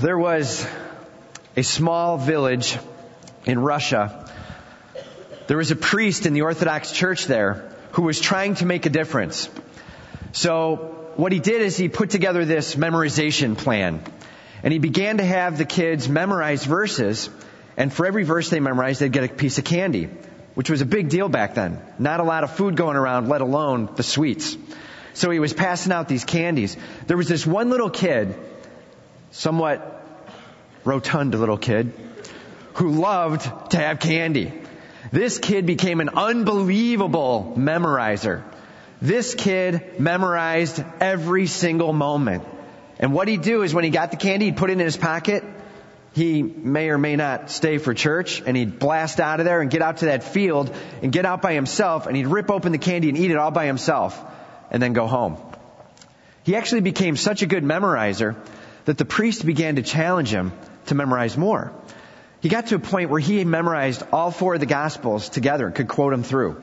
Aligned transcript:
There 0.00 0.18
was 0.18 0.66
a 1.58 1.62
small 1.62 2.16
village 2.16 2.78
in 3.44 3.58
Russia. 3.58 4.32
There 5.46 5.58
was 5.58 5.72
a 5.72 5.76
priest 5.76 6.24
in 6.24 6.32
the 6.32 6.40
Orthodox 6.40 6.90
Church 6.90 7.26
there 7.26 7.70
who 7.92 8.02
was 8.02 8.18
trying 8.18 8.54
to 8.56 8.64
make 8.64 8.86
a 8.86 8.88
difference. 8.88 9.50
So 10.32 11.12
what 11.16 11.32
he 11.32 11.38
did 11.38 11.60
is 11.60 11.76
he 11.76 11.90
put 11.90 12.08
together 12.08 12.46
this 12.46 12.76
memorization 12.76 13.58
plan. 13.58 14.02
And 14.62 14.72
he 14.72 14.78
began 14.78 15.18
to 15.18 15.24
have 15.24 15.58
the 15.58 15.66
kids 15.66 16.08
memorize 16.08 16.64
verses. 16.64 17.28
And 17.76 17.92
for 17.92 18.06
every 18.06 18.24
verse 18.24 18.48
they 18.48 18.58
memorized, 18.58 19.02
they'd 19.02 19.12
get 19.12 19.24
a 19.24 19.28
piece 19.28 19.58
of 19.58 19.64
candy, 19.64 20.08
which 20.54 20.70
was 20.70 20.80
a 20.80 20.86
big 20.86 21.10
deal 21.10 21.28
back 21.28 21.56
then. 21.56 21.78
Not 21.98 22.20
a 22.20 22.24
lot 22.24 22.42
of 22.42 22.56
food 22.56 22.74
going 22.74 22.96
around, 22.96 23.28
let 23.28 23.42
alone 23.42 23.90
the 23.96 24.02
sweets. 24.02 24.56
So 25.12 25.30
he 25.30 25.40
was 25.40 25.52
passing 25.52 25.92
out 25.92 26.08
these 26.08 26.24
candies. 26.24 26.74
There 27.06 27.18
was 27.18 27.28
this 27.28 27.46
one 27.46 27.68
little 27.68 27.90
kid, 27.90 28.34
somewhat 29.30 30.04
rotund 30.84 31.34
little 31.34 31.58
kid, 31.58 31.92
who 32.74 32.90
loved 32.90 33.70
to 33.70 33.76
have 33.76 34.00
candy. 34.00 34.52
This 35.12 35.38
kid 35.38 35.66
became 35.66 36.00
an 36.00 36.10
unbelievable 36.10 37.54
memorizer. 37.56 38.42
This 39.02 39.34
kid 39.34 39.98
memorized 39.98 40.82
every 41.00 41.46
single 41.46 41.92
moment. 41.92 42.44
And 42.98 43.14
what 43.14 43.28
he'd 43.28 43.42
do 43.42 43.62
is 43.62 43.72
when 43.72 43.84
he 43.84 43.90
got 43.90 44.10
the 44.10 44.16
candy, 44.16 44.46
he'd 44.46 44.56
put 44.56 44.70
it 44.70 44.74
in 44.74 44.78
his 44.78 44.96
pocket. 44.96 45.42
He 46.12 46.42
may 46.42 46.90
or 46.90 46.98
may 46.98 47.16
not 47.16 47.50
stay 47.50 47.78
for 47.78 47.94
church 47.94 48.42
and 48.44 48.56
he'd 48.56 48.78
blast 48.78 49.20
out 49.20 49.40
of 49.40 49.46
there 49.46 49.60
and 49.60 49.70
get 49.70 49.80
out 49.80 49.98
to 49.98 50.06
that 50.06 50.24
field 50.24 50.74
and 51.02 51.12
get 51.12 51.24
out 51.24 51.40
by 51.40 51.54
himself 51.54 52.06
and 52.06 52.16
he'd 52.16 52.26
rip 52.26 52.50
open 52.50 52.72
the 52.72 52.78
candy 52.78 53.08
and 53.08 53.16
eat 53.16 53.30
it 53.30 53.36
all 53.36 53.52
by 53.52 53.66
himself 53.66 54.20
and 54.70 54.82
then 54.82 54.92
go 54.92 55.06
home. 55.06 55.36
He 56.42 56.56
actually 56.56 56.80
became 56.80 57.16
such 57.16 57.42
a 57.42 57.46
good 57.46 57.62
memorizer 57.62 58.36
that 58.84 58.98
the 58.98 59.04
priest 59.04 59.44
began 59.44 59.76
to 59.76 59.82
challenge 59.82 60.30
him 60.30 60.52
to 60.86 60.94
memorize 60.94 61.36
more. 61.36 61.72
He 62.40 62.48
got 62.48 62.68
to 62.68 62.76
a 62.76 62.78
point 62.78 63.10
where 63.10 63.20
he 63.20 63.44
memorized 63.44 64.02
all 64.12 64.30
four 64.30 64.54
of 64.54 64.60
the 64.60 64.66
Gospels 64.66 65.28
together 65.28 65.66
and 65.66 65.74
could 65.74 65.88
quote 65.88 66.12
them 66.12 66.22
through. 66.22 66.62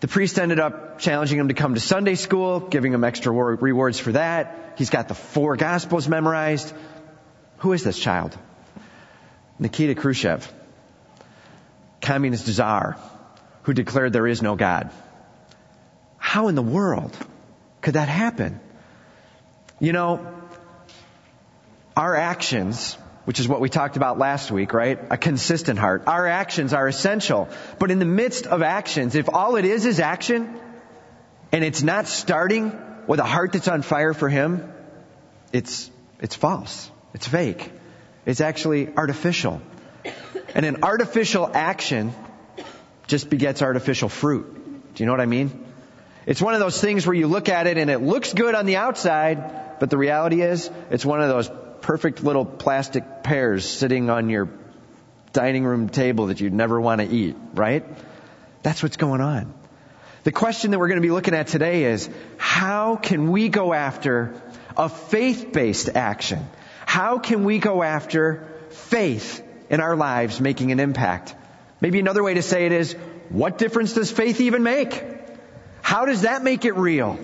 The 0.00 0.08
priest 0.08 0.38
ended 0.38 0.58
up 0.58 0.98
challenging 0.98 1.38
him 1.38 1.48
to 1.48 1.54
come 1.54 1.74
to 1.74 1.80
Sunday 1.80 2.14
school, 2.14 2.60
giving 2.60 2.92
him 2.92 3.04
extra 3.04 3.32
rewards 3.32 3.98
for 3.98 4.12
that. 4.12 4.74
He's 4.76 4.90
got 4.90 5.08
the 5.08 5.14
four 5.14 5.56
Gospels 5.56 6.08
memorized. 6.08 6.72
Who 7.58 7.72
is 7.72 7.84
this 7.84 7.98
child? 7.98 8.36
Nikita 9.58 9.94
Khrushchev, 9.94 10.52
communist 12.00 12.46
czar, 12.46 12.96
who 13.62 13.74
declared 13.74 14.12
there 14.12 14.26
is 14.26 14.42
no 14.42 14.56
God. 14.56 14.90
How 16.18 16.48
in 16.48 16.56
the 16.56 16.62
world 16.62 17.16
could 17.80 17.94
that 17.94 18.08
happen? 18.08 18.58
You 19.78 19.92
know, 19.92 20.26
our 21.96 22.16
actions, 22.16 22.94
which 23.24 23.40
is 23.40 23.48
what 23.48 23.60
we 23.60 23.68
talked 23.68 23.96
about 23.96 24.18
last 24.18 24.50
week, 24.50 24.72
right? 24.72 24.98
A 25.10 25.16
consistent 25.16 25.78
heart. 25.78 26.04
Our 26.06 26.26
actions 26.26 26.72
are 26.72 26.88
essential. 26.88 27.48
But 27.78 27.90
in 27.90 27.98
the 27.98 28.04
midst 28.04 28.46
of 28.46 28.62
actions, 28.62 29.14
if 29.14 29.28
all 29.28 29.56
it 29.56 29.64
is 29.64 29.86
is 29.86 30.00
action, 30.00 30.58
and 31.52 31.64
it's 31.64 31.82
not 31.82 32.06
starting 32.06 32.76
with 33.06 33.20
a 33.20 33.24
heart 33.24 33.52
that's 33.52 33.68
on 33.68 33.82
fire 33.82 34.14
for 34.14 34.28
Him, 34.28 34.72
it's, 35.52 35.90
it's 36.20 36.34
false. 36.34 36.90
It's 37.14 37.28
fake. 37.28 37.70
It's 38.24 38.40
actually 38.40 38.88
artificial. 38.96 39.60
And 40.54 40.64
an 40.64 40.82
artificial 40.82 41.50
action 41.52 42.12
just 43.06 43.28
begets 43.28 43.62
artificial 43.62 44.08
fruit. 44.08 44.94
Do 44.94 45.02
you 45.02 45.06
know 45.06 45.12
what 45.12 45.20
I 45.20 45.26
mean? 45.26 45.66
It's 46.24 46.40
one 46.40 46.54
of 46.54 46.60
those 46.60 46.80
things 46.80 47.06
where 47.06 47.14
you 47.14 47.26
look 47.26 47.48
at 47.48 47.66
it 47.66 47.78
and 47.78 47.90
it 47.90 47.98
looks 47.98 48.32
good 48.32 48.54
on 48.54 48.64
the 48.64 48.76
outside, 48.76 49.80
but 49.80 49.90
the 49.90 49.98
reality 49.98 50.40
is 50.40 50.70
it's 50.90 51.04
one 51.04 51.20
of 51.20 51.28
those 51.28 51.50
perfect 51.82 52.22
little 52.22 52.44
plastic 52.44 53.22
pears 53.22 53.68
sitting 53.68 54.08
on 54.08 54.30
your 54.30 54.48
dining 55.32 55.64
room 55.64 55.88
table 55.88 56.26
that 56.26 56.40
you'd 56.40 56.52
never 56.52 56.80
want 56.80 57.00
to 57.00 57.06
eat, 57.06 57.36
right? 57.54 57.84
That's 58.62 58.82
what's 58.82 58.96
going 58.96 59.20
on. 59.20 59.52
The 60.24 60.32
question 60.32 60.70
that 60.70 60.78
we're 60.78 60.88
going 60.88 61.00
to 61.00 61.06
be 61.06 61.10
looking 61.10 61.34
at 61.34 61.48
today 61.48 61.84
is 61.84 62.08
how 62.36 62.96
can 62.96 63.32
we 63.32 63.48
go 63.48 63.72
after 63.72 64.40
a 64.76 64.88
faith-based 64.88 65.90
action? 65.94 66.46
How 66.86 67.18
can 67.18 67.44
we 67.44 67.58
go 67.58 67.82
after 67.82 68.46
faith 68.70 69.42
in 69.68 69.80
our 69.80 69.96
lives 69.96 70.40
making 70.40 70.70
an 70.70 70.78
impact? 70.78 71.34
Maybe 71.80 71.98
another 71.98 72.22
way 72.22 72.34
to 72.34 72.42
say 72.42 72.66
it 72.66 72.72
is, 72.72 72.92
what 73.30 73.58
difference 73.58 73.94
does 73.94 74.10
faith 74.12 74.40
even 74.40 74.62
make? 74.62 75.02
How 75.80 76.04
does 76.04 76.22
that 76.22 76.44
make 76.44 76.64
it 76.64 76.76
real? 76.76 77.18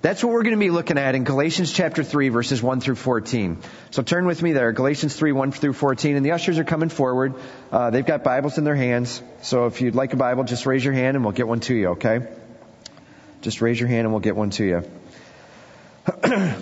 That's 0.00 0.22
what 0.22 0.32
we're 0.32 0.44
going 0.44 0.54
to 0.54 0.60
be 0.60 0.70
looking 0.70 0.96
at 0.96 1.16
in 1.16 1.24
Galatians 1.24 1.72
chapter 1.72 2.04
3 2.04 2.28
verses 2.28 2.62
1 2.62 2.80
through 2.80 2.94
14. 2.94 3.58
So 3.90 4.02
turn 4.02 4.26
with 4.26 4.40
me 4.40 4.52
there, 4.52 4.70
Galatians 4.70 5.16
3, 5.16 5.32
1 5.32 5.50
through 5.50 5.72
14. 5.72 6.14
And 6.14 6.24
the 6.24 6.32
ushers 6.32 6.56
are 6.60 6.64
coming 6.64 6.88
forward. 6.88 7.34
Uh, 7.72 7.90
they've 7.90 8.06
got 8.06 8.22
Bibles 8.22 8.58
in 8.58 8.64
their 8.64 8.76
hands. 8.76 9.20
So 9.42 9.66
if 9.66 9.80
you'd 9.80 9.96
like 9.96 10.12
a 10.12 10.16
Bible, 10.16 10.44
just 10.44 10.66
raise 10.66 10.84
your 10.84 10.94
hand 10.94 11.16
and 11.16 11.24
we'll 11.24 11.32
get 11.32 11.48
one 11.48 11.58
to 11.60 11.74
you, 11.74 11.88
okay? 11.88 12.28
Just 13.42 13.60
raise 13.60 13.80
your 13.80 13.88
hand 13.88 14.02
and 14.02 14.12
we'll 14.12 14.20
get 14.20 14.36
one 14.36 14.50
to 14.50 14.64
you. 14.64 14.84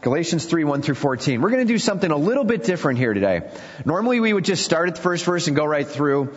Galatians 0.00 0.46
3, 0.46 0.64
1 0.64 0.80
through 0.80 0.94
14. 0.94 1.42
We're 1.42 1.50
going 1.50 1.66
to 1.66 1.72
do 1.72 1.78
something 1.78 2.10
a 2.10 2.16
little 2.16 2.44
bit 2.44 2.64
different 2.64 2.98
here 2.98 3.12
today. 3.12 3.42
Normally 3.84 4.20
we 4.20 4.32
would 4.32 4.44
just 4.44 4.64
start 4.64 4.88
at 4.88 4.94
the 4.94 5.02
first 5.02 5.26
verse 5.26 5.48
and 5.48 5.56
go 5.56 5.66
right 5.66 5.86
through. 5.86 6.34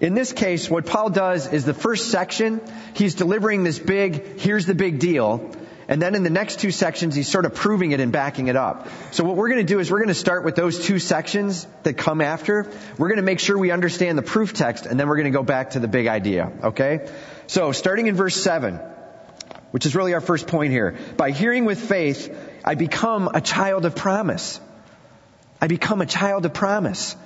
In 0.00 0.12
this 0.12 0.32
case, 0.34 0.68
what 0.68 0.84
Paul 0.84 1.08
does 1.08 1.50
is 1.50 1.64
the 1.64 1.72
first 1.72 2.10
section, 2.10 2.60
he's 2.92 3.14
delivering 3.14 3.62
this 3.62 3.78
big, 3.78 4.38
here's 4.40 4.66
the 4.66 4.74
big 4.74 4.98
deal. 4.98 5.54
And 5.88 6.00
then 6.00 6.14
in 6.14 6.22
the 6.22 6.30
next 6.30 6.60
two 6.60 6.70
sections, 6.70 7.14
he's 7.14 7.28
sort 7.28 7.44
of 7.44 7.54
proving 7.54 7.92
it 7.92 8.00
and 8.00 8.12
backing 8.12 8.48
it 8.48 8.56
up. 8.56 8.88
So 9.10 9.24
what 9.24 9.36
we're 9.36 9.48
going 9.48 9.66
to 9.66 9.72
do 9.72 9.80
is 9.80 9.90
we're 9.90 9.98
going 9.98 10.08
to 10.08 10.14
start 10.14 10.44
with 10.44 10.54
those 10.54 10.84
two 10.84 10.98
sections 10.98 11.66
that 11.82 11.94
come 11.94 12.20
after. 12.20 12.70
We're 12.98 13.08
going 13.08 13.16
to 13.16 13.24
make 13.24 13.40
sure 13.40 13.58
we 13.58 13.70
understand 13.70 14.16
the 14.16 14.22
proof 14.22 14.52
text 14.52 14.86
and 14.86 14.98
then 14.98 15.08
we're 15.08 15.16
going 15.16 15.32
to 15.32 15.36
go 15.36 15.42
back 15.42 15.70
to 15.70 15.80
the 15.80 15.88
big 15.88 16.06
idea. 16.06 16.52
Okay? 16.64 17.10
So 17.46 17.72
starting 17.72 18.06
in 18.06 18.14
verse 18.14 18.36
7, 18.36 18.80
which 19.72 19.86
is 19.86 19.96
really 19.96 20.14
our 20.14 20.20
first 20.20 20.46
point 20.46 20.72
here. 20.72 20.96
By 21.16 21.30
hearing 21.30 21.64
with 21.64 21.80
faith, 21.80 22.34
I 22.64 22.74
become 22.74 23.28
a 23.32 23.40
child 23.40 23.84
of 23.84 23.96
promise. 23.96 24.60
I 25.60 25.66
become 25.66 26.00
a 26.00 26.06
child 26.06 26.44
of 26.44 26.54
promise. 26.54 27.16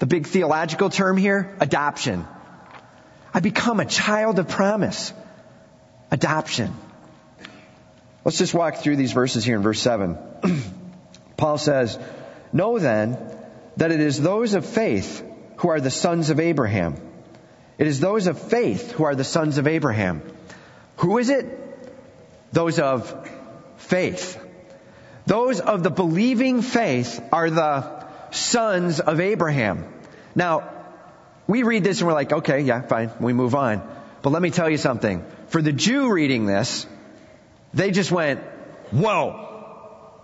The 0.00 0.06
big 0.06 0.26
theological 0.26 0.90
term 0.90 1.16
here, 1.16 1.54
adoption. 1.60 2.26
I 3.32 3.40
become 3.40 3.80
a 3.80 3.84
child 3.84 4.38
of 4.38 4.48
promise. 4.48 5.12
Adoption. 6.10 6.74
Let's 8.24 8.38
just 8.38 8.52
walk 8.52 8.76
through 8.76 8.96
these 8.96 9.12
verses 9.12 9.44
here 9.44 9.56
in 9.56 9.62
verse 9.62 9.80
7. 9.80 10.18
Paul 11.36 11.56
says, 11.56 11.98
Know 12.52 12.78
then 12.78 13.18
that 13.76 13.90
it 13.90 14.00
is 14.00 14.20
those 14.20 14.54
of 14.54 14.66
faith 14.66 15.24
who 15.56 15.68
are 15.68 15.80
the 15.80 15.90
sons 15.90 16.28
of 16.28 16.38
Abraham. 16.38 16.96
It 17.78 17.86
is 17.86 17.98
those 17.98 18.26
of 18.26 18.38
faith 18.38 18.92
who 18.92 19.04
are 19.04 19.14
the 19.14 19.24
sons 19.24 19.56
of 19.56 19.66
Abraham. 19.66 20.22
Who 20.96 21.16
is 21.16 21.30
it? 21.30 21.46
Those 22.52 22.78
of 22.78 23.28
faith. 23.78 24.38
Those 25.24 25.60
of 25.60 25.82
the 25.82 25.90
believing 25.90 26.60
faith 26.60 27.22
are 27.32 27.48
the 27.48 28.06
sons 28.32 29.00
of 29.00 29.20
Abraham. 29.20 29.86
Now, 30.34 30.70
we 31.46 31.62
read 31.62 31.84
this 31.84 32.00
and 32.00 32.06
we're 32.06 32.14
like, 32.14 32.32
okay, 32.32 32.60
yeah, 32.60 32.82
fine, 32.82 33.10
we 33.18 33.32
move 33.32 33.54
on. 33.54 33.82
But 34.22 34.30
let 34.30 34.42
me 34.42 34.50
tell 34.50 34.68
you 34.68 34.76
something. 34.76 35.24
For 35.48 35.62
the 35.62 35.72
Jew 35.72 36.12
reading 36.12 36.44
this, 36.44 36.86
they 37.72 37.90
just 37.90 38.10
went, 38.10 38.40
whoa. 38.90 39.46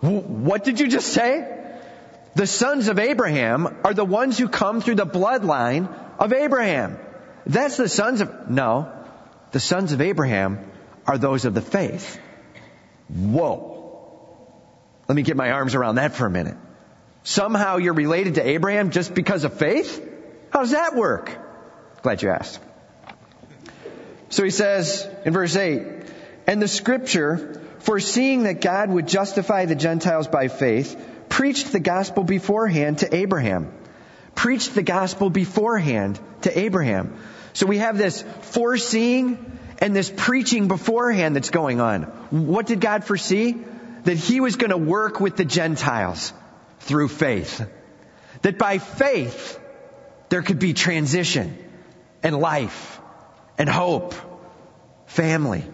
What 0.01 0.65
did 0.65 0.81
you 0.81 0.89
just 0.89 1.09
say? 1.09 1.53
The 2.35 2.47
sons 2.47 2.89
of 2.89 2.99
Abraham 2.99 3.79
are 3.85 3.95
the 3.95 4.05
ones 4.05 4.37
who 4.39 4.49
come 4.49 4.81
through 4.81 4.97
the 4.97 5.07
bloodline 5.07 5.89
of 6.19 6.33
Abraham. 6.33 6.99
That's 7.47 7.77
the 7.77 7.89
sons 7.89 8.21
of, 8.21 8.51
no. 8.51 8.93
The 9.53 9.61
sons 9.61 9.93
of 9.93 10.01
Abraham 10.01 10.71
are 11.07 11.17
those 11.17 11.45
of 11.45 11.55
the 11.55 11.63
faith. 11.63 12.21
Whoa. 13.09 13.73
Let 15.09 15.15
me 15.15 15.23
get 15.23 15.37
my 15.37 15.53
arms 15.53 15.75
around 15.75 15.95
that 15.95 16.15
for 16.15 16.27
a 16.27 16.31
minute. 16.31 16.57
Somehow 17.23 17.77
you're 17.79 17.95
related 17.95 18.35
to 18.35 18.47
Abraham 18.47 18.91
just 18.91 19.15
because 19.15 19.45
of 19.45 19.55
faith? 19.55 20.07
How 20.51 20.61
does 20.61 20.73
that 20.73 20.95
work? 20.95 21.31
Glad 22.03 22.23
you 22.23 22.31
asked. 22.31 22.61
So 24.29 24.45
he 24.45 24.51
says 24.51 25.09
in 25.25 25.33
verse 25.33 25.57
8, 25.57 25.96
and 26.47 26.63
the 26.63 26.69
scripture, 26.69 27.61
foreseeing 27.81 28.45
that 28.45 28.61
God 28.61 28.89
would 28.91 29.09
justify 29.09 29.65
the 29.65 29.75
Gentiles 29.75 30.29
by 30.29 30.49
faith, 30.49 30.97
preached 31.29 31.73
the 31.73 31.81
gospel 31.81 32.25
beforehand 32.25 32.99
to 32.99 33.15
Abraham. 33.15 33.73
Preached 34.35 34.75
the 34.75 34.83
gospel 34.83 35.31
beforehand 35.31 36.21
to 36.43 36.59
Abraham. 36.59 37.19
So 37.53 37.67
we 37.67 37.79
have 37.79 37.99
this 37.99 38.23
foreseeing 38.43 39.59
and 39.79 39.97
this 39.97 40.13
preaching 40.15 40.69
beforehand 40.69 41.35
that's 41.35 41.51
going 41.51 41.81
on. 41.81 42.03
What 42.31 42.67
did 42.67 42.81
God 42.81 43.05
foresee? 43.05 43.57
That 44.05 44.17
He 44.17 44.41
was 44.41 44.57
going 44.57 44.71
to 44.71 44.77
work 44.77 45.21
with 45.21 45.37
the 45.37 45.45
Gentiles 45.45 46.33
through 46.81 47.09
faith. 47.09 47.67
That 48.43 48.59
by 48.59 48.79
faith, 48.79 49.59
there 50.29 50.43
could 50.43 50.59
be 50.59 50.75
transition 50.75 51.57
and 52.23 52.39
life 52.39 53.01
and 53.59 53.69
hope, 53.69 54.15
family. 55.07 55.65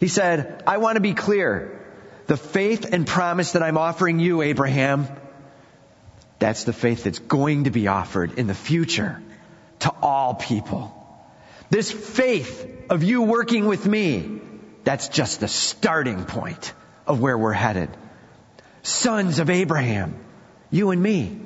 He 0.00 0.08
said, 0.08 0.62
I 0.66 0.78
want 0.78 0.96
to 0.96 1.00
be 1.00 1.14
clear 1.14 1.78
the 2.26 2.36
faith 2.36 2.92
and 2.92 3.06
promise 3.06 3.52
that 3.52 3.62
I'm 3.62 3.76
offering 3.76 4.18
you, 4.18 4.40
Abraham, 4.42 5.06
that's 6.38 6.64
the 6.64 6.72
faith 6.72 7.04
that's 7.04 7.18
going 7.18 7.64
to 7.64 7.70
be 7.70 7.86
offered 7.86 8.38
in 8.38 8.46
the 8.46 8.54
future 8.54 9.22
to 9.80 9.92
all 10.02 10.34
people. 10.34 10.96
This 11.68 11.92
faith 11.92 12.88
of 12.88 13.04
you 13.04 13.22
working 13.22 13.66
with 13.66 13.86
me, 13.86 14.40
that's 14.84 15.08
just 15.08 15.40
the 15.40 15.48
starting 15.48 16.24
point 16.24 16.72
of 17.06 17.20
where 17.20 17.36
we're 17.36 17.52
headed. 17.52 17.90
Sons 18.82 19.38
of 19.38 19.50
Abraham, 19.50 20.16
you 20.70 20.90
and 20.90 21.02
me. 21.02 21.40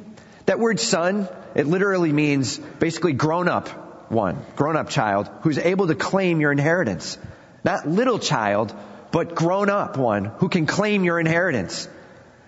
That 0.47 0.61
word 0.61 0.79
son, 0.79 1.29
it 1.55 1.67
literally 1.67 2.13
means 2.13 2.59
basically 2.59 3.15
grown 3.15 3.49
up 3.49 4.13
one, 4.13 4.45
grown 4.55 4.77
up 4.77 4.91
child 4.91 5.29
who's 5.43 5.59
able 5.59 5.89
to 5.89 5.95
claim 5.95 6.41
your 6.41 6.53
inheritance. 6.53 7.19
Not 7.65 7.89
little 7.89 8.19
child, 8.19 8.75
but 9.11 9.35
grown 9.35 9.71
up 9.71 9.97
one 9.97 10.27
who 10.27 10.49
can 10.49 10.67
claim 10.67 11.03
your 11.03 11.19
inheritance. 11.19 11.89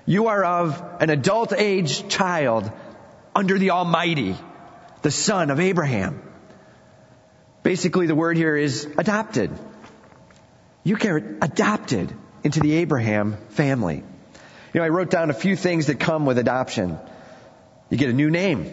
You 0.05 0.29
are 0.29 0.45
of 0.45 0.83
an 1.01 1.11
adult 1.11 1.53
age 1.53 2.09
child 2.09 2.71
under 3.35 3.59
the 3.59 3.71
Almighty, 3.71 4.37
the 5.03 5.11
son 5.11 5.51
of 5.51 5.59
Abraham. 5.59 6.23
Basically, 7.63 8.07
the 8.07 8.15
word 8.15 8.37
here 8.37 8.57
is 8.57 8.87
adopted. 8.99 9.51
You 10.85 10.97
get 10.97 11.15
adopted 11.41 12.15
into 12.45 12.61
the 12.61 12.75
Abraham 12.75 13.39
family. 13.49 14.05
You 14.73 14.81
know, 14.81 14.85
I 14.85 14.91
wrote 14.91 15.11
down 15.11 15.31
a 15.31 15.35
few 15.35 15.57
things 15.57 15.87
that 15.87 15.99
come 15.99 16.27
with 16.27 16.39
adoption. 16.39 16.99
You 17.89 17.97
get 17.97 18.11
a 18.11 18.13
new 18.13 18.31
name. 18.31 18.65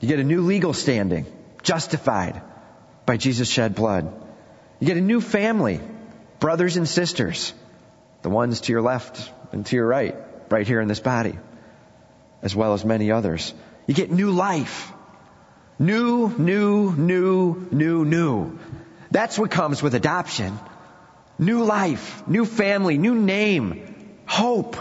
You 0.00 0.08
get 0.08 0.18
a 0.18 0.24
new 0.24 0.42
legal 0.42 0.72
standing, 0.72 1.26
justified 1.62 2.42
by 3.08 3.16
Jesus' 3.16 3.48
shed 3.48 3.74
blood. 3.74 4.12
You 4.78 4.86
get 4.86 4.98
a 4.98 5.00
new 5.00 5.22
family, 5.22 5.80
brothers 6.40 6.76
and 6.76 6.86
sisters, 6.86 7.54
the 8.20 8.28
ones 8.28 8.60
to 8.60 8.72
your 8.72 8.82
left 8.82 9.32
and 9.50 9.64
to 9.64 9.76
your 9.76 9.86
right, 9.86 10.14
right 10.50 10.66
here 10.66 10.82
in 10.82 10.88
this 10.88 11.00
body, 11.00 11.38
as 12.42 12.54
well 12.54 12.74
as 12.74 12.84
many 12.84 13.10
others. 13.10 13.54
You 13.86 13.94
get 13.94 14.10
new 14.12 14.30
life. 14.30 14.92
New, 15.78 16.28
new, 16.36 16.92
new, 16.92 17.66
new, 17.70 18.04
new. 18.04 18.58
That's 19.10 19.38
what 19.38 19.50
comes 19.50 19.82
with 19.82 19.94
adoption. 19.94 20.58
New 21.38 21.64
life, 21.64 22.28
new 22.28 22.44
family, 22.44 22.98
new 22.98 23.14
name, 23.14 24.18
hope. 24.26 24.76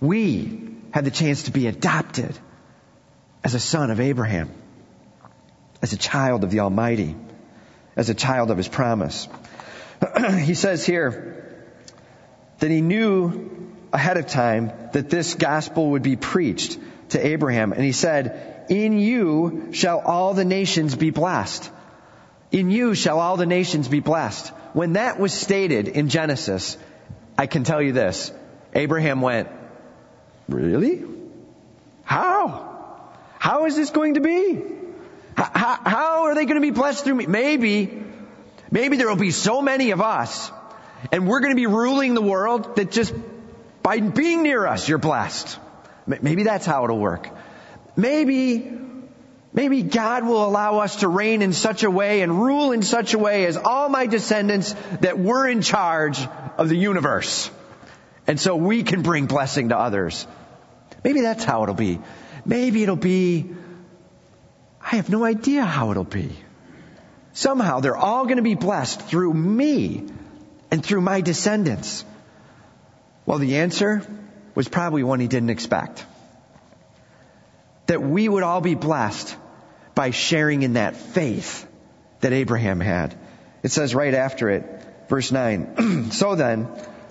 We 0.00 0.76
had 0.92 1.04
the 1.04 1.10
chance 1.10 1.42
to 1.42 1.50
be 1.50 1.66
adopted 1.66 2.38
as 3.42 3.54
a 3.54 3.60
son 3.60 3.90
of 3.90 4.00
Abraham, 4.00 4.50
as 5.84 5.92
a 5.92 5.98
child 5.98 6.44
of 6.44 6.50
the 6.50 6.60
Almighty, 6.60 7.14
as 7.94 8.08
a 8.08 8.14
child 8.14 8.50
of 8.50 8.56
His 8.56 8.68
promise. 8.68 9.28
he 10.40 10.54
says 10.54 10.86
here 10.86 11.66
that 12.60 12.70
he 12.70 12.80
knew 12.80 13.70
ahead 13.92 14.16
of 14.16 14.26
time 14.26 14.72
that 14.94 15.10
this 15.10 15.34
gospel 15.34 15.90
would 15.90 16.02
be 16.02 16.16
preached 16.16 16.78
to 17.10 17.26
Abraham. 17.26 17.74
And 17.74 17.84
he 17.84 17.92
said, 17.92 18.64
in 18.70 18.98
you 18.98 19.68
shall 19.72 20.00
all 20.00 20.32
the 20.32 20.46
nations 20.46 20.96
be 20.96 21.10
blessed. 21.10 21.70
In 22.50 22.70
you 22.70 22.94
shall 22.94 23.20
all 23.20 23.36
the 23.36 23.44
nations 23.44 23.86
be 23.86 24.00
blessed. 24.00 24.48
When 24.72 24.94
that 24.94 25.20
was 25.20 25.34
stated 25.34 25.88
in 25.88 26.08
Genesis, 26.08 26.78
I 27.36 27.46
can 27.46 27.62
tell 27.62 27.82
you 27.82 27.92
this. 27.92 28.32
Abraham 28.72 29.20
went, 29.20 29.50
really? 30.48 31.04
How? 32.04 33.10
How 33.38 33.66
is 33.66 33.76
this 33.76 33.90
going 33.90 34.14
to 34.14 34.22
be? 34.22 34.83
How, 35.52 35.78
how 35.84 36.22
are 36.24 36.34
they 36.34 36.44
going 36.44 36.56
to 36.56 36.60
be 36.60 36.70
blessed 36.70 37.04
through 37.04 37.14
me? 37.14 37.26
Maybe, 37.26 38.02
maybe 38.70 38.96
there 38.96 39.08
will 39.08 39.16
be 39.16 39.30
so 39.30 39.62
many 39.62 39.90
of 39.90 40.00
us 40.00 40.50
and 41.12 41.28
we're 41.28 41.40
going 41.40 41.52
to 41.52 41.56
be 41.56 41.66
ruling 41.66 42.14
the 42.14 42.22
world 42.22 42.76
that 42.76 42.90
just 42.90 43.14
by 43.82 44.00
being 44.00 44.42
near 44.42 44.66
us, 44.66 44.88
you're 44.88 44.98
blessed. 44.98 45.58
Maybe 46.06 46.42
that's 46.42 46.66
how 46.66 46.84
it'll 46.84 46.98
work. 46.98 47.28
Maybe, 47.96 48.72
maybe 49.52 49.82
God 49.82 50.24
will 50.24 50.44
allow 50.44 50.78
us 50.78 50.96
to 50.96 51.08
reign 51.08 51.42
in 51.42 51.52
such 51.52 51.82
a 51.82 51.90
way 51.90 52.22
and 52.22 52.42
rule 52.42 52.72
in 52.72 52.82
such 52.82 53.14
a 53.14 53.18
way 53.18 53.46
as 53.46 53.56
all 53.56 53.88
my 53.88 54.06
descendants 54.06 54.74
that 55.00 55.18
we're 55.18 55.48
in 55.48 55.62
charge 55.62 56.26
of 56.58 56.68
the 56.68 56.76
universe. 56.76 57.50
And 58.26 58.40
so 58.40 58.56
we 58.56 58.82
can 58.82 59.02
bring 59.02 59.26
blessing 59.26 59.68
to 59.68 59.78
others. 59.78 60.26
Maybe 61.02 61.20
that's 61.20 61.44
how 61.44 61.62
it'll 61.62 61.74
be. 61.74 62.00
Maybe 62.46 62.82
it'll 62.82 62.96
be, 62.96 63.50
I 64.84 64.96
have 64.96 65.08
no 65.08 65.24
idea 65.24 65.64
how 65.64 65.90
it'll 65.90 66.04
be. 66.04 66.36
Somehow 67.32 67.80
they're 67.80 67.96
all 67.96 68.24
going 68.24 68.36
to 68.36 68.42
be 68.42 68.54
blessed 68.54 69.00
through 69.02 69.32
me 69.32 70.06
and 70.70 70.84
through 70.84 71.00
my 71.00 71.20
descendants. 71.20 72.04
Well, 73.26 73.38
the 73.38 73.56
answer 73.56 74.06
was 74.54 74.68
probably 74.68 75.02
one 75.02 75.20
he 75.20 75.26
didn't 75.26 75.50
expect. 75.50 76.04
That 77.86 78.02
we 78.02 78.28
would 78.28 78.42
all 78.42 78.60
be 78.60 78.74
blessed 78.74 79.36
by 79.94 80.10
sharing 80.10 80.62
in 80.62 80.74
that 80.74 80.96
faith 80.96 81.66
that 82.20 82.32
Abraham 82.32 82.80
had. 82.80 83.16
It 83.62 83.72
says 83.72 83.94
right 83.94 84.14
after 84.14 84.50
it, 84.50 84.64
verse 85.08 85.32
9, 85.32 86.10
so 86.12 86.34
then, 86.34 86.68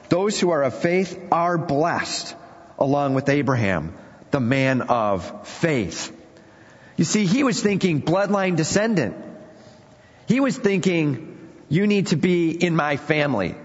those 0.10 0.40
who 0.40 0.52
are 0.52 0.64
of 0.64 0.80
faith 0.80 1.20
are 1.32 1.58
blessed 1.58 2.36
along 2.78 3.14
with 3.14 3.30
Abraham 3.30 3.98
the 4.32 4.40
man 4.40 4.82
of 4.82 5.48
faith. 5.48 6.12
You 6.96 7.06
see, 7.06 7.26
he 7.26 7.44
was 7.44 7.62
thinking 7.62 8.02
bloodline 8.02 8.56
descendant. 8.56 9.16
He 10.28 10.40
was 10.40 10.58
thinking, 10.58 11.38
you 11.70 11.88
need 11.88 12.08
to 12.08 12.16
be 12.16 12.52
in 12.52 12.76
my 12.76 12.98
family. 12.98 13.56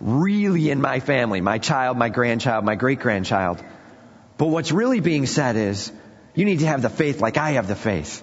Really 0.00 0.70
in 0.70 0.80
my 0.80 1.00
family. 1.00 1.40
My 1.40 1.58
child, 1.58 1.96
my 1.96 2.08
grandchild, 2.08 2.64
my 2.64 2.74
great 2.74 3.00
grandchild. 3.00 3.62
But 4.36 4.46
what's 4.46 4.72
really 4.72 5.00
being 5.00 5.26
said 5.26 5.56
is, 5.56 5.92
you 6.34 6.44
need 6.44 6.60
to 6.60 6.66
have 6.66 6.82
the 6.82 6.90
faith 6.90 7.20
like 7.20 7.36
I 7.36 7.52
have 7.52 7.68
the 7.68 7.76
faith. 7.76 8.22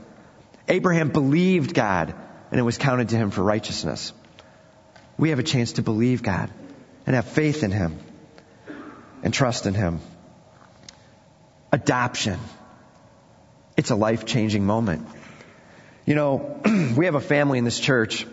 Abraham 0.68 1.09
believed 1.09 1.74
God 1.74 2.13
and 2.51 2.59
it 2.59 2.63
was 2.63 2.77
counted 2.77 3.09
to 3.09 3.18
him 3.18 3.31
for 3.31 3.42
righteousness. 3.42 4.13
We 5.18 5.30
have 5.30 5.39
a 5.39 5.44
chance 5.44 5.74
to 5.74 5.81
believe 5.81 6.24
God 6.24 6.50
and 7.06 7.15
have 7.15 7.25
faith 7.25 7.63
in 7.63 7.71
him 7.71 7.98
and 9.24 9.33
trust 9.33 9.65
in 9.65 9.74
him 9.74 10.01
adoption. 11.71 12.38
It's 13.81 13.89
a 13.89 13.95
life 13.95 14.27
changing 14.27 14.63
moment. 14.63 15.07
You 16.05 16.13
know, 16.13 16.61
we 16.95 17.05
have 17.05 17.15
a 17.15 17.19
family 17.19 17.57
in 17.57 17.65
this 17.65 17.79
church, 17.79 18.27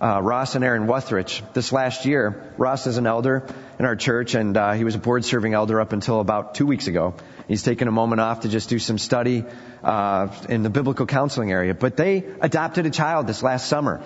uh, 0.00 0.22
Ross 0.22 0.54
and 0.54 0.64
Aaron 0.64 0.86
Wuthrich. 0.86 1.42
This 1.52 1.72
last 1.72 2.06
year, 2.06 2.54
Ross 2.56 2.86
is 2.86 2.96
an 2.96 3.06
elder 3.06 3.46
in 3.78 3.84
our 3.84 3.96
church, 3.96 4.34
and 4.34 4.56
uh, 4.56 4.72
he 4.72 4.84
was 4.84 4.94
a 4.94 4.98
board 4.98 5.26
serving 5.26 5.52
elder 5.52 5.78
up 5.78 5.92
until 5.92 6.20
about 6.20 6.54
two 6.54 6.64
weeks 6.64 6.86
ago. 6.86 7.12
He's 7.48 7.62
taken 7.62 7.86
a 7.86 7.90
moment 7.90 8.22
off 8.22 8.40
to 8.40 8.48
just 8.48 8.70
do 8.70 8.78
some 8.78 8.96
study 8.96 9.44
uh, 9.84 10.28
in 10.48 10.62
the 10.62 10.70
biblical 10.70 11.04
counseling 11.04 11.52
area. 11.52 11.74
But 11.74 11.98
they 11.98 12.24
adopted 12.40 12.86
a 12.86 12.90
child 12.90 13.26
this 13.26 13.42
last 13.42 13.68
summer 13.68 14.02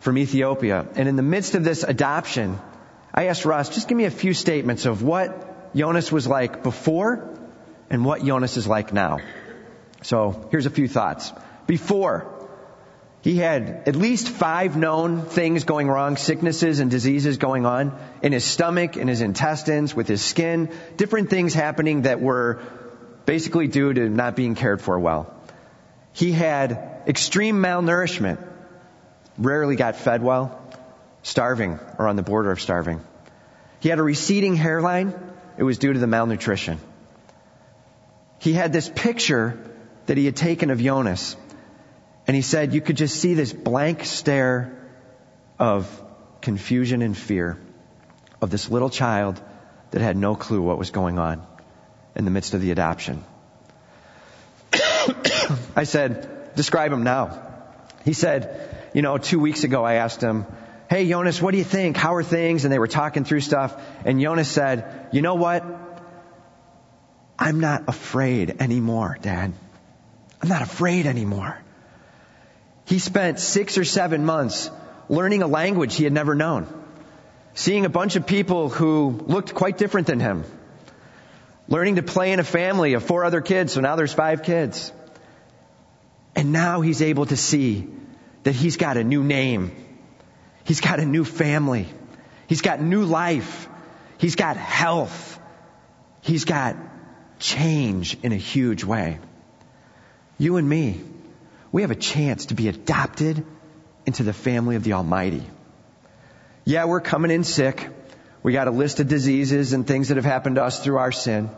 from 0.00 0.18
Ethiopia, 0.18 0.84
and 0.96 1.08
in 1.08 1.14
the 1.14 1.22
midst 1.22 1.54
of 1.54 1.62
this 1.62 1.84
adoption, 1.84 2.58
I 3.14 3.26
asked 3.26 3.44
Ross, 3.44 3.68
just 3.68 3.86
give 3.86 3.96
me 3.96 4.06
a 4.06 4.10
few 4.10 4.34
statements 4.34 4.84
of 4.84 5.00
what 5.04 5.76
Jonas 5.76 6.10
was 6.10 6.26
like 6.26 6.64
before 6.64 7.38
and 7.88 8.04
what 8.04 8.24
Jonas 8.24 8.56
is 8.56 8.66
like 8.66 8.92
now. 8.92 9.20
So 10.02 10.48
here's 10.50 10.66
a 10.66 10.70
few 10.70 10.88
thoughts. 10.88 11.32
Before, 11.66 12.34
he 13.20 13.36
had 13.36 13.82
at 13.86 13.96
least 13.96 14.28
five 14.28 14.76
known 14.76 15.22
things 15.22 15.64
going 15.64 15.88
wrong, 15.88 16.16
sicknesses 16.16 16.80
and 16.80 16.90
diseases 16.90 17.36
going 17.36 17.66
on 17.66 17.98
in 18.22 18.32
his 18.32 18.44
stomach, 18.44 18.96
in 18.96 19.08
his 19.08 19.20
intestines, 19.20 19.94
with 19.94 20.06
his 20.06 20.22
skin, 20.22 20.70
different 20.96 21.30
things 21.30 21.52
happening 21.52 22.02
that 22.02 22.20
were 22.20 22.60
basically 23.26 23.66
due 23.66 23.92
to 23.92 24.08
not 24.08 24.36
being 24.36 24.54
cared 24.54 24.80
for 24.80 24.98
well. 24.98 25.34
He 26.12 26.32
had 26.32 27.02
extreme 27.06 27.56
malnourishment, 27.56 28.38
rarely 29.36 29.76
got 29.76 29.96
fed 29.96 30.22
well, 30.22 30.60
starving 31.22 31.78
or 31.98 32.08
on 32.08 32.16
the 32.16 32.22
border 32.22 32.50
of 32.50 32.60
starving. 32.60 33.00
He 33.80 33.88
had 33.88 33.98
a 33.98 34.02
receding 34.02 34.56
hairline. 34.56 35.12
It 35.56 35.64
was 35.64 35.78
due 35.78 35.92
to 35.92 35.98
the 35.98 36.06
malnutrition 36.06 36.78
he 38.38 38.52
had 38.52 38.72
this 38.72 38.88
picture 38.88 39.58
that 40.08 40.16
he 40.16 40.24
had 40.24 40.36
taken 40.36 40.70
of 40.70 40.80
Jonas. 40.80 41.36
And 42.26 42.34
he 42.34 42.42
said 42.42 42.72
you 42.74 42.80
could 42.80 42.96
just 42.96 43.16
see 43.16 43.34
this 43.34 43.52
blank 43.52 44.04
stare 44.04 44.90
of 45.58 45.86
confusion 46.40 47.02
and 47.02 47.16
fear 47.16 47.58
of 48.40 48.50
this 48.50 48.70
little 48.70 48.88
child 48.88 49.40
that 49.90 50.00
had 50.00 50.16
no 50.16 50.34
clue 50.34 50.62
what 50.62 50.78
was 50.78 50.90
going 50.90 51.18
on 51.18 51.46
in 52.16 52.24
the 52.24 52.30
midst 52.30 52.54
of 52.54 52.62
the 52.62 52.70
adoption. 52.70 53.22
I 55.76 55.84
said, 55.84 56.54
describe 56.54 56.90
him 56.90 57.02
now. 57.02 57.42
He 58.04 58.14
said, 58.14 58.90
you 58.94 59.02
know, 59.02 59.18
two 59.18 59.38
weeks 59.38 59.64
ago 59.64 59.84
I 59.84 59.94
asked 59.94 60.22
him, 60.22 60.46
hey 60.88 61.06
Jonas, 61.06 61.42
what 61.42 61.50
do 61.50 61.58
you 61.58 61.64
think? 61.64 61.98
How 61.98 62.14
are 62.14 62.22
things? 62.22 62.64
And 62.64 62.72
they 62.72 62.78
were 62.78 62.88
talking 62.88 63.24
through 63.24 63.40
stuff. 63.40 63.78
And 64.06 64.22
Jonas 64.22 64.48
said, 64.48 65.08
you 65.12 65.20
know 65.20 65.34
what? 65.34 65.66
I'm 67.38 67.60
not 67.60 67.84
afraid 67.88 68.62
anymore, 68.62 69.18
Dad. 69.20 69.52
I'm 70.40 70.48
not 70.48 70.62
afraid 70.62 71.06
anymore. 71.06 71.58
He 72.84 72.98
spent 72.98 73.38
six 73.40 73.76
or 73.76 73.84
seven 73.84 74.24
months 74.24 74.70
learning 75.08 75.42
a 75.42 75.46
language 75.46 75.96
he 75.96 76.04
had 76.04 76.12
never 76.12 76.34
known. 76.34 76.66
seeing 77.54 77.84
a 77.84 77.88
bunch 77.88 78.14
of 78.14 78.24
people 78.24 78.68
who 78.68 79.20
looked 79.26 79.52
quite 79.52 79.76
different 79.78 80.06
than 80.06 80.20
him, 80.20 80.44
learning 81.66 81.96
to 81.96 82.02
play 82.04 82.30
in 82.30 82.38
a 82.38 82.44
family 82.44 82.92
of 82.94 83.02
four 83.02 83.24
other 83.24 83.40
kids, 83.40 83.72
so 83.72 83.80
now 83.80 83.96
there's 83.96 84.14
five 84.14 84.44
kids. 84.44 84.92
And 86.36 86.52
now 86.52 86.82
he's 86.82 87.02
able 87.02 87.26
to 87.26 87.36
see 87.36 87.88
that 88.44 88.54
he's 88.54 88.76
got 88.76 88.96
a 88.96 89.02
new 89.02 89.24
name. 89.24 89.72
He's 90.62 90.80
got 90.80 91.00
a 91.00 91.04
new 91.04 91.24
family. 91.24 91.88
He's 92.46 92.62
got 92.62 92.80
new 92.80 93.04
life. 93.04 93.68
He's 94.18 94.36
got 94.36 94.56
health. 94.56 95.40
He's 96.20 96.44
got 96.44 96.76
change 97.40 98.16
in 98.22 98.30
a 98.32 98.36
huge 98.36 98.84
way. 98.84 99.18
You 100.38 100.56
and 100.56 100.68
me, 100.68 101.00
we 101.72 101.82
have 101.82 101.90
a 101.90 101.96
chance 101.96 102.46
to 102.46 102.54
be 102.54 102.68
adopted 102.68 103.44
into 104.06 104.22
the 104.22 104.32
family 104.32 104.76
of 104.76 104.84
the 104.84 104.92
Almighty. 104.92 105.42
Yeah, 106.64 106.84
we're 106.84 107.00
coming 107.00 107.32
in 107.32 107.42
sick. 107.42 107.88
We 108.42 108.52
got 108.52 108.68
a 108.68 108.70
list 108.70 109.00
of 109.00 109.08
diseases 109.08 109.72
and 109.72 109.86
things 109.86 110.08
that 110.08 110.16
have 110.16 110.24
happened 110.24 110.56
to 110.56 110.64
us 110.64 110.82
through 110.82 110.98
our 110.98 111.10
sin. 111.10 111.50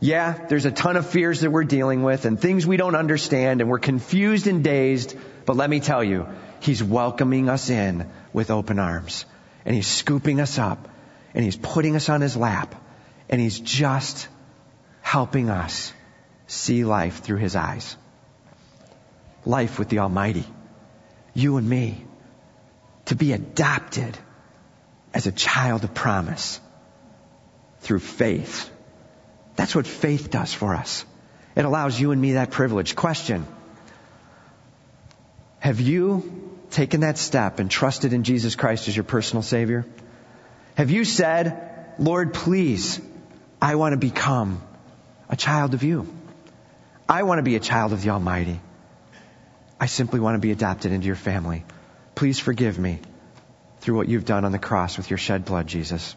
Yeah, 0.00 0.32
there's 0.48 0.64
a 0.64 0.72
ton 0.72 0.96
of 0.96 1.08
fears 1.08 1.40
that 1.40 1.50
we're 1.50 1.64
dealing 1.64 2.02
with 2.02 2.24
and 2.24 2.40
things 2.40 2.66
we 2.66 2.76
don't 2.76 2.96
understand 2.96 3.60
and 3.60 3.70
we're 3.70 3.78
confused 3.78 4.46
and 4.46 4.64
dazed. 4.64 5.16
But 5.46 5.56
let 5.56 5.70
me 5.70 5.78
tell 5.78 6.02
you, 6.02 6.26
He's 6.60 6.82
welcoming 6.82 7.48
us 7.48 7.70
in 7.70 8.10
with 8.32 8.50
open 8.50 8.78
arms 8.78 9.24
and 9.64 9.74
He's 9.74 9.86
scooping 9.86 10.40
us 10.40 10.58
up 10.58 10.88
and 11.32 11.44
He's 11.44 11.56
putting 11.56 11.96
us 11.96 12.08
on 12.08 12.22
His 12.22 12.36
lap 12.36 12.74
and 13.28 13.40
He's 13.40 13.60
just 13.60 14.26
helping 15.00 15.48
us 15.48 15.92
see 16.46 16.84
life 16.84 17.20
through 17.20 17.38
His 17.38 17.54
eyes. 17.54 17.96
Life 19.44 19.78
with 19.78 19.88
the 19.88 20.00
Almighty. 20.00 20.44
You 21.34 21.56
and 21.56 21.68
me. 21.68 22.04
To 23.06 23.16
be 23.16 23.32
adopted 23.32 24.16
as 25.12 25.26
a 25.26 25.32
child 25.32 25.84
of 25.84 25.94
promise 25.94 26.60
through 27.80 28.00
faith. 28.00 28.70
That's 29.56 29.74
what 29.74 29.86
faith 29.86 30.30
does 30.30 30.52
for 30.52 30.74
us. 30.74 31.04
It 31.56 31.64
allows 31.64 31.98
you 31.98 32.12
and 32.12 32.20
me 32.20 32.32
that 32.34 32.50
privilege. 32.50 32.94
Question. 32.94 33.46
Have 35.58 35.80
you 35.80 36.56
taken 36.70 37.00
that 37.00 37.18
step 37.18 37.58
and 37.58 37.70
trusted 37.70 38.12
in 38.12 38.22
Jesus 38.24 38.54
Christ 38.54 38.88
as 38.88 38.96
your 38.96 39.04
personal 39.04 39.42
Savior? 39.42 39.84
Have 40.76 40.90
you 40.90 41.04
said, 41.04 41.94
Lord, 41.98 42.32
please, 42.32 43.00
I 43.60 43.74
want 43.74 43.92
to 43.92 43.98
become 43.98 44.62
a 45.28 45.36
child 45.36 45.74
of 45.74 45.82
you. 45.82 46.06
I 47.08 47.24
want 47.24 47.38
to 47.38 47.42
be 47.42 47.56
a 47.56 47.60
child 47.60 47.92
of 47.92 48.02
the 48.02 48.10
Almighty. 48.10 48.60
I 49.80 49.86
simply 49.86 50.20
want 50.20 50.34
to 50.34 50.38
be 50.38 50.52
adopted 50.52 50.92
into 50.92 51.06
your 51.06 51.16
family. 51.16 51.64
Please 52.14 52.38
forgive 52.38 52.78
me 52.78 53.00
through 53.80 53.96
what 53.96 54.08
you've 54.08 54.26
done 54.26 54.44
on 54.44 54.52
the 54.52 54.58
cross 54.58 54.98
with 54.98 55.08
your 55.08 55.16
shed 55.16 55.46
blood, 55.46 55.66
Jesus. 55.66 56.14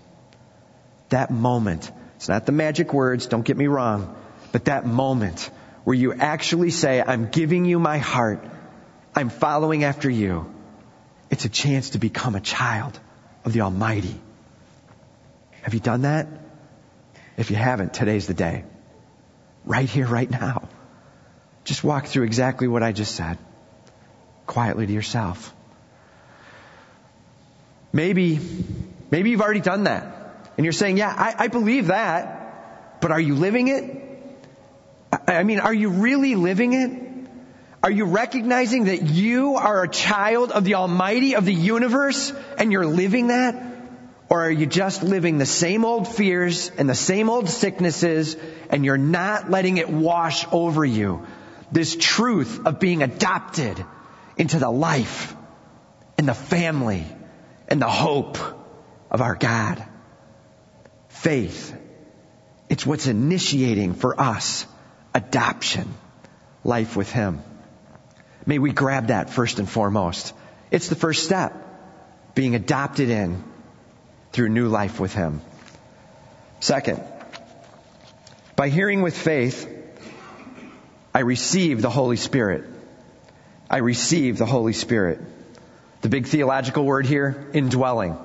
That 1.09 1.31
moment, 1.31 1.89
it's 2.17 2.27
not 2.27 2.45
the 2.45 2.51
magic 2.51 2.93
words, 2.93 3.25
don't 3.27 3.45
get 3.45 3.55
me 3.55 3.67
wrong, 3.67 4.15
but 4.51 4.65
that 4.65 4.85
moment 4.85 5.49
where 5.85 5.95
you 5.95 6.13
actually 6.13 6.71
say, 6.71 7.01
I'm 7.01 7.29
giving 7.29 7.63
you 7.63 7.79
my 7.79 7.99
heart, 7.99 8.43
I'm 9.15 9.29
following 9.29 9.85
after 9.85 10.09
you, 10.09 10.53
it's 11.29 11.45
a 11.45 11.49
chance 11.49 11.91
to 11.91 11.99
become 11.99 12.35
a 12.35 12.41
child 12.41 12.99
of 13.45 13.53
the 13.53 13.61
Almighty. 13.61 14.19
Have 15.61 15.73
you 15.73 15.79
done 15.79 16.01
that? 16.01 16.27
If 17.37 17.49
you 17.49 17.55
haven't, 17.55 17.93
today's 17.93 18.27
the 18.27 18.33
day. 18.33 18.65
Right 19.65 19.89
here, 19.89 20.05
right 20.05 20.29
now. 20.29 20.67
Just 21.63 21.81
walk 21.81 22.07
through 22.07 22.23
exactly 22.25 22.67
what 22.67 22.83
I 22.83 22.91
just 22.91 23.15
said. 23.15 23.37
Quietly 24.45 24.87
to 24.87 24.93
yourself. 24.93 25.53
Maybe, 27.91 28.39
maybe 29.11 29.29
you've 29.29 29.41
already 29.41 29.61
done 29.61 29.83
that. 29.83 30.51
And 30.57 30.65
you're 30.65 30.73
saying, 30.73 30.97
yeah, 30.97 31.13
I, 31.15 31.45
I 31.45 31.47
believe 31.47 31.87
that. 31.87 32.99
But 33.01 33.11
are 33.11 33.19
you 33.19 33.35
living 33.35 33.67
it? 33.67 34.01
I, 35.11 35.37
I 35.37 35.43
mean, 35.43 35.59
are 35.59 35.73
you 35.73 35.89
really 35.89 36.35
living 36.35 36.73
it? 36.73 37.03
Are 37.83 37.91
you 37.91 38.05
recognizing 38.05 38.85
that 38.85 39.03
you 39.03 39.55
are 39.55 39.83
a 39.83 39.89
child 39.89 40.51
of 40.51 40.63
the 40.63 40.75
Almighty 40.75 41.35
of 41.35 41.45
the 41.45 41.53
universe 41.53 42.31
and 42.57 42.71
you're 42.71 42.85
living 42.85 43.27
that? 43.27 43.73
Or 44.29 44.45
are 44.45 44.51
you 44.51 44.65
just 44.65 45.03
living 45.03 45.37
the 45.37 45.45
same 45.45 45.83
old 45.83 46.07
fears 46.07 46.71
and 46.77 46.89
the 46.89 46.95
same 46.95 47.29
old 47.29 47.49
sicknesses 47.49 48.37
and 48.69 48.85
you're 48.85 48.97
not 48.97 49.51
letting 49.51 49.77
it 49.77 49.89
wash 49.89 50.45
over 50.51 50.85
you? 50.85 51.27
This 51.71 51.95
truth 51.99 52.65
of 52.65 52.79
being 52.79 53.03
adopted 53.03 53.83
into 54.37 54.59
the 54.59 54.69
life 54.69 55.35
and 56.17 56.27
the 56.27 56.33
family 56.33 57.05
and 57.67 57.81
the 57.81 57.89
hope 57.89 58.37
of 59.09 59.21
our 59.21 59.35
God. 59.35 59.83
Faith. 61.09 61.75
It's 62.69 62.85
what's 62.85 63.07
initiating 63.07 63.93
for 63.93 64.19
us 64.19 64.65
adoption, 65.13 65.93
life 66.63 66.95
with 66.95 67.11
Him. 67.11 67.41
May 68.45 68.59
we 68.59 68.71
grab 68.71 69.07
that 69.07 69.29
first 69.29 69.59
and 69.59 69.69
foremost. 69.69 70.33
It's 70.71 70.89
the 70.89 70.95
first 70.95 71.23
step. 71.23 71.53
Being 72.35 72.55
adopted 72.55 73.09
in 73.09 73.43
through 74.31 74.49
new 74.49 74.67
life 74.67 74.99
with 74.99 75.13
Him. 75.13 75.41
Second, 76.59 77.03
by 78.55 78.69
hearing 78.69 79.01
with 79.01 79.15
faith, 79.15 79.69
I 81.13 81.19
receive 81.19 81.81
the 81.81 81.89
Holy 81.91 82.17
Spirit. 82.17 82.72
I 83.73 83.77
receive 83.77 84.37
the 84.37 84.45
Holy 84.45 84.73
Spirit. 84.73 85.19
The 86.01 86.09
big 86.09 86.27
theological 86.27 86.85
word 86.85 87.07
here, 87.07 87.47
indwelling. 87.53 88.15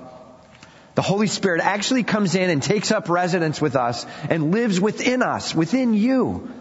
The 0.95 1.01
Holy 1.01 1.27
Spirit 1.27 1.63
actually 1.63 2.03
comes 2.03 2.35
in 2.35 2.51
and 2.51 2.63
takes 2.63 2.93
up 2.93 3.09
residence 3.09 3.59
with 3.59 3.75
us 3.75 4.05
and 4.29 4.53
lives 4.53 4.79
within 4.79 5.23
us, 5.23 5.55
within 5.55 5.95
you, 5.95 6.53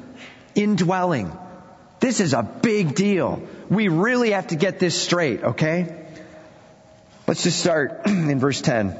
indwelling. 0.55 1.37
This 1.99 2.21
is 2.21 2.31
a 2.31 2.43
big 2.43 2.95
deal. 2.95 3.43
We 3.67 3.89
really 3.89 4.31
have 4.31 4.47
to 4.47 4.55
get 4.55 4.79
this 4.79 4.97
straight, 4.97 5.43
okay? 5.43 6.07
Let's 7.27 7.43
just 7.43 7.59
start 7.59 8.03
in 8.05 8.39
verse 8.39 8.61
10. 8.61 8.97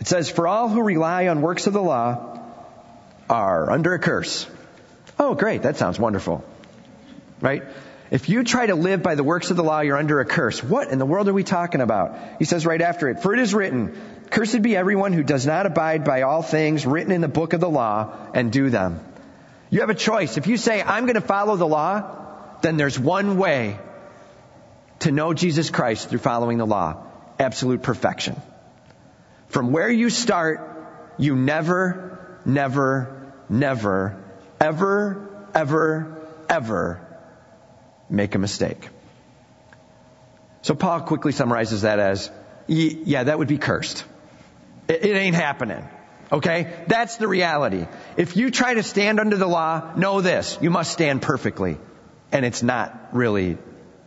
It 0.00 0.08
says, 0.08 0.30
For 0.30 0.48
all 0.48 0.70
who 0.70 0.80
rely 0.80 1.28
on 1.28 1.42
works 1.42 1.66
of 1.66 1.74
the 1.74 1.82
law 1.82 2.40
are 3.28 3.70
under 3.70 3.92
a 3.92 3.98
curse. 3.98 4.46
Oh, 5.18 5.34
great. 5.34 5.60
That 5.60 5.76
sounds 5.76 5.98
wonderful. 5.98 6.42
Right? 7.42 7.64
If 8.10 8.28
you 8.28 8.42
try 8.42 8.66
to 8.66 8.74
live 8.74 9.04
by 9.04 9.14
the 9.14 9.22
works 9.22 9.50
of 9.50 9.56
the 9.56 9.62
law, 9.62 9.80
you're 9.80 9.96
under 9.96 10.18
a 10.18 10.24
curse. 10.24 10.62
What 10.64 10.88
in 10.88 10.98
the 10.98 11.06
world 11.06 11.28
are 11.28 11.32
we 11.32 11.44
talking 11.44 11.80
about? 11.80 12.18
He 12.40 12.44
says 12.44 12.66
right 12.66 12.80
after 12.80 13.08
it, 13.08 13.22
For 13.22 13.32
it 13.32 13.38
is 13.38 13.54
written, 13.54 13.96
Cursed 14.30 14.62
be 14.62 14.76
everyone 14.76 15.12
who 15.12 15.22
does 15.22 15.46
not 15.46 15.66
abide 15.66 16.04
by 16.04 16.22
all 16.22 16.42
things 16.42 16.84
written 16.84 17.12
in 17.12 17.20
the 17.20 17.28
book 17.28 17.52
of 17.52 17.60
the 17.60 17.70
law 17.70 18.12
and 18.34 18.50
do 18.50 18.68
them. 18.68 19.00
You 19.70 19.80
have 19.80 19.90
a 19.90 19.94
choice. 19.94 20.36
If 20.36 20.48
you 20.48 20.56
say, 20.56 20.82
I'm 20.82 21.04
going 21.04 21.14
to 21.14 21.20
follow 21.20 21.54
the 21.54 21.68
law, 21.68 22.58
then 22.62 22.76
there's 22.76 22.98
one 22.98 23.38
way 23.38 23.78
to 25.00 25.12
know 25.12 25.32
Jesus 25.32 25.70
Christ 25.70 26.08
through 26.08 26.18
following 26.18 26.58
the 26.58 26.66
law. 26.66 27.06
Absolute 27.38 27.82
perfection. 27.82 28.40
From 29.48 29.70
where 29.70 29.90
you 29.90 30.10
start, 30.10 31.14
you 31.16 31.36
never, 31.36 32.40
never, 32.44 33.32
never, 33.48 34.20
ever, 34.60 35.46
ever, 35.54 36.26
ever 36.48 37.09
make 38.10 38.34
a 38.34 38.38
mistake. 38.38 38.88
So 40.62 40.74
Paul 40.74 41.00
quickly 41.00 41.32
summarizes 41.32 41.82
that 41.82 41.98
as, 41.98 42.30
yeah, 42.66 43.24
that 43.24 43.38
would 43.38 43.48
be 43.48 43.58
cursed. 43.58 44.04
It, 44.88 45.04
ain't 45.04 45.36
happening. 45.36 45.88
Okay? 46.32 46.72
That's 46.86 47.16
the 47.16 47.28
reality. 47.28 47.86
If 48.16 48.36
you 48.36 48.50
try 48.50 48.74
to 48.74 48.82
stand 48.82 49.20
under 49.20 49.36
the 49.36 49.46
law, 49.46 49.92
know 49.96 50.20
this. 50.20 50.58
You 50.60 50.70
must 50.70 50.92
stand 50.92 51.22
perfectly. 51.22 51.78
And 52.32 52.44
it's 52.44 52.62
not 52.62 53.10
really 53.12 53.58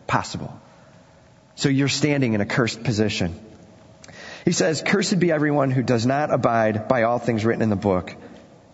possible. 0.06 0.58
So 1.56 1.68
you're 1.68 1.88
standing 1.88 2.34
in 2.34 2.40
a 2.40 2.46
cursed 2.46 2.82
position. 2.84 3.38
He 4.44 4.52
says, 4.52 4.82
Cursed 4.84 5.18
be 5.18 5.32
everyone 5.32 5.70
who 5.70 5.82
does 5.82 6.04
not 6.06 6.32
abide 6.32 6.88
by 6.88 7.04
all 7.04 7.18
things 7.18 7.44
written 7.44 7.62
in 7.62 7.70
the 7.70 7.76
book 7.76 8.14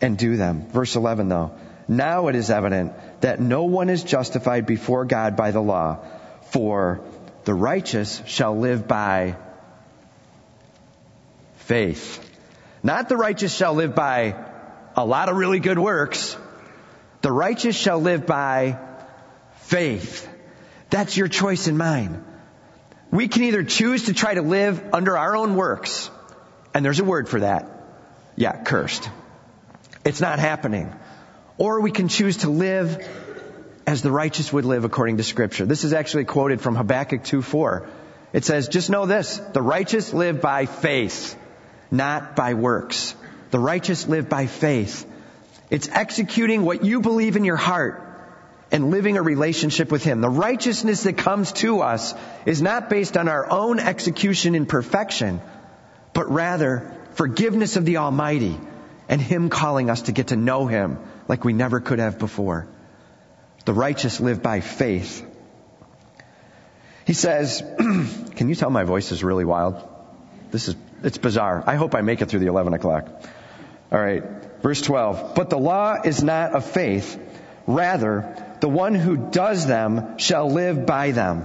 and 0.01 0.19
do 0.19 0.37
them. 0.37 0.69
Verse 0.69 0.97
11 0.97 1.29
though. 1.29 1.53
Now 1.89 2.29
it 2.29 2.37
is 2.37 2.51
evident 2.51 2.93
that 3.21 3.41
no 3.41 3.65
one 3.65 3.91
is 3.91 4.03
justified 4.03 4.67
before 4.67 5.05
God 5.05 5.37
by 5.37 5.51
the 5.51 5.61
law, 5.61 5.99
for 6.51 7.03
the 7.45 7.55
righteous 7.55 8.23
shall 8.27 8.59
live 8.59 8.87
by 8.89 9.37
faith. 11.57 12.27
Not 12.83 13.09
the 13.09 13.17
righteous 13.17 13.55
shall 13.55 13.75
live 13.75 13.95
by 13.95 14.35
a 14.97 15.05
lot 15.05 15.29
of 15.29 15.37
really 15.37 15.61
good 15.61 15.79
works. 15.79 16.37
The 17.23 17.31
righteous 17.31 17.77
shall 17.77 18.01
live 18.01 18.27
by 18.27 18.79
faith. 19.57 20.29
That's 20.89 21.17
your 21.17 21.29
choice 21.29 21.67
and 21.67 21.79
mine. 21.79 22.25
We 23.11 23.29
can 23.29 23.43
either 23.45 23.65
choose 23.65 24.05
to 24.05 24.15
try 24.15 24.35
to 24.35 24.43
live 24.43 24.83
under 24.93 25.17
our 25.17 25.37
own 25.37 25.57
works, 25.57 26.11
and 26.75 26.85
there's 26.85 27.01
a 27.01 27.05
word 27.05 27.29
for 27.29 27.41
that. 27.41 27.69
Yeah, 28.37 28.63
cursed. 28.63 29.09
It's 30.05 30.21
not 30.21 30.39
happening. 30.39 30.93
Or 31.61 31.81
we 31.83 31.91
can 31.91 32.09
choose 32.09 32.39
to 32.39 32.51
live 32.51 33.07
as 33.87 34.01
the 34.01 34.11
righteous 34.11 34.51
would 34.51 34.65
live 34.65 34.85
according 34.85 35.19
to 35.19 35.23
scripture. 35.23 35.67
This 35.67 35.85
is 35.85 35.93
actually 35.93 36.25
quoted 36.25 36.63
from 36.63 36.75
Habakkuk 36.75 37.23
2:4. 37.23 37.87
It 38.33 38.47
says, 38.47 38.69
just 38.69 38.89
know 38.89 39.05
this, 39.05 39.37
the 39.53 39.61
righteous 39.61 40.15
live 40.15 40.41
by 40.41 40.65
faith. 40.65 41.37
not 41.91 42.35
by 42.37 42.55
works. 42.55 43.15
The 43.51 43.59
righteous 43.59 44.07
live 44.09 44.29
by 44.29 44.47
faith. 44.47 45.05
It's 45.71 45.89
executing 45.89 46.63
what 46.63 46.85
you 46.85 47.01
believe 47.01 47.37
in 47.37 47.45
your 47.45 47.57
heart 47.57 48.01
and 48.73 48.91
living 48.91 49.17
a 49.17 49.23
relationship 49.23 49.91
with 49.91 50.05
Him. 50.05 50.21
The 50.21 50.31
righteousness 50.31 51.03
that 51.03 51.17
comes 51.19 51.53
to 51.65 51.81
us 51.81 52.15
is 52.47 52.63
not 52.63 52.89
based 52.89 53.17
on 53.17 53.29
our 53.29 53.51
own 53.51 53.81
execution 53.81 54.55
in 54.55 54.67
perfection, 54.67 55.41
but 56.13 56.31
rather 56.31 56.97
forgiveness 57.15 57.77
of 57.77 57.85
the 57.85 57.97
Almighty 57.99 58.59
and 59.09 59.21
Him 59.21 59.49
calling 59.49 59.91
us 59.91 60.03
to 60.03 60.13
get 60.13 60.29
to 60.29 60.37
know 60.37 60.67
Him 60.69 60.99
like 61.31 61.45
we 61.45 61.53
never 61.53 61.79
could 61.79 62.01
have 62.01 62.19
before. 62.19 62.67
The 63.65 63.73
righteous 63.73 64.19
live 64.19 64.43
by 64.43 64.59
faith. 64.59 65.25
He 67.07 67.13
says, 67.13 67.63
can 68.35 68.49
you 68.49 68.57
tell 68.57 68.69
my 68.69 68.83
voice 68.83 69.13
is 69.13 69.23
really 69.23 69.45
wild? 69.45 69.77
This 70.51 70.67
is, 70.67 70.75
it's 71.05 71.19
bizarre. 71.19 71.63
I 71.65 71.77
hope 71.77 71.95
I 71.95 72.01
make 72.01 72.21
it 72.21 72.27
through 72.27 72.41
the 72.41 72.49
11 72.49 72.75
o'clock. 72.75 73.07
All 73.93 74.01
right. 74.01 74.25
Verse 74.61 74.83
12. 74.83 75.37
But 75.37 75.51
the 75.51 75.59
law 75.59 75.99
is 76.05 76.21
not 76.25 76.51
of 76.51 76.65
faith. 76.69 77.17
Rather, 77.65 78.35
the 78.59 78.69
one 78.69 78.97
who 78.97 79.17
does 79.17 79.69
them 79.69 80.19
shall 80.19 80.51
live 80.51 80.85
by 80.85 81.13
them. 81.13 81.45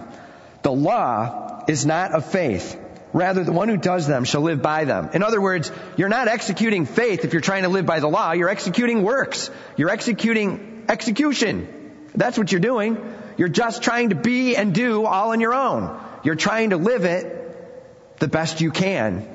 The 0.63 0.71
law 0.71 1.63
is 1.67 1.85
not 1.85 2.11
of 2.11 2.25
faith. 2.25 2.75
Rather, 3.15 3.45
the 3.45 3.53
one 3.53 3.69
who 3.69 3.77
does 3.77 4.07
them 4.07 4.25
shall 4.25 4.41
live 4.41 4.62
by 4.62 4.84
them. 4.84 5.12
In 5.13 5.24
other 5.24 5.39
words, 5.39 5.72
you're 5.95 6.10
not 6.10 6.27
executing 6.27 6.86
faith 6.86 7.24
if 7.24 7.31
you're 7.31 7.41
trying 7.41 7.63
to 7.63 7.69
live 7.69 7.86
by 7.86 8.01
the 8.01 8.10
law. 8.10 8.34
You're 8.34 8.50
executing 8.50 9.03
works. 9.03 9.50
You're 9.77 9.89
executing 9.89 10.84
execution. 10.89 12.10
That's 12.13 12.38
what 12.38 12.51
you're 12.51 12.60
doing. 12.60 12.98
You're 13.38 13.48
just 13.48 13.84
trying 13.84 14.10
to 14.10 14.15
be 14.15 14.57
and 14.57 14.75
do 14.75 15.05
all 15.05 15.31
on 15.31 15.39
your 15.39 15.53
own. 15.53 15.98
You're 16.24 16.36
trying 16.36 16.72
to 16.72 16.77
live 16.77 17.05
it 17.05 18.19
the 18.19 18.27
best 18.27 18.60
you 18.60 18.69
can. 18.69 19.25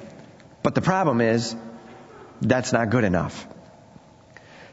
But 0.63 0.75
the 0.75 0.83
problem 0.83 1.23
is, 1.23 1.57
that's 2.43 2.75
not 2.75 2.91
good 2.91 3.05
enough. 3.05 3.47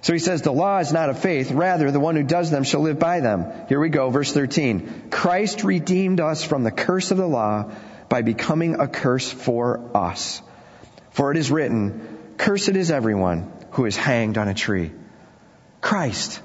So 0.02 0.12
he 0.12 0.20
says 0.20 0.42
the 0.42 0.52
law 0.52 0.80
is 0.80 0.92
not 0.92 1.10
of 1.10 1.20
faith, 1.20 1.52
rather 1.52 1.92
the 1.92 2.00
one 2.02 2.18
who 2.18 2.24
does 2.24 2.52
them 2.52 2.66
shall 2.66 2.82
live 2.82 3.00
by 3.00 3.22
them. 3.22 3.46
Here 3.70 3.80
we 3.80 3.88
go, 3.88 4.10
verse 4.10 4.34
13. 4.34 5.12
Christ 5.12 5.64
redeemed 5.64 6.20
us 6.20 6.44
from 6.44 6.64
the 6.64 6.72
curse 6.72 7.12
of 7.12 7.18
the 7.18 7.26
law 7.26 7.72
by 8.10 8.22
becoming 8.22 8.80
a 8.80 8.88
curse 8.88 9.32
for 9.32 9.92
us. 9.96 10.42
For 11.12 11.32
it 11.32 11.38
is 11.38 11.52
written, 11.52 12.36
cursed 12.38 12.70
is 12.70 12.92
everyone 12.92 13.52
who 13.72 13.86
is 13.86 13.98
hanged 13.98 14.38
on 14.38 14.48
a 14.48 14.54
tree. 14.54 14.92
Christ, 15.82 16.42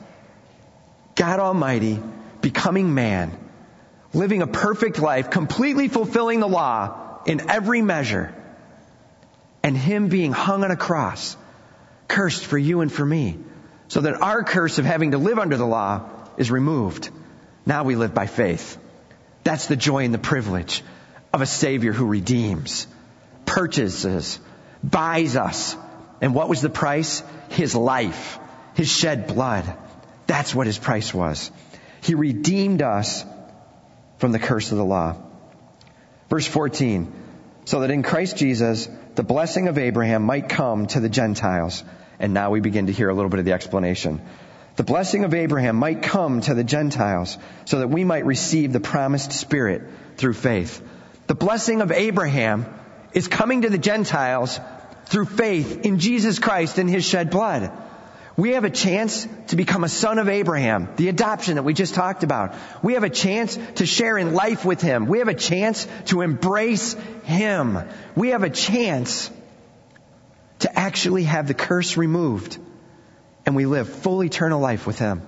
God 1.14 1.40
Almighty, 1.40 2.00
becoming 2.40 2.95
man, 2.95 3.37
living 4.12 4.42
a 4.42 4.47
perfect 4.47 4.99
life, 4.99 5.31
completely 5.31 5.88
fulfilling 5.88 6.40
the 6.40 6.49
law 6.49 7.23
in 7.26 7.50
every 7.50 7.83
measure, 7.83 8.35
and 9.62 9.76
Him 9.76 10.09
being 10.09 10.33
hung 10.33 10.64
on 10.64 10.71
a 10.71 10.76
cross, 10.76 11.37
cursed 12.09 12.45
for 12.45 12.59
you 12.59 12.81
and 12.81 12.92
for 12.92 13.04
me, 13.04 13.38
so 13.88 14.00
that 14.00 14.21
our 14.21 14.42
curse 14.42 14.78
of 14.78 14.85
having 14.85 15.12
to 15.12 15.19
live 15.19 15.38
under 15.38 15.57
the 15.57 15.66
law 15.66 16.09
is 16.37 16.50
removed. 16.50 17.11
Now 17.64 17.85
we 17.85 17.95
live 17.95 18.14
by 18.14 18.26
faith. 18.26 18.76
That's 19.45 19.66
the 19.66 19.76
joy 19.76 20.04
and 20.04 20.14
the 20.14 20.19
privilege 20.19 20.83
of 21.32 21.40
a 21.40 21.46
Savior 21.46 21.92
who 21.92 22.06
redeems, 22.06 22.86
purchases, 23.46 24.38
buys 24.82 25.36
us. 25.36 25.76
And 26.20 26.34
what 26.34 26.48
was 26.48 26.60
the 26.60 26.70
price? 26.70 27.22
His 27.48 27.74
life, 27.74 28.38
His 28.74 28.90
shed 28.90 29.26
blood. 29.26 29.76
That's 30.26 30.54
what 30.54 30.66
His 30.66 30.78
price 30.78 31.12
was. 31.12 31.50
He 32.02 32.14
redeemed 32.14 32.82
us 32.82 33.24
from 34.18 34.32
the 34.32 34.38
curse 34.38 34.70
of 34.72 34.78
the 34.78 34.84
law. 34.84 35.16
Verse 36.28 36.46
14. 36.46 37.12
So 37.64 37.80
that 37.80 37.90
in 37.90 38.02
Christ 38.02 38.36
Jesus, 38.36 38.88
the 39.14 39.22
blessing 39.22 39.68
of 39.68 39.78
Abraham 39.78 40.22
might 40.22 40.48
come 40.48 40.86
to 40.88 41.00
the 41.00 41.08
Gentiles. 41.08 41.84
And 42.18 42.34
now 42.34 42.50
we 42.50 42.60
begin 42.60 42.86
to 42.86 42.92
hear 42.92 43.08
a 43.08 43.14
little 43.14 43.30
bit 43.30 43.38
of 43.38 43.44
the 43.44 43.52
explanation. 43.52 44.20
The 44.76 44.84
blessing 44.84 45.24
of 45.24 45.34
Abraham 45.34 45.76
might 45.76 46.02
come 46.02 46.40
to 46.40 46.54
the 46.54 46.64
Gentiles 46.64 47.36
so 47.66 47.80
that 47.80 47.88
we 47.88 48.04
might 48.04 48.25
receive 48.25 48.73
the 48.73 48.80
promised 48.80 49.32
Spirit 49.32 49.82
through 50.16 50.32
faith. 50.32 50.82
The 51.26 51.35
blessing 51.35 51.80
of 51.80 51.93
Abraham 51.93 52.67
is 53.13 53.28
coming 53.28 53.63
to 53.63 53.71
the 53.71 53.78
Gentiles 53.78 54.58
through 55.06 55.26
faith 55.26 55.85
in 55.85 55.99
Jesus 55.99 56.39
Christ 56.39 56.78
and 56.78 56.89
His 56.89 57.04
shed 57.04 57.30
blood. 57.30 57.71
We 58.37 58.52
have 58.52 58.65
a 58.65 58.71
chance 58.71 59.28
to 59.49 59.56
become 59.56 59.85
a 59.85 59.89
son 59.89 60.19
of 60.19 60.28
Abraham, 60.28 60.89
the 60.97 61.08
adoption 61.08 61.56
that 61.56 61.65
we 61.65 61.75
just 61.75 61.95
talked 61.95 62.23
about. 62.23 62.54
We 62.82 62.95
have 62.95 63.04
a 63.04 63.11
chance 63.11 63.58
to 63.76 63.85
share 63.85 64.17
in 64.17 64.32
life 64.32 64.65
with 64.65 64.80
Him. 64.80 65.06
We 65.06 65.19
have 65.19 65.28
a 65.28 65.35
chance 65.35 65.87
to 66.06 66.23
embrace 66.23 66.95
Him. 67.25 67.78
We 68.17 68.30
have 68.30 68.43
a 68.43 68.50
chance 68.50 69.30
to 70.61 70.78
actually 70.78 71.25
have 71.25 71.47
the 71.47 71.54
curse 71.54 71.97
removed 71.97 72.58
and 73.45 73.56
we 73.56 73.67
live 73.67 73.89
full 73.89 74.23
eternal 74.25 74.61
life 74.61 74.87
with 74.87 74.99
Him. 74.99 75.23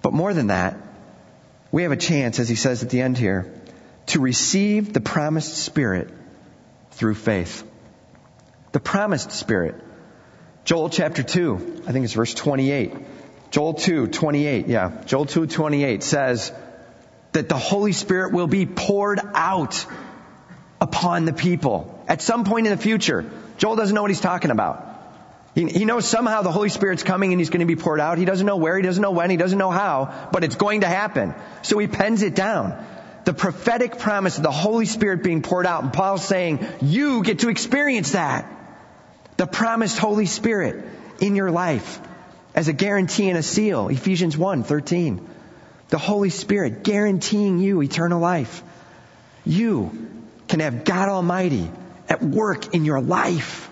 But 0.00 0.12
more 0.12 0.32
than 0.32 0.48
that, 0.48 0.76
we 1.70 1.82
have 1.82 1.92
a 1.92 1.96
chance, 1.96 2.38
as 2.38 2.48
He 2.48 2.54
says 2.54 2.82
at 2.82 2.90
the 2.90 3.00
end 3.00 3.18
here, 3.18 3.52
to 4.06 4.20
receive 4.20 4.92
the 4.92 5.00
promised 5.00 5.56
Spirit 5.56 6.10
through 6.92 7.14
faith. 7.14 7.64
The 8.72 8.80
promised 8.80 9.32
Spirit. 9.32 9.74
Joel 10.64 10.90
chapter 10.90 11.22
2, 11.22 11.82
I 11.86 11.92
think 11.92 12.04
it's 12.04 12.14
verse 12.14 12.34
28. 12.34 12.94
Joel 13.50 13.74
2, 13.74 14.06
28, 14.06 14.68
yeah. 14.68 15.02
Joel 15.04 15.26
2, 15.26 15.46
28 15.46 16.02
says 16.02 16.52
that 17.32 17.48
the 17.48 17.58
Holy 17.58 17.92
Spirit 17.92 18.32
will 18.32 18.46
be 18.46 18.64
poured 18.66 19.20
out 19.34 19.84
upon 20.80 21.24
the 21.24 21.32
people 21.32 22.02
at 22.08 22.22
some 22.22 22.44
point 22.44 22.66
in 22.66 22.76
the 22.76 22.82
future. 22.82 23.30
Joel 23.58 23.76
doesn't 23.76 23.94
know 23.94 24.02
what 24.02 24.10
he's 24.10 24.20
talking 24.20 24.50
about. 24.50 24.88
He, 25.54 25.66
he 25.66 25.84
knows 25.84 26.06
somehow 26.06 26.42
the 26.42 26.52
Holy 26.52 26.70
Spirit's 26.70 27.02
coming 27.02 27.32
and 27.32 27.40
he's 27.40 27.50
going 27.50 27.60
to 27.60 27.66
be 27.66 27.76
poured 27.76 28.00
out. 28.00 28.16
He 28.16 28.24
doesn't 28.24 28.46
know 28.46 28.56
where, 28.56 28.76
he 28.76 28.82
doesn't 28.82 29.02
know 29.02 29.10
when, 29.10 29.28
he 29.30 29.36
doesn't 29.36 29.58
know 29.58 29.70
how, 29.70 30.28
but 30.32 30.44
it's 30.44 30.56
going 30.56 30.80
to 30.80 30.86
happen. 30.86 31.34
So 31.62 31.78
he 31.78 31.88
pens 31.88 32.22
it 32.22 32.34
down 32.34 32.86
the 33.24 33.32
prophetic 33.32 33.98
promise 33.98 34.36
of 34.36 34.42
the 34.42 34.50
Holy 34.50 34.86
Spirit 34.86 35.22
being 35.22 35.42
poured 35.42 35.66
out. 35.66 35.84
And 35.84 35.92
Paul's 35.92 36.24
saying, 36.24 36.66
you 36.80 37.22
get 37.22 37.40
to 37.40 37.48
experience 37.48 38.12
that. 38.12 38.46
The 39.36 39.46
promised 39.46 39.98
Holy 39.98 40.26
Spirit 40.26 40.84
in 41.20 41.36
your 41.36 41.50
life 41.50 42.00
as 42.54 42.68
a 42.68 42.72
guarantee 42.72 43.28
and 43.28 43.38
a 43.38 43.42
seal. 43.42 43.88
Ephesians 43.88 44.36
1, 44.36 44.64
13. 44.64 45.28
The 45.88 45.98
Holy 45.98 46.30
Spirit 46.30 46.84
guaranteeing 46.84 47.58
you 47.58 47.82
eternal 47.82 48.20
life. 48.20 48.62
You 49.44 50.08
can 50.48 50.60
have 50.60 50.84
God 50.84 51.08
Almighty 51.08 51.70
at 52.08 52.22
work 52.22 52.74
in 52.74 52.84
your 52.84 53.00
life, 53.00 53.68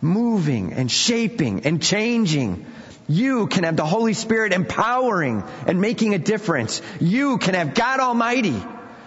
moving 0.00 0.72
and 0.72 0.90
shaping 0.90 1.66
and 1.66 1.82
changing 1.82 2.66
you 3.12 3.46
can 3.46 3.64
have 3.64 3.76
the 3.76 3.84
Holy 3.84 4.14
Spirit 4.14 4.52
empowering 4.52 5.44
and 5.66 5.80
making 5.80 6.14
a 6.14 6.18
difference. 6.18 6.80
You 6.98 7.36
can 7.36 7.54
have 7.54 7.74
God 7.74 8.00
Almighty 8.00 8.62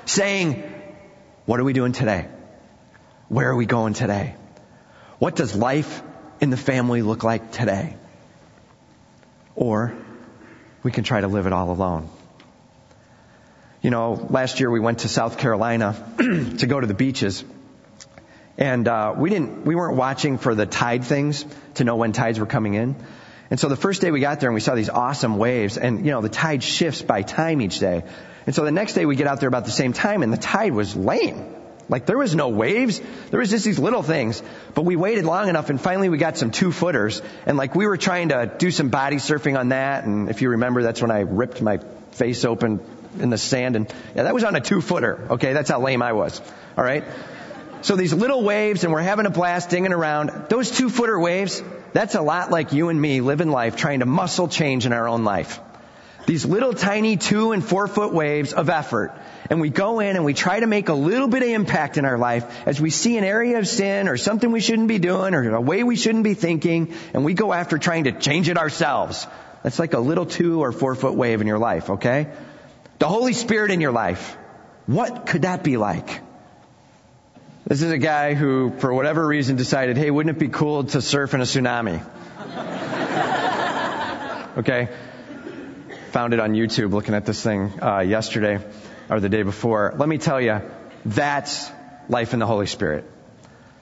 saying, 0.06 0.63
what 1.46 1.60
are 1.60 1.63
we 1.63 1.74
doing 1.74 1.91
today? 1.91 2.28
Where 3.30 3.50
are 3.50 3.56
we 3.56 3.65
going 3.65 3.94
today? 3.94 4.36
What 5.18 5.36
does 5.36 5.56
life 5.56 6.04
in 6.39 6.52
the 6.52 6.58
family 6.58 7.02
look 7.02 7.24
like 7.24 7.52
today? 7.52 7.96
Or 9.56 9.96
we 10.84 10.91
can 10.91 11.04
try 11.04 11.22
to 11.22 11.28
live 11.28 11.48
it 11.48 11.54
all 11.54 11.72
alone. 11.72 12.08
You 13.82 13.89
know, 13.89 14.28
last 14.30 14.60
year 14.60 14.70
we 14.70 14.80
went 14.80 15.00
to 15.00 15.08
South 15.08 15.39
Carolina 15.39 15.96
to 16.18 16.68
go 16.68 16.80
to 16.80 16.86
the 16.86 16.94
beaches. 16.94 17.44
And 18.56 18.88
uh, 18.88 19.15
we 19.18 19.32
didn't, 19.32 19.65
we 19.65 19.74
weren't 19.74 19.98
watching 19.98 20.38
for 20.38 20.54
the 20.54 20.68
tide 20.68 21.06
things 21.06 21.44
to 21.76 21.84
know 21.84 21.96
when 21.96 22.12
tides 22.12 22.39
were 22.39 22.46
coming 22.46 22.76
in. 22.76 22.96
And 23.50 23.60
so 23.60 23.70
the 23.70 23.76
first 23.76 24.02
day 24.02 24.12
we 24.12 24.20
got 24.20 24.40
there 24.40 24.50
and 24.50 24.56
we 24.56 24.62
saw 24.62 24.76
these 24.76 24.90
awesome 24.90 25.38
waves 25.38 25.78
and, 25.78 26.06
you 26.06 26.12
know, 26.12 26.22
the 26.22 26.30
tide 26.30 26.64
shifts 26.64 27.02
by 27.02 27.22
time 27.22 27.62
each 27.62 27.80
day. 27.80 28.04
And 28.46 28.56
so 28.56 28.64
the 28.64 28.72
next 28.72 28.94
day 28.94 29.06
we 29.06 29.16
get 29.16 29.28
out 29.28 29.40
there 29.40 29.50
about 29.50 29.66
the 29.66 29.72
same 29.72 29.94
time 29.94 30.24
and 30.24 30.34
the 30.34 30.38
tide 30.38 30.74
was 30.74 30.96
lame. 30.96 31.54
Like 31.88 32.08
there 32.08 32.18
was 32.18 32.34
no 32.34 32.50
waves. 32.50 33.00
There 33.30 33.40
was 33.40 33.52
just 33.52 33.64
these 33.64 33.78
little 33.78 34.02
things. 34.02 34.42
But 34.74 34.84
we 34.84 34.96
waited 34.96 35.26
long 35.26 35.50
enough 35.50 35.70
and 35.70 35.80
finally 35.80 36.10
we 36.10 36.18
got 36.18 36.38
some 36.38 36.50
two 36.50 36.72
footers 36.72 37.22
and 37.46 37.58
like 37.58 37.76
we 37.76 37.86
were 37.86 37.98
trying 37.98 38.30
to 38.30 38.52
do 38.58 38.72
some 38.72 38.90
body 38.90 39.18
surfing 39.18 39.58
on 39.58 39.70
that. 39.70 40.06
And 40.06 40.30
if 40.30 40.42
you 40.42 40.50
remember, 40.50 40.82
that's 40.82 41.02
when 41.02 41.12
I 41.12 41.22
ripped 41.22 41.62
my 41.62 41.78
face 42.12 42.46
open 42.46 42.80
in 43.20 43.30
the 43.30 43.38
sand 43.38 43.76
and 43.76 43.94
yeah, 44.16 44.24
that 44.24 44.34
was 44.34 44.44
on 44.44 44.56
a 44.56 44.62
two 44.62 44.82
footer. 44.82 45.28
Okay. 45.32 45.54
That's 45.54 45.70
how 45.70 45.80
lame 45.80 46.02
I 46.02 46.14
was. 46.14 46.42
All 46.78 46.84
right. 46.84 47.04
So 47.86 47.95
these 47.95 48.15
little 48.15 48.41
waves 48.41 48.84
and 48.84 48.91
we're 48.91 49.04
having 49.04 49.28
a 49.28 49.30
blast 49.30 49.69
dinging 49.69 49.93
around. 49.93 50.48
Those 50.50 50.71
two 50.71 50.89
footer 50.89 51.19
waves, 51.19 51.62
that's 51.93 52.15
a 52.15 52.21
lot 52.21 52.50
like 52.50 52.74
you 52.74 52.89
and 52.89 53.00
me 53.00 53.21
living 53.21 53.52
life 53.52 53.76
trying 53.76 54.00
to 54.00 54.08
muscle 54.08 54.48
change 54.48 54.88
in 54.88 54.91
our 54.91 55.08
own 55.08 55.24
life. 55.24 55.60
These 56.26 56.45
little 56.45 56.74
tiny 56.74 57.15
two 57.15 57.52
and 57.52 57.63
four 57.63 57.88
foot 57.88 58.12
waves 58.12 58.54
of 58.54 58.71
effort. 58.71 59.13
And 59.52 59.62
we 59.62 59.69
go 59.69 60.00
in 60.00 60.15
and 60.15 60.26
we 60.26 60.34
try 60.34 60.60
to 60.60 60.65
make 60.65 60.89
a 60.89 60.95
little 60.95 61.28
bit 61.28 61.43
of 61.43 61.50
impact 61.50 62.00
in 62.00 62.06
our 62.06 62.17
life 62.17 62.67
as 62.67 62.82
we 62.82 62.89
see 62.89 63.19
an 63.19 63.24
area 63.24 63.60
of 63.60 63.67
sin 63.67 64.08
or 64.08 64.17
something 64.17 64.52
we 64.52 64.62
shouldn't 64.62 64.88
be 64.88 64.98
doing 64.98 65.36
or 65.36 65.54
a 65.54 65.62
way 65.62 65.84
we 65.84 65.95
shouldn't 65.95 66.24
be 66.24 66.34
thinking 66.34 66.91
and 67.13 67.24
we 67.24 67.36
go 67.36 67.54
after 67.54 67.78
trying 67.78 68.06
to 68.06 68.13
change 68.13 68.50
it 68.50 68.58
ourselves. 68.58 69.28
That's 69.62 69.78
like 69.78 69.93
a 69.93 70.00
little 70.00 70.26
two 70.26 70.63
or 70.63 70.71
four 70.71 70.95
foot 70.95 71.13
wave 71.13 71.39
in 71.39 71.45
your 71.45 71.60
life, 71.60 71.91
okay? 71.91 72.30
The 72.98 73.08
Holy 73.08 73.34
Spirit 73.34 73.69
in 73.69 73.80
your 73.80 73.91
life. 73.91 74.36
What 74.88 75.28
could 75.28 75.43
that 75.43 75.63
be 75.63 75.78
like? 75.78 76.25
This 77.67 77.82
is 77.82 77.91
a 77.91 77.97
guy 77.97 78.36
who, 78.36 78.71
for 78.78 78.93
whatever 78.93 79.25
reason, 79.25 79.56
decided, 79.56 79.97
hey, 79.97 80.12
wouldn't 80.12 80.38
it 80.38 80.39
be 80.39 80.49
cool 80.49 80.84
to 80.84 81.01
surf 81.01 81.34
in 81.34 81.41
a 81.41 81.45
tsunami? 81.45 81.99
okay? 84.60 84.89
Found 86.12 86.36
it 86.36 86.39
on 86.39 86.54
YouTube 86.54 86.91
looking 86.91 87.15
at 87.15 87.25
this 87.25 87.41
thing 87.41 87.73
uh, 87.82 88.01
yesterday 88.01 88.63
or 89.10 89.19
the 89.19 89.30
day 89.30 89.41
before. 89.41 89.95
Let 89.97 90.08
me 90.08 90.19
tell 90.19 90.39
you, 90.39 90.62
that's 91.06 91.71
life 92.08 92.34
in 92.34 92.39
the 92.39 92.45
Holy 92.45 92.67
Spirit. 92.67 93.10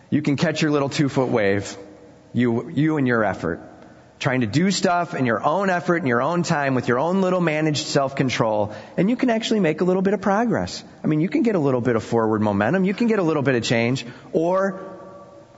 You 0.10 0.22
can 0.22 0.38
catch 0.38 0.62
your 0.62 0.72
little 0.72 0.88
two 0.88 1.10
foot 1.10 1.28
wave, 1.28 1.76
you, 2.32 2.70
you 2.70 2.96
and 2.96 3.06
your 3.06 3.26
effort. 3.26 3.60
Trying 4.24 4.40
to 4.40 4.48
do 4.48 4.72
stuff 4.72 5.16
in 5.16 5.26
your 5.26 5.44
own 5.44 5.70
effort, 5.70 5.98
in 5.98 6.08
your 6.08 6.22
own 6.22 6.44
time, 6.44 6.76
with 6.76 6.88
your 6.88 6.98
own 6.98 7.20
little 7.20 7.42
managed 7.42 7.88
self 7.88 8.16
control, 8.16 8.74
and 8.96 9.10
you 9.10 9.18
can 9.18 9.30
actually 9.30 9.60
make 9.60 9.82
a 9.82 9.84
little 9.84 10.02
bit 10.02 10.14
of 10.14 10.22
progress. 10.22 10.82
I 11.04 11.08
mean, 11.08 11.20
you 11.20 11.28
can 11.28 11.44
get 11.44 11.56
a 11.56 11.60
little 11.60 11.82
bit 11.82 11.98
of 11.98 12.06
forward 12.06 12.42
momentum, 12.42 12.86
you 12.86 12.94
can 12.94 13.08
get 13.08 13.20
a 13.20 13.22
little 13.22 13.44
bit 13.44 13.56
of 13.56 13.64
change, 13.64 14.06
or 14.32 14.80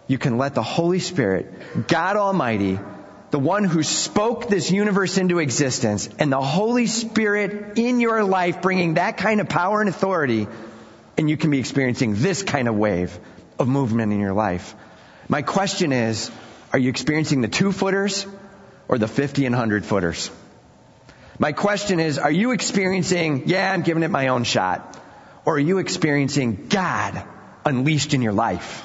you 0.08 0.18
can 0.18 0.40
let 0.40 0.56
the 0.56 0.64
Holy 0.64 0.98
Spirit, 0.98 1.88
God 1.88 2.18
Almighty, 2.18 2.80
the 3.30 3.38
one 3.38 3.66
who 3.66 3.84
spoke 3.84 4.50
this 4.50 4.72
universe 4.72 5.20
into 5.20 5.38
existence, 5.38 6.10
and 6.18 6.32
the 6.32 6.42
Holy 6.42 6.88
Spirit 6.88 7.78
in 7.78 8.00
your 8.00 8.24
life 8.24 8.64
bringing 8.64 8.96
that 8.96 9.18
kind 9.18 9.42
of 9.42 9.48
power 9.48 9.80
and 9.80 9.90
authority, 9.90 10.48
and 11.20 11.30
you 11.30 11.38
can 11.38 11.52
be 11.52 11.60
experiencing 11.60 12.16
this 12.16 12.42
kind 12.42 12.68
of 12.68 12.74
wave 12.74 13.16
of 13.60 13.68
movement 13.68 14.12
in 14.12 14.20
your 14.20 14.34
life. 14.34 14.74
My 15.30 15.44
question 15.44 15.94
is, 15.94 16.32
are 16.74 16.80
you 16.80 16.90
experiencing 16.90 17.42
the 17.42 17.48
two 17.48 17.72
footers 17.72 18.26
or 18.88 18.98
the 18.98 19.08
50 19.08 19.46
and 19.46 19.54
100 19.54 19.86
footers? 19.86 20.32
My 21.38 21.52
question 21.52 22.00
is, 22.00 22.18
are 22.18 22.32
you 22.32 22.52
experiencing, 22.52 23.44
yeah, 23.48 23.72
I'm 23.72 23.82
giving 23.82 24.04
it 24.04 24.12
my 24.12 24.30
own 24.30 24.46
shot, 24.46 24.98
or 25.44 25.56
are 25.56 25.60
you 25.60 25.80
experiencing 25.80 26.68
God 26.70 27.24
unleashed 27.66 28.14
in 28.14 28.22
your 28.22 28.34
life? 28.34 28.84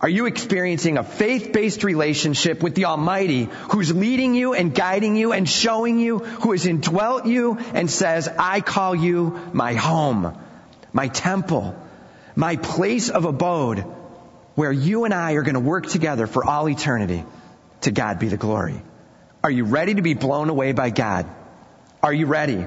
Are 0.00 0.08
you 0.08 0.26
experiencing 0.26 0.98
a 0.98 1.04
faith-based 1.04 1.84
relationship 1.84 2.60
with 2.60 2.74
the 2.74 2.86
Almighty 2.86 3.48
who's 3.70 3.94
leading 3.94 4.34
you 4.34 4.52
and 4.52 4.74
guiding 4.74 5.14
you 5.14 5.32
and 5.32 5.48
showing 5.48 6.00
you, 6.00 6.18
who 6.18 6.50
has 6.52 6.66
indwelt 6.66 7.26
you 7.26 7.58
and 7.72 7.88
says, 7.88 8.28
I 8.28 8.60
call 8.60 8.96
you 8.96 9.38
my 9.52 9.74
home, 9.74 10.36
my 10.92 11.06
temple, 11.06 11.76
my 12.34 12.56
place 12.56 13.10
of 13.10 13.26
abode 13.26 13.84
where 14.56 14.72
you 14.72 15.04
and 15.04 15.14
I 15.14 15.32
are 15.34 15.42
going 15.42 15.54
to 15.54 15.60
work 15.60 15.86
together 15.86 16.26
for 16.26 16.44
all 16.44 16.68
eternity. 16.68 17.24
To 17.82 17.90
God 17.90 18.18
be 18.18 18.28
the 18.28 18.36
glory. 18.36 18.82
Are 19.44 19.50
you 19.50 19.64
ready 19.64 19.94
to 19.94 20.02
be 20.02 20.14
blown 20.14 20.50
away 20.50 20.70
by 20.70 20.90
God? 20.90 21.26
Are 22.00 22.12
you 22.12 22.26
ready? 22.26 22.64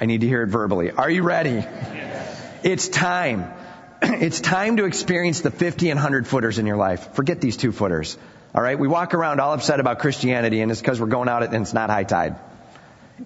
I 0.00 0.06
need 0.06 0.22
to 0.22 0.26
hear 0.26 0.42
it 0.42 0.46
verbally. 0.46 0.90
Are 0.90 1.10
you 1.10 1.22
ready? 1.22 1.50
Yes. 1.50 2.42
It's 2.62 2.88
time. 2.88 3.52
It's 4.02 4.40
time 4.40 4.76
to 4.76 4.84
experience 4.84 5.40
the 5.40 5.50
50 5.50 5.90
and 5.90 5.98
100 5.98 6.26
footers 6.26 6.58
in 6.58 6.66
your 6.66 6.76
life. 6.76 7.14
Forget 7.14 7.40
these 7.40 7.56
two 7.56 7.72
footers. 7.72 8.16
All 8.54 8.62
right? 8.62 8.78
We 8.78 8.88
walk 8.88 9.14
around 9.14 9.40
all 9.40 9.52
upset 9.52 9.80
about 9.80 9.98
Christianity 9.98 10.60
and 10.60 10.70
it's 10.70 10.80
because 10.80 11.00
we're 11.00 11.06
going 11.06 11.28
out 11.28 11.42
and 11.42 11.54
it's 11.54 11.74
not 11.74 11.90
high 11.90 12.04
tide. 12.04 12.36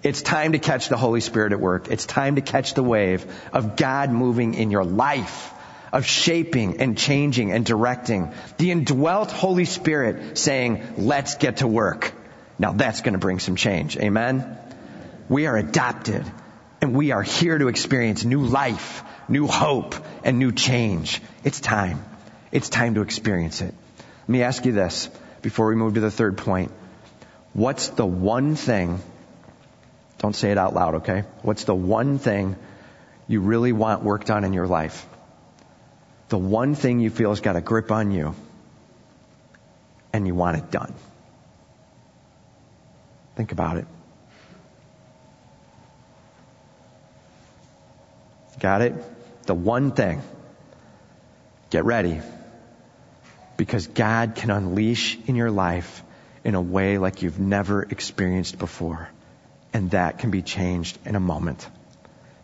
It's 0.03 0.21
time 0.21 0.53
to 0.53 0.59
catch 0.59 0.89
the 0.89 0.97
Holy 0.97 1.21
Spirit 1.21 1.53
at 1.53 1.59
work. 1.59 1.89
It's 1.89 2.05
time 2.05 2.35
to 2.35 2.41
catch 2.41 2.73
the 2.73 2.83
wave 2.83 3.25
of 3.53 3.75
God 3.75 4.11
moving 4.11 4.53
in 4.53 4.71
your 4.71 4.85
life 4.85 5.53
of 5.93 6.05
shaping 6.05 6.81
and 6.81 6.97
changing 6.97 7.51
and 7.51 7.65
directing. 7.65 8.33
The 8.57 8.71
indwelt 8.71 9.31
Holy 9.31 9.65
Spirit 9.65 10.37
saying, 10.37 10.93
let's 10.97 11.35
get 11.35 11.57
to 11.57 11.67
work. 11.67 12.13
Now 12.61 12.71
that's 12.71 13.01
going 13.01 13.13
to 13.13 13.19
bring 13.19 13.39
some 13.39 13.55
change. 13.55 13.97
Amen? 13.97 14.57
We 15.27 15.47
are 15.47 15.57
adopted 15.57 16.23
and 16.81 16.95
we 16.95 17.11
are 17.11 17.23
here 17.23 17.57
to 17.57 17.67
experience 17.67 18.23
new 18.23 18.45
life, 18.45 19.03
new 19.27 19.47
hope, 19.47 19.95
and 20.23 20.39
new 20.39 20.51
change. 20.51 21.21
It's 21.43 21.59
time. 21.59 22.05
It's 22.51 22.69
time 22.69 22.95
to 22.95 23.01
experience 23.01 23.61
it. 23.61 23.73
Let 24.21 24.29
me 24.29 24.43
ask 24.43 24.65
you 24.65 24.71
this 24.71 25.09
before 25.41 25.67
we 25.67 25.75
move 25.75 25.95
to 25.95 25.99
the 25.99 26.11
third 26.11 26.37
point. 26.37 26.71
What's 27.53 27.89
the 27.89 28.05
one 28.05 28.55
thing, 28.55 28.99
don't 30.19 30.35
say 30.35 30.51
it 30.51 30.57
out 30.57 30.73
loud, 30.73 30.95
okay? 31.01 31.23
What's 31.41 31.65
the 31.65 31.75
one 31.75 32.19
thing 32.19 32.55
you 33.27 33.41
really 33.41 33.73
want 33.73 34.03
worked 34.03 34.29
on 34.29 34.45
in 34.45 34.53
your 34.53 34.67
life? 34.67 35.07
the 36.31 36.37
one 36.37 36.75
thing 36.75 37.01
you 37.01 37.09
feel 37.09 37.29
has 37.29 37.41
got 37.41 37.57
a 37.57 37.61
grip 37.61 37.91
on 37.91 38.09
you 38.09 38.33
and 40.13 40.25
you 40.25 40.33
want 40.33 40.57
it 40.57 40.71
done. 40.71 40.93
Think 43.41 43.53
about 43.53 43.77
it. 43.77 43.87
Got 48.59 48.83
it? 48.83 48.93
The 49.47 49.55
one 49.55 49.93
thing. 49.93 50.21
Get 51.71 51.83
ready. 51.83 52.21
Because 53.57 53.87
God 53.87 54.35
can 54.35 54.51
unleash 54.51 55.17
in 55.25 55.35
your 55.35 55.49
life 55.49 56.03
in 56.43 56.53
a 56.53 56.61
way 56.61 56.99
like 56.99 57.23
you've 57.23 57.39
never 57.39 57.81
experienced 57.81 58.59
before. 58.59 59.09
And 59.73 59.89
that 59.89 60.19
can 60.19 60.29
be 60.29 60.43
changed 60.43 60.99
in 61.03 61.15
a 61.15 61.19
moment. 61.19 61.67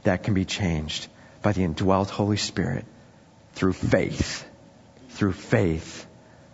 That 0.01 0.23
can 0.23 0.33
be 0.33 0.45
changed 0.45 1.07
by 1.43 1.51
the 1.51 1.63
indwelt 1.63 2.10
Holy 2.10 2.38
Spirit 2.38 2.86
through 3.53 3.73
faith. 3.73 4.49
Through 5.10 5.33
faith. 5.33 6.07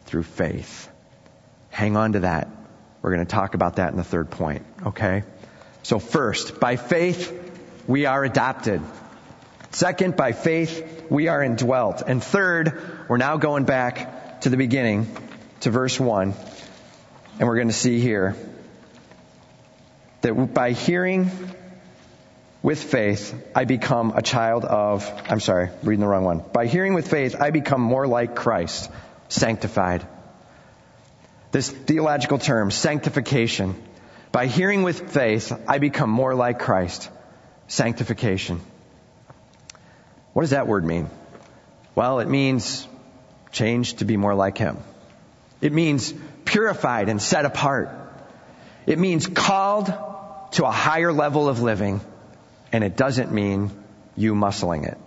Through 0.04 0.24
faith. 0.24 0.90
Hang 1.70 1.96
on 1.96 2.12
to 2.12 2.20
that. 2.20 2.50
We're 3.04 3.14
going 3.14 3.26
to 3.26 3.32
talk 3.32 3.54
about 3.54 3.76
that 3.76 3.92
in 3.92 3.98
the 3.98 4.04
third 4.04 4.32
point, 4.32 4.66
okay? 4.88 5.24
So 5.84 6.00
first, 6.00 6.62
by 6.62 6.78
faith, 6.78 7.38
we 7.86 8.06
are 8.06 8.24
adopted. 8.24 8.82
Second, 9.72 10.16
by 10.16 10.32
faith, 10.32 11.08
we 11.10 11.28
are 11.28 11.44
indwelt. 11.44 12.02
And 12.08 12.24
third, 12.24 12.82
we're 13.10 13.18
now 13.18 13.36
going 13.36 13.66
back 13.66 14.40
to 14.42 14.50
the 14.50 14.56
beginning, 14.56 15.14
to 15.60 15.70
verse 15.70 16.00
1. 16.00 16.34
And 17.40 17.48
we're 17.48 17.56
going 17.56 17.68
to 17.68 17.74
see 17.74 18.00
here 18.00 18.38
that 20.22 20.54
by 20.54 20.72
hearing 20.72 21.30
with 22.62 22.82
faith, 22.82 23.36
I 23.54 23.66
become 23.66 24.14
a 24.16 24.22
child 24.22 24.64
of, 24.64 25.12
I'm 25.28 25.42
sorry, 25.42 25.72
reading 25.84 26.00
the 26.00 26.08
wrong 26.08 26.24
one. 26.24 26.42
By 26.54 26.68
hearing 26.68 26.94
with 26.94 27.10
faith, 27.10 27.36
I 27.38 27.50
become 27.50 27.82
more 27.82 28.08
like 28.08 28.34
Christ, 28.34 28.90
sanctified. 29.28 30.08
This 31.54 31.70
theological 31.70 32.40
term, 32.40 32.72
sanctification. 32.72 33.76
By 34.32 34.48
hearing 34.48 34.82
with 34.82 35.12
faith, 35.14 35.54
I 35.68 35.78
become 35.78 36.10
more 36.10 36.34
like 36.34 36.58
Christ, 36.58 37.12
sanctification. 37.68 38.60
What 40.34 40.42
does 40.42 40.50
that 40.50 40.66
word 40.66 40.84
mean? 40.84 41.12
Well, 41.94 42.22
it 42.22 42.28
means 42.28 42.88
changed 43.52 44.00
to 44.00 44.06
be 44.06 44.18
more 44.18 44.34
like 44.34 44.58
Him. 44.58 44.80
It 45.62 45.72
means 45.72 46.12
purified 46.44 47.08
and 47.08 47.22
set 47.22 47.46
apart. 47.46 47.92
It 48.88 48.98
means 48.98 49.28
called 49.28 49.94
to 50.54 50.66
a 50.66 50.72
higher 50.72 51.14
level 51.14 51.48
of 51.48 51.62
living 51.62 52.02
and 52.72 52.84
it 52.84 52.98
doesn't 52.98 53.32
mean 53.32 53.70
you 54.16 54.34
muscling 54.34 54.88
it. 54.88 54.98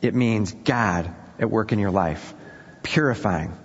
It 0.00 0.14
means 0.14 0.52
God 0.52 1.12
at 1.40 1.50
work 1.50 1.72
in 1.72 1.80
your 1.80 1.90
life, 1.90 2.32
purifying. 2.84 3.58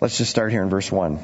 Let's 0.00 0.16
just 0.16 0.30
start 0.30 0.50
here 0.50 0.62
in 0.62 0.70
verse 0.70 0.90
1. 0.90 1.18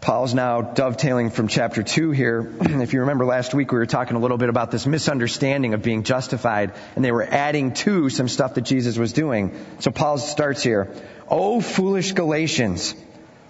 Paul's 0.00 0.32
now 0.32 0.60
dovetailing 0.60 1.30
from 1.30 1.48
chapter 1.48 1.82
2 1.82 2.12
here. 2.12 2.52
if 2.60 2.92
you 2.92 3.00
remember 3.00 3.26
last 3.26 3.52
week, 3.52 3.72
we 3.72 3.78
were 3.78 3.86
talking 3.86 4.16
a 4.16 4.20
little 4.20 4.38
bit 4.38 4.48
about 4.48 4.70
this 4.70 4.86
misunderstanding 4.86 5.74
of 5.74 5.82
being 5.82 6.04
justified, 6.04 6.72
and 6.94 7.04
they 7.04 7.10
were 7.10 7.24
adding 7.24 7.74
to 7.74 8.10
some 8.10 8.28
stuff 8.28 8.54
that 8.54 8.60
Jesus 8.60 8.96
was 8.96 9.12
doing. 9.12 9.56
So 9.80 9.90
Paul 9.90 10.18
starts 10.18 10.62
here. 10.62 10.94
Oh, 11.28 11.60
foolish 11.60 12.12
Galatians, 12.12 12.94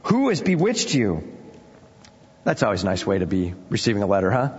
who 0.04 0.30
has 0.30 0.40
bewitched 0.40 0.94
you? 0.94 1.36
That's 2.44 2.62
always 2.62 2.82
a 2.82 2.86
nice 2.86 3.06
way 3.06 3.18
to 3.18 3.26
be 3.26 3.52
receiving 3.68 4.02
a 4.02 4.06
letter, 4.06 4.30
huh? 4.30 4.58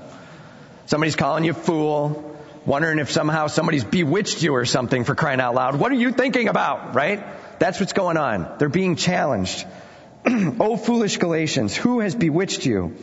Somebody's 0.85 1.15
calling 1.15 1.43
you 1.43 1.53
fool, 1.53 2.37
wondering 2.67 2.99
if 2.99 3.09
somehow 3.09 3.47
somebody's 3.47 3.83
bewitched 3.83 4.43
you 4.43 4.53
or 4.53 4.65
something 4.65 5.05
for 5.05 5.15
crying 5.15 5.39
out 5.41 5.55
loud. 5.55 5.79
What 5.79 5.91
are 5.91 5.95
you 5.95 6.11
thinking 6.11 6.49
about, 6.49 6.93
right? 6.93 7.25
That's 7.62 7.80
what's 7.80 7.93
going 7.93 8.17
on. 8.17 8.56
They're 8.58 8.69
being 8.69 8.95
challenged. 8.95 9.67
oh, 10.26 10.78
foolish 10.78 11.17
Galatians, 11.17 11.76
who 11.76 12.00
has 12.00 12.15
bewitched 12.15 12.65
you? 12.65 12.95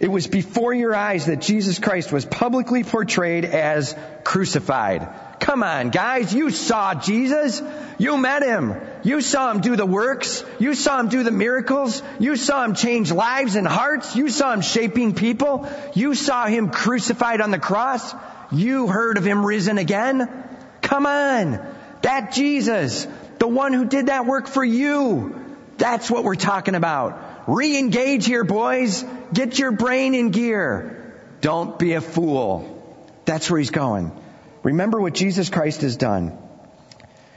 It 0.00 0.10
was 0.10 0.26
before 0.26 0.72
your 0.72 0.96
eyes 0.96 1.26
that 1.26 1.42
Jesus 1.42 1.78
Christ 1.78 2.10
was 2.10 2.24
publicly 2.24 2.84
portrayed 2.84 3.44
as 3.44 3.94
crucified. 4.24 5.06
Come 5.40 5.62
on, 5.62 5.90
guys, 5.90 6.32
you 6.32 6.48
saw 6.48 6.94
Jesus. 6.94 7.60
You 7.98 8.16
met 8.16 8.42
him. 8.42 8.80
You 9.02 9.20
saw 9.20 9.50
him 9.50 9.60
do 9.60 9.76
the 9.76 9.84
works. 9.84 10.42
You 10.58 10.72
saw 10.72 11.00
him 11.00 11.10
do 11.10 11.22
the 11.22 11.30
miracles. 11.30 12.02
You 12.18 12.36
saw 12.36 12.64
him 12.64 12.74
change 12.74 13.12
lives 13.12 13.56
and 13.56 13.66
hearts. 13.66 14.16
You 14.16 14.30
saw 14.30 14.54
him 14.54 14.62
shaping 14.62 15.14
people. 15.14 15.68
You 15.92 16.14
saw 16.14 16.46
him 16.46 16.70
crucified 16.70 17.42
on 17.42 17.50
the 17.50 17.58
cross. 17.58 18.14
You 18.50 18.86
heard 18.86 19.18
of 19.18 19.26
him 19.26 19.44
risen 19.44 19.76
again. 19.76 20.30
Come 20.80 21.04
on. 21.04 21.60
That 22.02 22.32
Jesus, 22.32 23.06
the 23.38 23.48
one 23.48 23.72
who 23.72 23.84
did 23.84 24.06
that 24.06 24.26
work 24.26 24.46
for 24.48 24.64
you. 24.64 25.56
That's 25.76 26.10
what 26.10 26.24
we're 26.24 26.34
talking 26.34 26.74
about. 26.74 27.44
Re-engage 27.46 28.26
here, 28.26 28.44
boys. 28.44 29.04
Get 29.32 29.58
your 29.58 29.72
brain 29.72 30.14
in 30.14 30.30
gear. 30.30 31.14
Don't 31.40 31.78
be 31.78 31.92
a 31.92 32.00
fool. 32.00 32.74
That's 33.24 33.50
where 33.50 33.58
he's 33.58 33.70
going. 33.70 34.10
Remember 34.62 35.00
what 35.00 35.14
Jesus 35.14 35.50
Christ 35.50 35.82
has 35.82 35.96
done. 35.96 36.36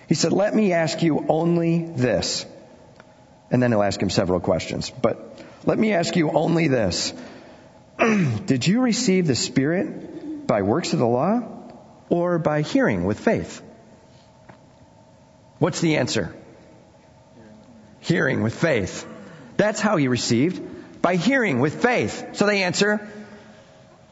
He 0.08 0.16
said, 0.16 0.34
let 0.34 0.54
me 0.54 0.74
ask 0.74 1.02
you 1.04 1.26
only 1.30 1.86
this. 1.86 2.46
And 3.52 3.62
then 3.62 3.72
he'll 3.72 3.84
ask 3.84 4.02
him 4.02 4.10
several 4.10 4.40
questions. 4.40 4.90
But 4.90 5.40
let 5.66 5.78
me 5.78 5.94
ask 5.94 6.16
you 6.16 6.32
only 6.32 6.68
this. 6.68 7.14
Did 8.00 8.66
you 8.66 8.82
receive 8.82 9.28
the 9.28 9.36
Spirit 9.36 10.48
by 10.48 10.64
works 10.64 10.94
of 10.94 11.00
the 11.00 11.08
law 11.08 11.44
or 12.10 12.40
by 12.40 12.62
hearing 12.62 13.06
with 13.06 13.20
faith? 13.20 13.62
What's 15.62 15.80
the 15.80 15.98
answer? 15.98 16.34
Hearing 18.00 18.42
with 18.42 18.56
faith. 18.56 19.06
That's 19.58 19.80
how 19.80 19.98
he 19.98 20.08
received. 20.08 20.60
By 21.04 21.18
hearing 21.18 21.60
with 21.60 21.84
faith. 21.84 22.30
So 22.34 22.48
they 22.48 22.64
answer, 22.64 23.08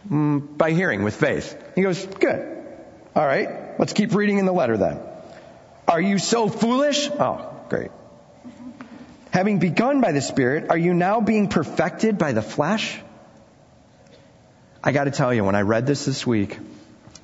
mm, 0.08 0.56
by 0.60 0.74
hearing 0.74 1.02
with 1.02 1.16
faith. 1.16 1.60
He 1.74 1.82
goes, 1.82 2.06
good. 2.06 2.64
All 3.16 3.26
right. 3.26 3.80
Let's 3.80 3.94
keep 3.94 4.14
reading 4.14 4.38
in 4.38 4.46
the 4.46 4.52
letter 4.52 4.78
then. 4.78 5.00
Are 5.88 6.00
you 6.00 6.20
so 6.20 6.50
foolish? 6.50 7.10
Oh, 7.10 7.52
great. 7.68 7.90
Having 9.32 9.58
begun 9.58 10.02
by 10.02 10.12
the 10.12 10.22
Spirit, 10.22 10.70
are 10.70 10.78
you 10.78 10.94
now 10.94 11.20
being 11.20 11.48
perfected 11.48 12.20
by 12.20 12.34
the 12.34 12.44
flesh? 12.44 13.02
I 14.84 14.92
gotta 14.92 15.10
tell 15.10 15.34
you, 15.34 15.44
when 15.44 15.56
I 15.56 15.62
read 15.62 15.88
this 15.88 16.06
this 16.06 16.28
week, 16.28 16.60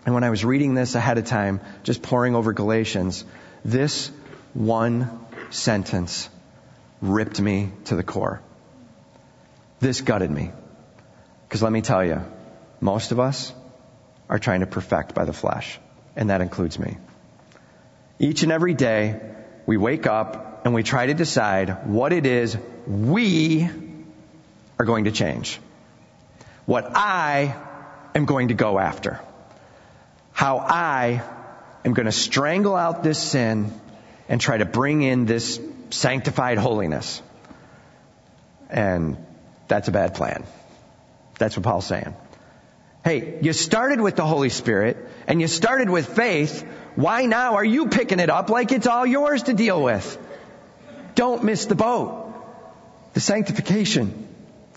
and 0.04 0.16
when 0.16 0.24
I 0.24 0.32
was 0.32 0.44
reading 0.44 0.74
this 0.74 0.96
ahead 0.96 1.20
of 1.20 1.26
time, 1.26 1.62
just 1.84 2.02
poring 2.02 2.34
over 2.34 2.54
Galatians, 2.54 3.24
this 3.66 4.12
one 4.54 5.26
sentence 5.50 6.30
ripped 7.02 7.42
me 7.42 7.72
to 7.86 7.96
the 7.96 8.04
core. 8.04 8.42
This 9.80 10.02
gutted 10.02 10.32
me. 10.32 10.52
Because 11.48 11.64
let 11.64 11.72
me 11.72 11.82
tell 11.82 12.06
you, 12.06 12.22
most 12.80 13.12
of 13.12 13.20
us 13.20 13.54
are 14.30 14.40
trying 14.40 14.60
to 14.60 14.68
perfect 14.68 15.16
by 15.16 15.26
the 15.26 15.34
flesh, 15.34 15.80
and 16.16 16.30
that 16.30 16.42
includes 16.42 16.78
me. 16.80 16.98
Each 18.20 18.44
and 18.44 18.52
every 18.52 18.76
day, 18.76 19.20
we 19.66 19.78
wake 19.78 20.06
up 20.08 20.62
and 20.64 20.74
we 20.74 20.84
try 20.84 21.08
to 21.08 21.14
decide 21.14 21.88
what 21.88 22.14
it 22.14 22.26
is 22.26 22.58
we 22.88 23.68
are 24.80 24.86
going 24.86 25.06
to 25.06 25.12
change. 25.12 25.60
What 26.66 26.92
I 26.96 27.56
am 28.14 28.26
going 28.26 28.50
to 28.50 28.54
go 28.54 28.80
after. 28.80 29.20
How 30.34 30.60
I 30.60 31.24
am 31.86 31.94
going 31.94 32.08
to 32.08 32.12
strangle 32.12 32.76
out 32.76 33.04
this 33.04 33.20
sin 33.20 33.72
and 34.28 34.42
try 34.42 34.58
to 34.58 34.66
bring 34.66 35.04
in 35.04 35.26
this 35.26 35.60
sanctified 35.92 36.58
holiness. 36.58 37.22
And 38.70 39.18
that's 39.68 39.88
a 39.88 39.92
bad 39.92 40.16
plan. 40.16 40.44
That's 41.38 41.56
what 41.56 41.64
Paul's 41.64 41.86
saying. 41.86 42.16
Hey, 43.04 43.38
you 43.42 43.54
started 43.54 44.02
with 44.02 44.16
the 44.16 44.26
Holy 44.26 44.50
Spirit 44.50 44.98
and 45.28 45.40
you 45.40 45.48
started 45.48 45.90
with 45.90 46.08
faith. 46.16 46.68
Why 46.96 47.26
now 47.28 47.56
are 47.56 47.66
you 47.66 47.88
picking 47.88 48.20
it 48.20 48.30
up 48.30 48.50
like 48.50 48.72
it's 48.72 48.88
all 48.88 49.06
yours 49.06 49.44
to 49.44 49.54
deal 49.54 49.82
with? 49.82 50.18
Don't 51.14 51.44
miss 51.44 51.66
the 51.66 51.76
boat. 51.76 52.34
The 53.14 53.20
sanctification 53.20 54.28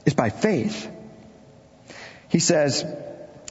is 0.05 0.15
by 0.15 0.31
faith. 0.31 0.91
He 2.29 2.39
says, 2.39 2.85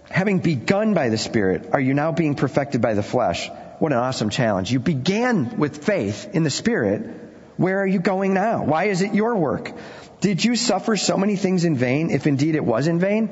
having 0.09 0.39
begun 0.39 0.93
by 0.93 1.09
the 1.09 1.17
Spirit, 1.17 1.69
are 1.73 1.79
you 1.79 1.93
now 1.93 2.11
being 2.11 2.35
perfected 2.35 2.81
by 2.81 2.93
the 2.93 3.03
flesh? 3.03 3.49
What 3.79 3.91
an 3.91 3.97
awesome 3.97 4.29
challenge. 4.29 4.71
You 4.71 4.79
began 4.79 5.57
with 5.57 5.83
faith 5.83 6.29
in 6.33 6.43
the 6.43 6.49
Spirit. 6.49 7.09
Where 7.57 7.79
are 7.79 7.87
you 7.87 7.99
going 7.99 8.33
now? 8.33 8.63
Why 8.63 8.85
is 8.85 9.01
it 9.01 9.13
your 9.13 9.35
work? 9.35 9.71
Did 10.19 10.43
you 10.43 10.55
suffer 10.55 10.97
so 10.97 11.17
many 11.17 11.35
things 11.35 11.63
in 11.63 11.75
vain, 11.75 12.09
if 12.09 12.25
indeed 12.25 12.55
it 12.55 12.63
was 12.63 12.87
in 12.87 12.99
vain? 12.99 13.29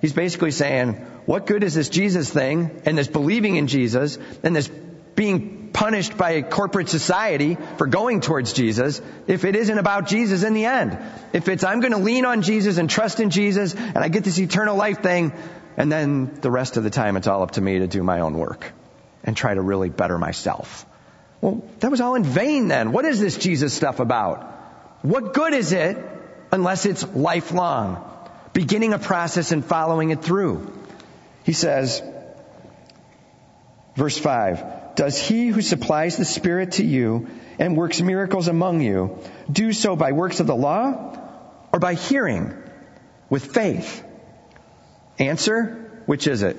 He's 0.00 0.12
basically 0.12 0.50
saying, 0.50 0.94
what 1.24 1.46
good 1.46 1.64
is 1.64 1.74
this 1.74 1.88
Jesus 1.88 2.30
thing 2.30 2.82
and 2.84 2.96
this 2.98 3.08
believing 3.08 3.56
in 3.56 3.66
Jesus 3.66 4.18
and 4.42 4.54
this 4.54 4.68
being 5.14 5.70
punished 5.72 6.16
by 6.16 6.32
a 6.32 6.42
corporate 6.42 6.88
society 6.88 7.56
for 7.78 7.86
going 7.86 8.20
towards 8.20 8.52
Jesus 8.52 9.00
if 9.26 9.44
it 9.44 9.56
isn't 9.56 9.78
about 9.78 10.06
Jesus 10.06 10.42
in 10.42 10.52
the 10.52 10.66
end? 10.66 10.98
If 11.32 11.48
it's, 11.48 11.64
I'm 11.64 11.80
going 11.80 11.92
to 11.92 11.98
lean 11.98 12.26
on 12.26 12.42
Jesus 12.42 12.76
and 12.76 12.88
trust 12.88 13.20
in 13.20 13.30
Jesus 13.30 13.74
and 13.74 13.98
I 13.98 14.08
get 14.08 14.24
this 14.24 14.38
eternal 14.38 14.76
life 14.76 15.02
thing 15.02 15.32
and 15.76 15.90
then 15.90 16.38
the 16.40 16.50
rest 16.50 16.76
of 16.76 16.84
the 16.84 16.90
time 16.90 17.16
it's 17.16 17.26
all 17.26 17.42
up 17.42 17.52
to 17.52 17.60
me 17.60 17.80
to 17.80 17.86
do 17.86 18.02
my 18.02 18.20
own 18.20 18.38
work 18.38 18.72
and 19.24 19.36
try 19.36 19.54
to 19.54 19.60
really 19.60 19.88
better 19.88 20.18
myself. 20.18 20.86
Well, 21.40 21.64
that 21.80 21.90
was 21.90 22.00
all 22.00 22.14
in 22.14 22.24
vain 22.24 22.68
then. 22.68 22.92
What 22.92 23.04
is 23.04 23.20
this 23.20 23.36
Jesus 23.36 23.74
stuff 23.74 24.00
about? 24.00 24.42
What 25.02 25.34
good 25.34 25.52
is 25.52 25.72
it 25.72 25.98
unless 26.50 26.86
it's 26.86 27.06
lifelong? 27.14 28.12
beginning 28.56 28.94
a 28.94 28.98
process 28.98 29.52
and 29.52 29.62
following 29.62 30.08
it 30.08 30.22
through. 30.22 30.72
He 31.44 31.52
says, 31.52 32.02
verse 33.94 34.16
5, 34.16 34.94
Does 34.94 35.18
he 35.20 35.48
who 35.48 35.60
supplies 35.60 36.16
the 36.16 36.24
Spirit 36.24 36.72
to 36.72 36.84
you 36.84 37.28
and 37.58 37.76
works 37.76 38.00
miracles 38.00 38.48
among 38.48 38.80
you 38.80 39.18
do 39.52 39.74
so 39.74 39.94
by 39.94 40.12
works 40.12 40.40
of 40.40 40.46
the 40.46 40.56
law 40.56 41.18
or 41.70 41.78
by 41.78 41.92
hearing 41.92 42.54
with 43.28 43.44
faith? 43.44 44.02
Answer, 45.18 46.02
which 46.06 46.26
is 46.26 46.42
it? 46.42 46.56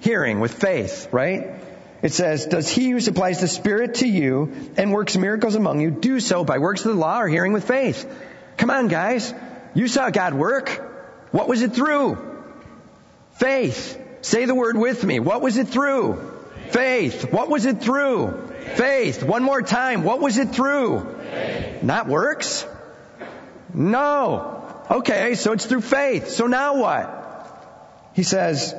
Hearing 0.00 0.40
with 0.40 0.54
faith, 0.54 1.08
right? 1.12 1.58
It 2.02 2.12
says, 2.12 2.46
Does 2.46 2.68
he 2.68 2.90
who 2.90 3.00
supplies 3.00 3.40
the 3.40 3.48
Spirit 3.48 3.96
to 3.96 4.08
you 4.08 4.72
and 4.76 4.92
works 4.92 5.16
miracles 5.16 5.54
among 5.54 5.80
you 5.80 5.90
do 5.90 6.20
so 6.20 6.44
by 6.44 6.58
works 6.58 6.84
of 6.84 6.92
the 6.92 7.00
law 7.00 7.20
or 7.20 7.28
hearing 7.28 7.52
with 7.52 7.66
faith? 7.66 8.08
Come 8.56 8.70
on, 8.70 8.88
guys. 8.88 9.34
You 9.74 9.88
saw 9.88 10.10
God 10.10 10.34
work. 10.34 10.68
What 11.32 11.48
was 11.48 11.62
it 11.62 11.72
through? 11.72 12.18
Faith. 13.32 14.00
Say 14.20 14.44
the 14.44 14.54
word 14.54 14.76
with 14.76 15.04
me. 15.04 15.20
What 15.20 15.42
was 15.42 15.56
it 15.56 15.68
through? 15.68 16.34
Faith. 16.70 17.32
What 17.32 17.48
was 17.48 17.66
it 17.66 17.80
through? 17.80 18.48
Faith. 18.74 19.22
One 19.22 19.42
more 19.42 19.62
time. 19.62 20.02
What 20.04 20.20
was 20.20 20.38
it 20.38 20.50
through? 20.50 21.16
Not 21.82 22.06
works? 22.06 22.66
No. 23.72 24.57
Okay, 24.90 25.34
so 25.34 25.52
it's 25.52 25.66
through 25.66 25.82
faith. 25.82 26.30
So 26.30 26.46
now 26.46 26.78
what? 26.78 27.14
He 28.14 28.22
says, 28.22 28.74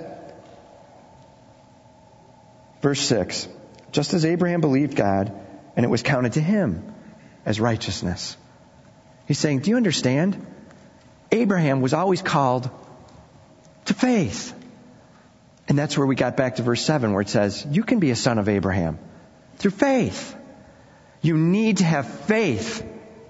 verse 2.81 3.01
6, 3.01 3.47
just 3.91 4.13
as 4.13 4.25
Abraham 4.25 4.61
believed 4.61 4.95
God, 4.95 5.31
and 5.75 5.85
it 5.85 5.89
was 5.89 6.01
counted 6.01 6.33
to 6.33 6.41
him 6.41 6.93
as 7.45 7.59
righteousness. 7.59 8.35
He's 9.27 9.37
saying, 9.37 9.59
do 9.59 9.69
you 9.69 9.77
understand? 9.77 10.45
Abraham 11.31 11.81
was 11.81 11.93
always 11.93 12.21
called 12.21 12.69
to 13.85 13.93
faith. 13.93 14.55
And 15.67 15.77
that's 15.77 15.95
where 15.95 16.07
we 16.07 16.15
got 16.15 16.35
back 16.35 16.55
to 16.55 16.63
verse 16.63 16.83
7 16.83 17.13
where 17.13 17.21
it 17.21 17.29
says, 17.29 17.65
you 17.69 17.83
can 17.83 17.99
be 17.99 18.09
a 18.09 18.15
son 18.15 18.39
of 18.39 18.49
Abraham 18.49 18.97
through 19.57 19.71
faith. 19.71 20.35
You 21.21 21.37
need 21.37 21.77
to 21.77 21.83
have 21.83 22.09
faith 22.25 22.83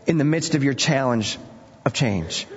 in 0.08 0.18
the 0.18 0.24
midst 0.24 0.56
of 0.56 0.64
your 0.64 0.74
challenge 0.74 1.38
of 1.86 1.94
change. 1.94 2.48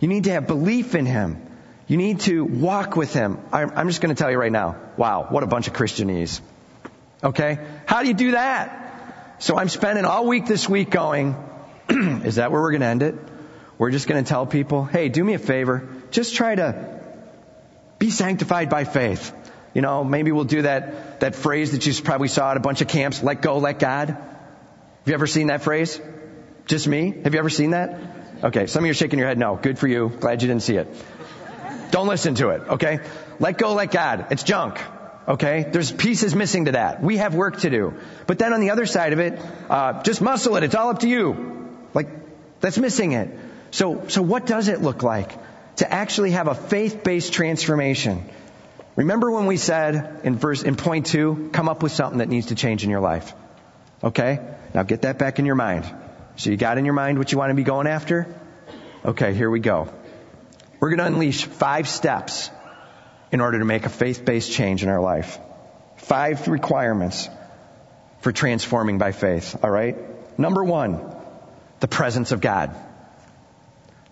You 0.00 0.08
need 0.08 0.24
to 0.24 0.32
have 0.32 0.46
belief 0.46 0.94
in 0.94 1.06
Him. 1.06 1.44
You 1.86 1.96
need 1.96 2.20
to 2.20 2.44
walk 2.44 2.96
with 2.96 3.12
Him. 3.12 3.38
I'm 3.52 3.88
just 3.88 4.00
going 4.00 4.14
to 4.14 4.18
tell 4.20 4.30
you 4.30 4.38
right 4.38 4.52
now, 4.52 4.76
wow, 4.96 5.26
what 5.28 5.42
a 5.42 5.46
bunch 5.46 5.68
of 5.68 5.72
Christianese. 5.72 6.40
Okay? 7.22 7.58
How 7.86 8.02
do 8.02 8.08
you 8.08 8.14
do 8.14 8.32
that? 8.32 9.36
So 9.40 9.56
I'm 9.56 9.68
spending 9.68 10.04
all 10.04 10.26
week 10.26 10.46
this 10.46 10.68
week 10.68 10.90
going, 10.90 11.34
is 11.88 12.36
that 12.36 12.52
where 12.52 12.60
we're 12.60 12.72
going 12.72 12.82
to 12.82 12.86
end 12.86 13.02
it? 13.02 13.14
We're 13.78 13.90
just 13.90 14.08
going 14.08 14.22
to 14.22 14.28
tell 14.28 14.44
people, 14.44 14.84
hey, 14.84 15.08
do 15.08 15.22
me 15.22 15.34
a 15.34 15.38
favor. 15.38 15.88
Just 16.10 16.34
try 16.34 16.54
to 16.54 17.00
be 17.98 18.10
sanctified 18.10 18.68
by 18.68 18.84
faith. 18.84 19.32
You 19.74 19.82
know, 19.82 20.02
maybe 20.02 20.32
we'll 20.32 20.44
do 20.44 20.62
that, 20.62 21.20
that 21.20 21.36
phrase 21.36 21.72
that 21.72 21.86
you 21.86 22.02
probably 22.02 22.28
saw 22.28 22.50
at 22.50 22.56
a 22.56 22.60
bunch 22.60 22.80
of 22.80 22.88
camps, 22.88 23.22
let 23.22 23.42
go, 23.42 23.58
let 23.58 23.78
God. 23.78 24.08
Have 24.08 25.06
you 25.06 25.14
ever 25.14 25.26
seen 25.26 25.46
that 25.48 25.62
phrase? 25.62 26.00
Just 26.66 26.88
me? 26.88 27.14
Have 27.24 27.34
you 27.34 27.38
ever 27.38 27.50
seen 27.50 27.70
that? 27.70 27.98
Okay, 28.42 28.66
some 28.66 28.84
of 28.84 28.86
you 28.86 28.92
are 28.92 28.94
shaking 28.94 29.18
your 29.18 29.28
head 29.28 29.38
no. 29.38 29.56
Good 29.56 29.78
for 29.78 29.88
you. 29.88 30.10
Glad 30.20 30.42
you 30.42 30.48
didn't 30.48 30.62
see 30.62 30.76
it. 30.76 30.86
Don't 31.90 32.06
listen 32.06 32.34
to 32.36 32.50
it, 32.50 32.62
okay? 32.68 33.00
Let 33.40 33.58
go, 33.58 33.74
let 33.74 33.90
God. 33.90 34.26
It's 34.30 34.42
junk. 34.42 34.78
Okay? 35.26 35.66
There's 35.70 35.92
pieces 35.92 36.34
missing 36.34 36.66
to 36.66 36.72
that. 36.72 37.02
We 37.02 37.18
have 37.18 37.34
work 37.34 37.60
to 37.60 37.70
do. 37.70 37.94
But 38.26 38.38
then 38.38 38.52
on 38.52 38.60
the 38.60 38.70
other 38.70 38.86
side 38.86 39.12
of 39.12 39.18
it, 39.18 39.40
uh, 39.68 40.02
just 40.02 40.20
muscle 40.20 40.56
it. 40.56 40.62
It's 40.62 40.74
all 40.74 40.88
up 40.88 41.00
to 41.00 41.08
you. 41.08 41.68
Like, 41.94 42.08
that's 42.60 42.78
missing 42.78 43.12
it. 43.12 43.30
So, 43.70 44.08
so 44.08 44.22
what 44.22 44.46
does 44.46 44.68
it 44.68 44.80
look 44.80 45.02
like 45.02 45.32
to 45.76 45.92
actually 45.92 46.30
have 46.30 46.48
a 46.48 46.54
faith-based 46.54 47.32
transformation? 47.32 48.24
Remember 48.96 49.30
when 49.30 49.46
we 49.46 49.58
said 49.58 50.20
in 50.24 50.36
verse, 50.36 50.62
in 50.62 50.76
point 50.76 51.06
two, 51.06 51.50
come 51.52 51.68
up 51.68 51.82
with 51.82 51.92
something 51.92 52.18
that 52.18 52.28
needs 52.28 52.46
to 52.46 52.54
change 52.54 52.82
in 52.84 52.90
your 52.90 53.00
life. 53.00 53.34
Okay? 54.02 54.40
Now 54.74 54.82
get 54.82 55.02
that 55.02 55.18
back 55.18 55.38
in 55.38 55.46
your 55.46 55.54
mind. 55.54 55.84
So 56.38 56.50
you 56.50 56.56
got 56.56 56.78
in 56.78 56.86
your 56.86 56.94
mind 56.94 57.18
what 57.18 57.30
you 57.30 57.38
want 57.38 57.50
to 57.50 57.54
be 57.54 57.64
going 57.64 57.86
after? 57.86 58.26
Okay, 59.04 59.34
here 59.34 59.50
we 59.50 59.60
go. 59.60 59.92
We're 60.80 60.88
going 60.88 60.98
to 60.98 61.06
unleash 61.06 61.44
five 61.44 61.86
steps 61.88 62.50
in 63.30 63.40
order 63.40 63.58
to 63.58 63.64
make 63.66 63.84
a 63.84 63.90
faith-based 63.90 64.50
change 64.50 64.82
in 64.82 64.88
our 64.88 65.00
life. 65.00 65.38
Five 65.96 66.48
requirements 66.48 67.28
for 68.20 68.32
transforming 68.32 68.96
by 68.96 69.12
faith, 69.12 69.62
alright? 69.62 69.96
Number 70.38 70.64
one, 70.64 71.14
the 71.80 71.88
presence 71.88 72.32
of 72.32 72.40
God 72.40 72.74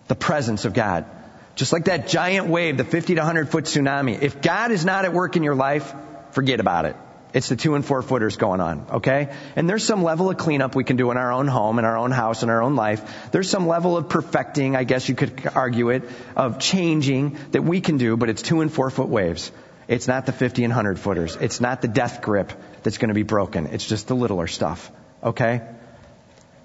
the 0.07 0.15
presence 0.15 0.65
of 0.65 0.73
God. 0.73 1.05
Just 1.55 1.73
like 1.73 1.85
that 1.85 2.07
giant 2.07 2.47
wave, 2.47 2.77
the 2.77 2.83
50 2.83 3.15
to 3.15 3.21
100 3.21 3.49
foot 3.49 3.65
tsunami. 3.65 4.21
If 4.21 4.41
God 4.41 4.71
is 4.71 4.85
not 4.85 5.05
at 5.05 5.13
work 5.13 5.35
in 5.35 5.43
your 5.43 5.55
life, 5.55 5.93
forget 6.31 6.59
about 6.59 6.85
it. 6.85 6.95
It's 7.37 7.49
the 7.49 7.55
two 7.55 7.75
and 7.75 7.85
four 7.85 8.01
footers 8.01 8.35
going 8.35 8.61
on, 8.61 8.87
okay? 8.93 9.31
And 9.55 9.69
there's 9.69 9.83
some 9.83 10.01
level 10.01 10.31
of 10.31 10.37
cleanup 10.37 10.73
we 10.73 10.83
can 10.83 10.95
do 10.95 11.11
in 11.11 11.17
our 11.17 11.31
own 11.31 11.47
home, 11.47 11.77
in 11.77 11.85
our 11.85 11.95
own 11.95 12.09
house, 12.09 12.41
in 12.41 12.49
our 12.49 12.63
own 12.63 12.75
life. 12.75 13.29
There's 13.31 13.47
some 13.47 13.67
level 13.67 13.95
of 13.95 14.09
perfecting, 14.09 14.75
I 14.75 14.85
guess 14.85 15.07
you 15.07 15.13
could 15.13 15.47
argue 15.53 15.91
it, 15.91 16.09
of 16.35 16.57
changing 16.57 17.37
that 17.51 17.63
we 17.63 17.79
can 17.79 17.97
do, 17.97 18.17
but 18.17 18.29
it's 18.29 18.41
two 18.41 18.61
and 18.61 18.73
four 18.73 18.89
foot 18.89 19.07
waves. 19.07 19.51
It's 19.87 20.07
not 20.07 20.25
the 20.25 20.31
50 20.31 20.63
and 20.63 20.71
100 20.71 20.97
footers. 20.97 21.37
It's 21.39 21.61
not 21.61 21.83
the 21.83 21.87
death 21.87 22.23
grip 22.23 22.53
that's 22.81 22.97
going 22.97 23.09
to 23.09 23.13
be 23.13 23.21
broken. 23.21 23.67
It's 23.67 23.87
just 23.87 24.07
the 24.07 24.15
littler 24.15 24.47
stuff, 24.47 24.91
okay? 25.23 25.61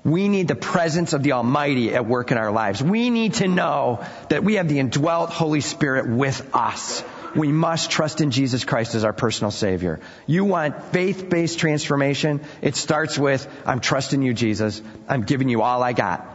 We 0.05 0.29
need 0.29 0.49
the 0.49 0.55
presence 0.55 1.13
of 1.13 1.23
the 1.23 1.33
Almighty 1.33 1.95
at 1.95 2.07
work 2.07 2.33
in 2.33 2.39
our 2.39 2.51
lives. 2.51 2.83
We 2.83 3.11
need 3.11 3.35
to 3.35 3.47
know 3.47 4.03
that 4.31 4.43
we 4.43 4.55
have 4.55 4.69
the 4.69 4.79
indwelt 4.79 5.29
Holy 5.29 5.61
Spirit 5.61 6.09
with 6.09 6.55
us. 6.55 7.05
We 7.35 7.51
must 7.51 7.91
trust 7.91 8.21
in 8.21 8.31
Jesus 8.31 8.65
Christ 8.65 8.95
as 8.95 9.05
our 9.05 9.13
personal 9.13 9.51
Savior. 9.51 10.01
You 10.27 10.45
want 10.45 10.83
faith-based 10.93 11.59
transformation? 11.59 12.41
It 12.61 12.77
starts 12.77 13.19
with, 13.19 13.47
I'm 13.67 13.81
trusting 13.81 14.23
you, 14.23 14.35
Jesus. 14.35 14.83
I'm 15.09 15.23
giving 15.23 15.49
you 15.49 15.63
all 15.63 15.83
I 15.83 15.93
got. 15.93 16.29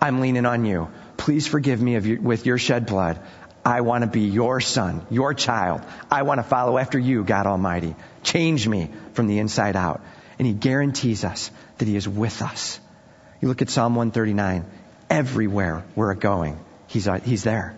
I'm 0.00 0.20
leaning 0.20 0.46
on 0.46 0.64
you. 0.64 0.88
Please 1.16 1.46
forgive 1.46 1.80
me 1.80 2.16
with 2.16 2.46
your 2.46 2.58
shed 2.58 2.86
blood. 2.86 3.20
I 3.64 3.80
want 3.80 4.02
to 4.02 4.10
be 4.10 4.22
your 4.22 4.60
son, 4.60 5.06
your 5.10 5.32
child. 5.32 5.80
I 6.10 6.22
want 6.22 6.38
to 6.38 6.42
follow 6.42 6.76
after 6.76 6.98
you, 6.98 7.24
God 7.24 7.46
Almighty. 7.46 7.96
Change 8.22 8.68
me 8.68 8.90
from 9.14 9.26
the 9.26 9.38
inside 9.38 9.74
out. 9.74 10.02
And 10.38 10.46
He 10.46 10.52
guarantees 10.52 11.24
us 11.24 11.50
that 11.78 11.88
He 11.88 11.96
is 11.96 12.06
with 12.06 12.42
us. 12.42 12.78
You 13.40 13.48
look 13.48 13.62
at 13.62 13.70
Psalm 13.70 13.94
139. 13.94 14.66
Everywhere 15.08 15.84
we're 15.94 16.14
going, 16.14 16.58
He's, 16.86 17.08
uh, 17.08 17.20
he's 17.20 17.44
there. 17.44 17.76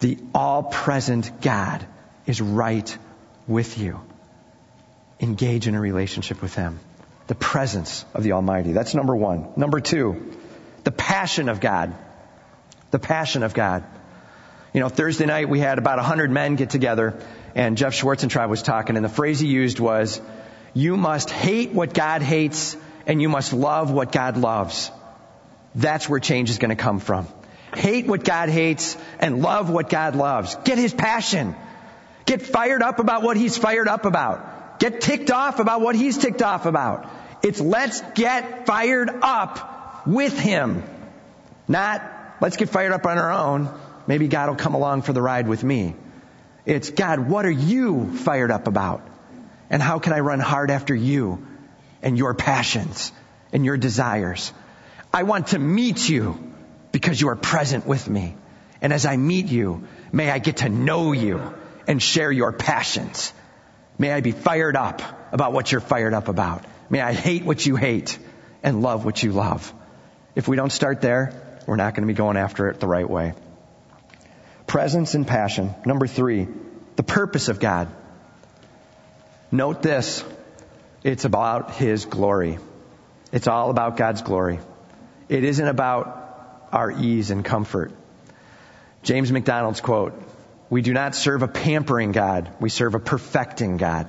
The 0.00 0.18
all-present 0.34 1.40
God 1.40 1.86
is 2.26 2.40
right 2.40 2.96
with 3.46 3.78
you. 3.78 4.00
Engage 5.20 5.66
in 5.66 5.74
a 5.74 5.80
relationship 5.80 6.40
with 6.40 6.54
Him. 6.54 6.78
The 7.26 7.34
presence 7.34 8.04
of 8.14 8.22
the 8.22 8.32
Almighty. 8.32 8.72
That's 8.72 8.94
number 8.94 9.14
one. 9.14 9.48
Number 9.56 9.80
two, 9.80 10.32
the 10.84 10.92
passion 10.92 11.48
of 11.48 11.60
God. 11.60 11.94
The 12.90 12.98
passion 12.98 13.42
of 13.42 13.54
God. 13.54 13.84
You 14.72 14.80
know, 14.80 14.88
Thursday 14.88 15.26
night 15.26 15.48
we 15.48 15.60
had 15.60 15.78
about 15.78 15.98
a 15.98 16.02
hundred 16.02 16.30
men 16.30 16.56
get 16.56 16.70
together 16.70 17.18
and 17.54 17.76
Jeff 17.76 17.94
Schwarzentraub 17.94 18.48
was 18.48 18.62
talking 18.62 18.96
and 18.96 19.04
the 19.04 19.10
phrase 19.10 19.40
he 19.40 19.48
used 19.48 19.80
was, 19.80 20.20
you 20.74 20.96
must 20.96 21.30
hate 21.30 21.72
what 21.72 21.92
God 21.92 22.22
hates 22.22 22.76
and 23.06 23.20
you 23.20 23.28
must 23.28 23.52
love 23.52 23.90
what 23.90 24.12
God 24.12 24.36
loves. 24.36 24.90
That's 25.74 26.08
where 26.08 26.20
change 26.20 26.50
is 26.50 26.58
going 26.58 26.70
to 26.70 26.82
come 26.82 27.00
from. 27.00 27.26
Hate 27.74 28.06
what 28.06 28.24
God 28.24 28.48
hates 28.48 28.96
and 29.18 29.42
love 29.42 29.70
what 29.70 29.88
God 29.88 30.16
loves. 30.16 30.56
Get 30.64 30.78
his 30.78 30.92
passion. 30.94 31.54
Get 32.24 32.42
fired 32.42 32.82
up 32.82 32.98
about 32.98 33.22
what 33.22 33.36
he's 33.36 33.56
fired 33.56 33.88
up 33.88 34.04
about. 34.04 34.78
Get 34.80 35.00
ticked 35.00 35.30
off 35.30 35.58
about 35.58 35.80
what 35.80 35.96
he's 35.96 36.18
ticked 36.18 36.42
off 36.42 36.66
about. 36.66 37.10
It's 37.42 37.60
let's 37.60 38.00
get 38.14 38.66
fired 38.66 39.10
up 39.22 40.06
with 40.06 40.38
him. 40.38 40.82
Not 41.66 42.02
let's 42.40 42.56
get 42.56 42.68
fired 42.68 42.92
up 42.92 43.06
on 43.06 43.18
our 43.18 43.32
own. 43.32 43.68
Maybe 44.06 44.28
God 44.28 44.48
will 44.48 44.56
come 44.56 44.74
along 44.74 45.02
for 45.02 45.12
the 45.12 45.22
ride 45.22 45.48
with 45.48 45.62
me. 45.62 45.94
It's 46.64 46.90
God, 46.90 47.28
what 47.28 47.46
are 47.46 47.50
you 47.50 48.16
fired 48.16 48.50
up 48.50 48.66
about? 48.66 49.06
And 49.70 49.82
how 49.82 49.98
can 49.98 50.12
I 50.12 50.20
run 50.20 50.40
hard 50.40 50.70
after 50.70 50.94
you? 50.94 51.46
and 52.02 52.16
your 52.16 52.34
passions 52.34 53.12
and 53.52 53.64
your 53.64 53.76
desires. 53.76 54.52
I 55.12 55.22
want 55.24 55.48
to 55.48 55.58
meet 55.58 56.08
you 56.08 56.47
because 56.92 57.20
you 57.20 57.28
are 57.28 57.36
present 57.36 57.86
with 57.86 58.08
me. 58.08 58.34
And 58.80 58.92
as 58.92 59.06
I 59.06 59.16
meet 59.16 59.46
you, 59.46 59.86
may 60.12 60.30
I 60.30 60.38
get 60.38 60.58
to 60.58 60.68
know 60.68 61.12
you 61.12 61.40
and 61.86 62.02
share 62.02 62.30
your 62.30 62.52
passions. 62.52 63.32
May 63.98 64.12
I 64.12 64.20
be 64.20 64.32
fired 64.32 64.76
up 64.76 65.02
about 65.32 65.52
what 65.52 65.72
you're 65.72 65.80
fired 65.80 66.14
up 66.14 66.28
about. 66.28 66.64
May 66.90 67.00
I 67.00 67.12
hate 67.12 67.44
what 67.44 67.64
you 67.66 67.76
hate 67.76 68.18
and 68.62 68.82
love 68.82 69.04
what 69.04 69.22
you 69.22 69.32
love. 69.32 69.72
If 70.34 70.46
we 70.48 70.56
don't 70.56 70.70
start 70.70 71.00
there, 71.00 71.32
we're 71.66 71.76
not 71.76 71.94
going 71.94 72.06
to 72.06 72.12
be 72.12 72.16
going 72.16 72.36
after 72.36 72.68
it 72.68 72.80
the 72.80 72.86
right 72.86 73.08
way. 73.08 73.34
Presence 74.66 75.14
and 75.14 75.26
passion. 75.26 75.74
Number 75.84 76.06
three, 76.06 76.46
the 76.96 77.02
purpose 77.02 77.48
of 77.48 77.58
God. 77.58 77.88
Note 79.50 79.82
this. 79.82 80.24
It's 81.02 81.24
about 81.24 81.72
His 81.72 82.04
glory. 82.04 82.58
It's 83.32 83.48
all 83.48 83.70
about 83.70 83.96
God's 83.96 84.22
glory. 84.22 84.60
It 85.28 85.44
isn't 85.44 85.66
about 85.66 86.27
our 86.72 86.90
ease 86.90 87.30
and 87.30 87.44
comfort. 87.44 87.92
James 89.02 89.30
MacDonald's 89.32 89.80
quote, 89.80 90.20
we 90.70 90.82
do 90.82 90.92
not 90.92 91.14
serve 91.14 91.42
a 91.42 91.48
pampering 91.48 92.12
God, 92.12 92.50
we 92.60 92.68
serve 92.68 92.94
a 92.94 92.98
perfecting 92.98 93.76
God. 93.76 94.06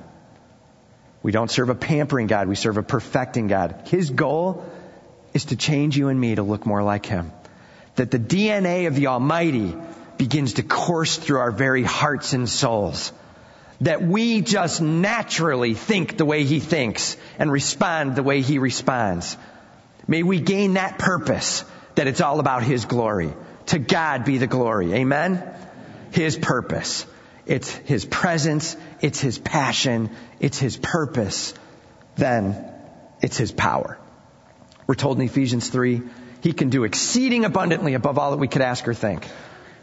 We 1.22 1.32
don't 1.32 1.50
serve 1.50 1.68
a 1.70 1.74
pampering 1.74 2.26
God, 2.26 2.48
we 2.48 2.54
serve 2.54 2.76
a 2.76 2.82
perfecting 2.82 3.46
God. 3.46 3.82
His 3.86 4.10
goal 4.10 4.64
is 5.32 5.46
to 5.46 5.56
change 5.56 5.96
you 5.96 6.08
and 6.08 6.20
me 6.20 6.34
to 6.34 6.42
look 6.42 6.66
more 6.66 6.82
like 6.82 7.06
Him. 7.06 7.32
That 7.96 8.10
the 8.10 8.18
DNA 8.18 8.86
of 8.86 8.94
the 8.94 9.08
Almighty 9.08 9.74
begins 10.16 10.54
to 10.54 10.62
course 10.62 11.16
through 11.16 11.38
our 11.38 11.50
very 11.50 11.82
hearts 11.82 12.32
and 12.32 12.48
souls 12.48 13.12
that 13.80 14.02
we 14.02 14.42
just 14.42 14.82
naturally 14.82 15.74
think 15.74 16.16
the 16.16 16.24
way 16.24 16.44
He 16.44 16.60
thinks 16.60 17.16
and 17.38 17.50
respond 17.50 18.14
the 18.14 18.22
way 18.22 18.42
He 18.42 18.58
responds. 18.58 19.36
May 20.06 20.22
we 20.22 20.40
gain 20.40 20.74
that 20.74 20.98
purpose 20.98 21.64
that 22.00 22.06
it's 22.06 22.22
all 22.22 22.40
about 22.40 22.62
His 22.62 22.86
glory. 22.86 23.30
To 23.66 23.78
God 23.78 24.24
be 24.24 24.38
the 24.38 24.46
glory. 24.46 24.94
Amen? 24.94 25.44
His 26.12 26.34
purpose. 26.34 27.04
It's 27.44 27.70
His 27.70 28.06
presence. 28.06 28.74
It's 29.02 29.20
His 29.20 29.38
passion. 29.38 30.08
It's 30.40 30.58
His 30.58 30.78
purpose. 30.78 31.52
Then 32.16 32.64
it's 33.20 33.36
His 33.36 33.52
power. 33.52 33.98
We're 34.86 34.94
told 34.94 35.18
in 35.18 35.26
Ephesians 35.26 35.68
3, 35.68 36.00
He 36.42 36.54
can 36.54 36.70
do 36.70 36.84
exceeding 36.84 37.44
abundantly 37.44 37.92
above 37.92 38.16
all 38.16 38.30
that 38.30 38.38
we 38.38 38.48
could 38.48 38.62
ask 38.62 38.88
or 38.88 38.94
think. 38.94 39.28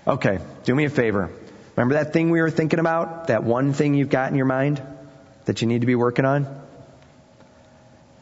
Okay, 0.08 0.40
do 0.64 0.74
me 0.74 0.86
a 0.86 0.90
favor. 0.90 1.30
Remember 1.76 1.94
that 2.04 2.14
thing 2.14 2.32
we 2.32 2.42
were 2.42 2.50
thinking 2.50 2.80
about? 2.80 3.28
That 3.28 3.44
one 3.44 3.74
thing 3.74 3.94
you've 3.94 4.10
got 4.10 4.32
in 4.32 4.38
your 4.38 4.48
mind 4.48 4.82
that 5.46 5.62
you 5.62 5.68
need 5.68 5.82
to 5.82 5.88
be 5.88 5.94
working 5.94 6.26
on? 6.26 6.48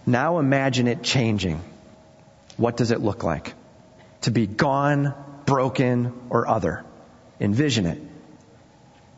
Now 0.05 0.39
imagine 0.39 0.89
it 0.89 1.01
changing. 1.01 1.61
What 2.57 2.75
does 2.75 2.91
it 2.91 2.99
look 2.99 3.23
like? 3.23 3.53
To 4.25 4.31
be 4.31 4.47
gone, 4.47 5.13
broken, 5.45 6.11
or 6.31 6.47
other. 6.47 6.83
Envision 7.39 7.85
it. 7.85 8.01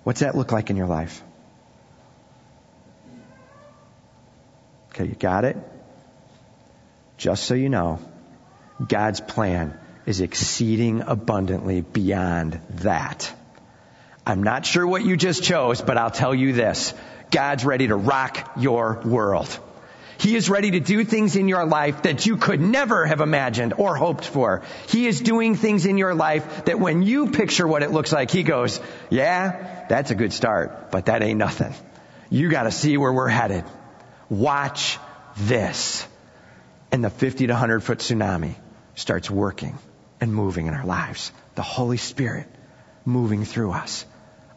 What's 0.03 0.19
that 0.19 0.35
look 0.35 0.51
like 0.51 0.69
in 0.69 0.75
your 0.75 0.87
life? 0.87 1.23
Okay, 4.89 5.05
you 5.05 5.15
got 5.15 5.45
it? 5.45 5.55
Just 7.15 7.45
so 7.45 7.53
you 7.53 7.69
know, 7.69 7.99
God's 8.85 9.21
plan 9.21 9.79
is 10.05 10.19
exceeding 10.19 10.99
abundantly 10.99 11.79
beyond 11.79 12.59
that. 12.81 13.33
I'm 14.25 14.43
not 14.43 14.65
sure 14.65 14.85
what 14.85 15.05
you 15.05 15.15
just 15.15 15.41
chose, 15.41 15.81
but 15.81 15.97
I'll 15.97 16.11
tell 16.11 16.35
you 16.35 16.51
this. 16.51 16.93
God's 17.31 17.63
ready 17.63 17.87
to 17.87 17.95
rock 17.95 18.57
your 18.57 19.01
world. 19.05 19.57
He 20.19 20.35
is 20.35 20.49
ready 20.49 20.71
to 20.71 20.79
do 20.79 21.03
things 21.03 21.35
in 21.35 21.47
your 21.47 21.65
life 21.65 22.03
that 22.03 22.25
you 22.25 22.37
could 22.37 22.59
never 22.59 23.05
have 23.05 23.21
imagined 23.21 23.73
or 23.77 23.95
hoped 23.95 24.25
for. 24.25 24.63
He 24.89 25.07
is 25.07 25.21
doing 25.21 25.55
things 25.55 25.85
in 25.85 25.97
your 25.97 26.15
life 26.15 26.65
that 26.65 26.79
when 26.79 27.03
you 27.03 27.29
picture 27.29 27.67
what 27.67 27.83
it 27.83 27.91
looks 27.91 28.11
like, 28.11 28.31
He 28.31 28.43
goes, 28.43 28.79
yeah, 29.09 29.85
that's 29.87 30.11
a 30.11 30.15
good 30.15 30.33
start, 30.33 30.91
but 30.91 31.05
that 31.05 31.21
ain't 31.21 31.37
nothing. 31.37 31.73
You 32.29 32.49
gotta 32.49 32.71
see 32.71 32.97
where 32.97 33.13
we're 33.13 33.27
headed. 33.27 33.63
Watch 34.29 34.97
this. 35.37 36.05
And 36.91 37.03
the 37.03 37.09
50 37.09 37.47
to 37.47 37.53
100 37.53 37.81
foot 37.81 37.99
tsunami 37.99 38.55
starts 38.95 39.29
working 39.29 39.77
and 40.19 40.33
moving 40.33 40.67
in 40.67 40.73
our 40.73 40.85
lives. 40.85 41.31
The 41.55 41.61
Holy 41.61 41.97
Spirit 41.97 42.47
moving 43.05 43.45
through 43.45 43.71
us 43.71 44.05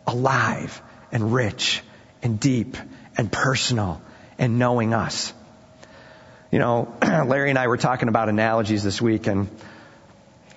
alive 0.07 0.83
and 1.13 1.33
rich 1.33 1.83
and 2.23 2.41
deep 2.41 2.77
and 3.17 3.31
personal 3.31 4.03
and 4.39 4.59
knowing 4.59 4.95
us. 4.95 5.33
You 6.51 6.59
know, 6.59 6.93
Larry 7.03 7.51
and 7.51 7.59
I 7.59 7.69
were 7.69 7.77
talking 7.77 8.09
about 8.09 8.29
analogies 8.29 8.83
this 8.83 9.01
week 9.01 9.27
and 9.27 9.49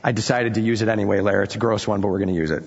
I 0.03 0.11
decided 0.11 0.55
to 0.55 0.61
use 0.61 0.81
it 0.81 0.87
anyway, 0.87 1.21
Larry. 1.21 1.43
It's 1.43 1.55
a 1.55 1.59
gross 1.59 1.87
one, 1.87 2.01
but 2.01 2.07
we're 2.07 2.17
going 2.17 2.29
to 2.29 2.35
use 2.35 2.51
it. 2.51 2.63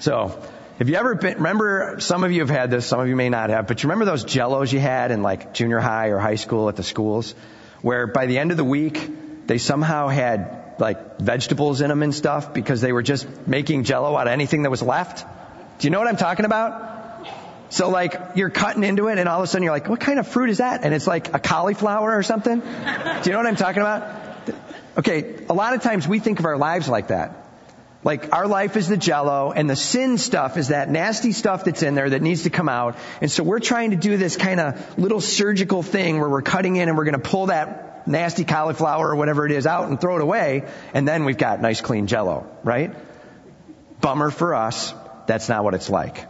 So, 0.00 0.42
have 0.78 0.88
you 0.88 0.94
ever 0.94 1.14
been, 1.16 1.34
remember, 1.36 1.96
some 2.00 2.24
of 2.24 2.32
you 2.32 2.40
have 2.40 2.50
had 2.50 2.70
this, 2.70 2.86
some 2.86 3.00
of 3.00 3.08
you 3.08 3.16
may 3.16 3.28
not 3.28 3.50
have, 3.50 3.66
but 3.66 3.82
you 3.82 3.88
remember 3.88 4.04
those 4.04 4.24
jellos 4.24 4.72
you 4.72 4.80
had 4.80 5.10
in 5.10 5.22
like 5.22 5.52
junior 5.52 5.80
high 5.80 6.08
or 6.08 6.18
high 6.18 6.36
school 6.36 6.68
at 6.68 6.76
the 6.76 6.82
schools? 6.82 7.34
Where 7.82 8.06
by 8.06 8.26
the 8.26 8.38
end 8.38 8.52
of 8.52 8.56
the 8.56 8.64
week, 8.64 9.46
they 9.46 9.58
somehow 9.58 10.08
had 10.08 10.76
like 10.78 11.18
vegetables 11.18 11.80
in 11.80 11.88
them 11.88 12.02
and 12.02 12.14
stuff 12.14 12.54
because 12.54 12.80
they 12.80 12.92
were 12.92 13.02
just 13.02 13.26
making 13.46 13.84
jello 13.84 14.16
out 14.16 14.26
of 14.26 14.32
anything 14.32 14.62
that 14.62 14.70
was 14.70 14.82
left? 14.82 15.26
Do 15.78 15.86
you 15.86 15.90
know 15.90 15.98
what 15.98 16.08
I'm 16.08 16.16
talking 16.16 16.46
about? 16.46 16.97
So 17.70 17.90
like 17.90 18.14
you're 18.34 18.50
cutting 18.50 18.84
into 18.84 19.08
it 19.08 19.18
and 19.18 19.28
all 19.28 19.38
of 19.38 19.44
a 19.44 19.46
sudden 19.46 19.62
you're 19.62 19.72
like, 19.72 19.88
what 19.88 20.00
kind 20.00 20.18
of 20.18 20.26
fruit 20.26 20.50
is 20.50 20.58
that? 20.58 20.84
And 20.84 20.94
it's 20.94 21.06
like 21.06 21.34
a 21.34 21.38
cauliflower 21.38 22.16
or 22.16 22.22
something. 22.22 22.60
Do 22.60 22.66
you 22.66 23.32
know 23.32 23.38
what 23.38 23.46
I'm 23.46 23.56
talking 23.56 23.82
about? 23.82 24.48
Okay, 24.96 25.44
a 25.48 25.54
lot 25.54 25.74
of 25.74 25.82
times 25.82 26.08
we 26.08 26.18
think 26.18 26.38
of 26.38 26.46
our 26.46 26.56
lives 26.56 26.88
like 26.88 27.08
that. 27.08 27.44
Like 28.04 28.32
our 28.32 28.46
life 28.46 28.76
is 28.76 28.88
the 28.88 28.96
jello 28.96 29.52
and 29.52 29.68
the 29.68 29.76
sin 29.76 30.18
stuff 30.18 30.56
is 30.56 30.68
that 30.68 30.88
nasty 30.88 31.32
stuff 31.32 31.64
that's 31.64 31.82
in 31.82 31.94
there 31.94 32.08
that 32.08 32.22
needs 32.22 32.44
to 32.44 32.50
come 32.50 32.68
out. 32.68 32.96
And 33.20 33.30
so 33.30 33.42
we're 33.42 33.58
trying 33.58 33.90
to 33.90 33.96
do 33.96 34.16
this 34.16 34.36
kind 34.36 34.60
of 34.60 34.98
little 34.98 35.20
surgical 35.20 35.82
thing 35.82 36.20
where 36.20 36.28
we're 36.28 36.42
cutting 36.42 36.76
in 36.76 36.88
and 36.88 36.96
we're 36.96 37.04
going 37.04 37.20
to 37.20 37.28
pull 37.28 37.46
that 37.46 38.06
nasty 38.06 38.44
cauliflower 38.44 39.10
or 39.10 39.16
whatever 39.16 39.44
it 39.44 39.52
is 39.52 39.66
out 39.66 39.88
and 39.88 40.00
throw 40.00 40.16
it 40.16 40.22
away. 40.22 40.68
And 40.94 41.06
then 41.06 41.24
we've 41.24 41.36
got 41.36 41.60
nice 41.60 41.80
clean 41.80 42.06
jello, 42.06 42.48
right? 42.62 42.94
Bummer 44.00 44.30
for 44.30 44.54
us. 44.54 44.94
That's 45.26 45.48
not 45.48 45.64
what 45.64 45.74
it's 45.74 45.90
like. 45.90 46.24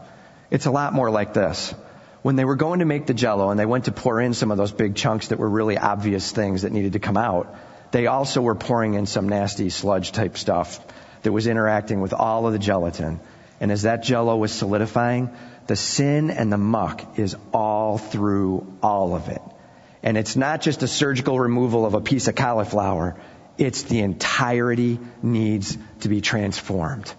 It's 0.50 0.66
a 0.66 0.70
lot 0.70 0.94
more 0.94 1.10
like 1.10 1.34
this. 1.34 1.74
When 2.22 2.36
they 2.36 2.44
were 2.44 2.56
going 2.56 2.80
to 2.80 2.86
make 2.86 3.06
the 3.06 3.14
jello 3.14 3.50
and 3.50 3.60
they 3.60 3.66
went 3.66 3.84
to 3.84 3.92
pour 3.92 4.20
in 4.20 4.34
some 4.34 4.50
of 4.50 4.56
those 4.56 4.72
big 4.72 4.96
chunks 4.96 5.28
that 5.28 5.38
were 5.38 5.48
really 5.48 5.76
obvious 5.76 6.32
things 6.32 6.62
that 6.62 6.72
needed 6.72 6.94
to 6.94 6.98
come 6.98 7.16
out, 7.16 7.54
they 7.90 8.06
also 8.06 8.40
were 8.40 8.54
pouring 8.54 8.94
in 8.94 9.06
some 9.06 9.28
nasty 9.28 9.70
sludge 9.70 10.12
type 10.12 10.36
stuff 10.36 10.84
that 11.22 11.32
was 11.32 11.46
interacting 11.46 12.00
with 12.00 12.12
all 12.12 12.46
of 12.46 12.52
the 12.52 12.58
gelatin. 12.58 13.20
And 13.60 13.70
as 13.70 13.82
that 13.82 14.02
jello 14.02 14.36
was 14.36 14.52
solidifying, 14.52 15.30
the 15.66 15.76
sin 15.76 16.30
and 16.30 16.52
the 16.52 16.58
muck 16.58 17.18
is 17.18 17.36
all 17.52 17.98
through 17.98 18.66
all 18.82 19.14
of 19.14 19.28
it. 19.28 19.42
And 20.02 20.16
it's 20.16 20.36
not 20.36 20.60
just 20.62 20.82
a 20.82 20.88
surgical 20.88 21.38
removal 21.38 21.84
of 21.84 21.94
a 21.94 22.00
piece 22.00 22.28
of 22.28 22.34
cauliflower. 22.34 23.16
It's 23.58 23.82
the 23.82 24.00
entirety 24.00 24.98
needs 25.22 25.76
to 26.00 26.08
be 26.08 26.20
transformed. 26.20 27.12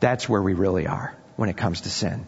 That's 0.00 0.28
where 0.28 0.42
we 0.42 0.54
really 0.54 0.86
are 0.86 1.14
when 1.36 1.48
it 1.48 1.56
comes 1.56 1.82
to 1.82 1.90
sin. 1.90 2.26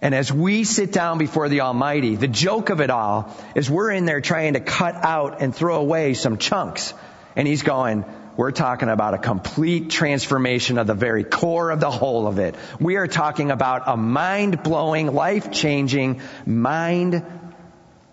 And 0.00 0.14
as 0.14 0.32
we 0.32 0.64
sit 0.64 0.92
down 0.92 1.18
before 1.18 1.48
the 1.48 1.62
Almighty, 1.62 2.14
the 2.14 2.28
joke 2.28 2.70
of 2.70 2.80
it 2.80 2.90
all 2.90 3.34
is 3.56 3.68
we're 3.68 3.90
in 3.90 4.04
there 4.04 4.20
trying 4.20 4.52
to 4.52 4.60
cut 4.60 4.94
out 4.94 5.42
and 5.42 5.54
throw 5.54 5.76
away 5.76 6.14
some 6.14 6.38
chunks. 6.38 6.94
And 7.34 7.48
He's 7.48 7.62
going, 7.62 8.04
we're 8.36 8.52
talking 8.52 8.88
about 8.88 9.14
a 9.14 9.18
complete 9.18 9.90
transformation 9.90 10.78
of 10.78 10.86
the 10.86 10.94
very 10.94 11.24
core 11.24 11.70
of 11.70 11.80
the 11.80 11.90
whole 11.90 12.28
of 12.28 12.38
it. 12.38 12.54
We 12.78 12.94
are 12.94 13.08
talking 13.08 13.50
about 13.50 13.82
a 13.86 13.96
mind 13.96 14.62
blowing, 14.62 15.12
life 15.12 15.50
changing, 15.50 16.22
mind 16.46 17.24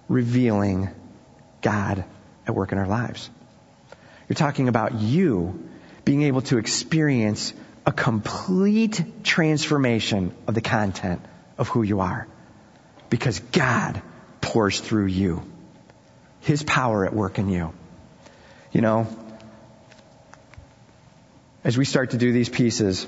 revealing 0.07 0.89
God 1.61 2.03
at 2.47 2.55
work 2.55 2.71
in 2.71 2.79
our 2.79 2.87
lives. 2.87 3.29
You're 4.27 4.35
talking 4.35 4.67
about 4.67 4.99
you 4.99 5.69
being 6.03 6.23
able 6.23 6.41
to 6.43 6.57
experience 6.57 7.53
a 7.85 7.91
complete 7.91 9.23
transformation 9.23 10.33
of 10.47 10.55
the 10.55 10.61
content 10.61 11.21
of 11.57 11.67
who 11.69 11.83
you 11.83 11.99
are. 11.99 12.27
Because 13.09 13.39
God 13.39 14.01
pours 14.41 14.79
through 14.79 15.05
you. 15.05 15.43
His 16.41 16.63
power 16.63 17.05
at 17.05 17.13
work 17.13 17.37
in 17.37 17.49
you. 17.49 17.73
You 18.71 18.81
know, 18.81 19.07
as 21.63 21.77
we 21.77 21.85
start 21.85 22.11
to 22.11 22.17
do 22.17 22.31
these 22.31 22.49
pieces, 22.49 23.07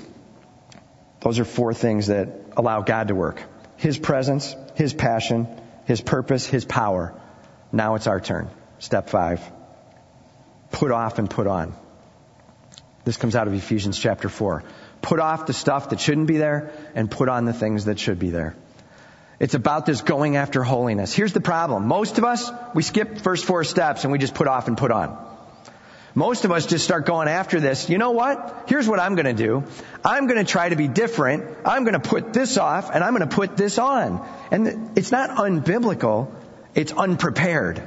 those 1.20 1.38
are 1.38 1.44
four 1.44 1.74
things 1.74 2.06
that 2.08 2.28
allow 2.56 2.82
God 2.82 3.08
to 3.08 3.14
work. 3.14 3.42
His 3.76 3.98
presence, 3.98 4.54
His 4.76 4.92
passion, 4.92 5.48
His 5.84 6.00
purpose, 6.00 6.46
His 6.46 6.64
power. 6.64 7.14
Now 7.72 7.96
it's 7.96 8.06
our 8.06 8.20
turn. 8.20 8.48
Step 8.78 9.10
five. 9.10 9.40
Put 10.70 10.90
off 10.90 11.18
and 11.18 11.28
put 11.28 11.46
on. 11.46 11.74
This 13.08 13.16
comes 13.16 13.34
out 13.34 13.48
of 13.48 13.54
Ephesians 13.54 13.98
chapter 13.98 14.28
4. 14.28 14.62
Put 15.00 15.18
off 15.18 15.46
the 15.46 15.54
stuff 15.54 15.88
that 15.88 15.98
shouldn't 15.98 16.26
be 16.26 16.36
there 16.36 16.72
and 16.94 17.10
put 17.10 17.30
on 17.30 17.46
the 17.46 17.54
things 17.54 17.86
that 17.86 17.98
should 17.98 18.18
be 18.18 18.28
there. 18.28 18.54
It's 19.40 19.54
about 19.54 19.86
this 19.86 20.02
going 20.02 20.36
after 20.36 20.62
holiness. 20.62 21.14
Here's 21.14 21.32
the 21.32 21.40
problem. 21.40 21.88
Most 21.88 22.18
of 22.18 22.24
us, 22.24 22.50
we 22.74 22.82
skip 22.82 23.20
first 23.20 23.46
four 23.46 23.64
steps 23.64 24.04
and 24.04 24.12
we 24.12 24.18
just 24.18 24.34
put 24.34 24.46
off 24.46 24.68
and 24.68 24.76
put 24.76 24.90
on. 24.90 25.16
Most 26.14 26.44
of 26.44 26.52
us 26.52 26.66
just 26.66 26.84
start 26.84 27.06
going 27.06 27.28
after 27.28 27.60
this. 27.60 27.88
You 27.88 27.96
know 27.96 28.10
what? 28.10 28.64
Here's 28.68 28.86
what 28.86 29.00
I'm 29.00 29.14
going 29.14 29.34
to 29.34 29.42
do. 29.42 29.64
I'm 30.04 30.26
going 30.26 30.44
to 30.44 30.52
try 30.52 30.68
to 30.68 30.76
be 30.76 30.86
different. 30.86 31.46
I'm 31.64 31.84
going 31.84 31.98
to 31.98 32.06
put 32.06 32.34
this 32.34 32.58
off 32.58 32.90
and 32.92 33.02
I'm 33.02 33.16
going 33.16 33.26
to 33.26 33.34
put 33.34 33.56
this 33.56 33.78
on. 33.78 34.28
And 34.50 34.98
it's 34.98 35.10
not 35.10 35.30
unbiblical. 35.30 36.30
It's 36.74 36.92
unprepared. 36.92 37.82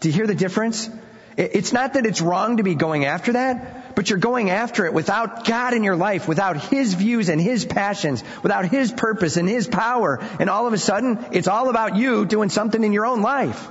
Do 0.00 0.08
you 0.08 0.14
hear 0.14 0.26
the 0.26 0.34
difference? 0.34 0.88
It's 1.36 1.72
not 1.72 1.92
that 1.94 2.06
it's 2.06 2.22
wrong 2.22 2.56
to 2.56 2.62
be 2.62 2.74
going 2.74 3.04
after 3.04 3.34
that, 3.34 3.85
but 3.96 4.10
you're 4.10 4.18
going 4.18 4.50
after 4.50 4.84
it 4.84 4.92
without 4.92 5.46
God 5.46 5.72
in 5.72 5.82
your 5.82 5.96
life, 5.96 6.28
without 6.28 6.58
His 6.58 6.92
views 6.92 7.30
and 7.30 7.40
His 7.40 7.64
passions, 7.64 8.22
without 8.42 8.66
His 8.66 8.92
purpose 8.92 9.38
and 9.38 9.48
His 9.48 9.66
power. 9.66 10.18
And 10.38 10.50
all 10.50 10.66
of 10.66 10.74
a 10.74 10.78
sudden, 10.78 11.24
it's 11.32 11.48
all 11.48 11.70
about 11.70 11.96
you 11.96 12.26
doing 12.26 12.50
something 12.50 12.84
in 12.84 12.92
your 12.92 13.06
own 13.06 13.22
life. 13.22 13.66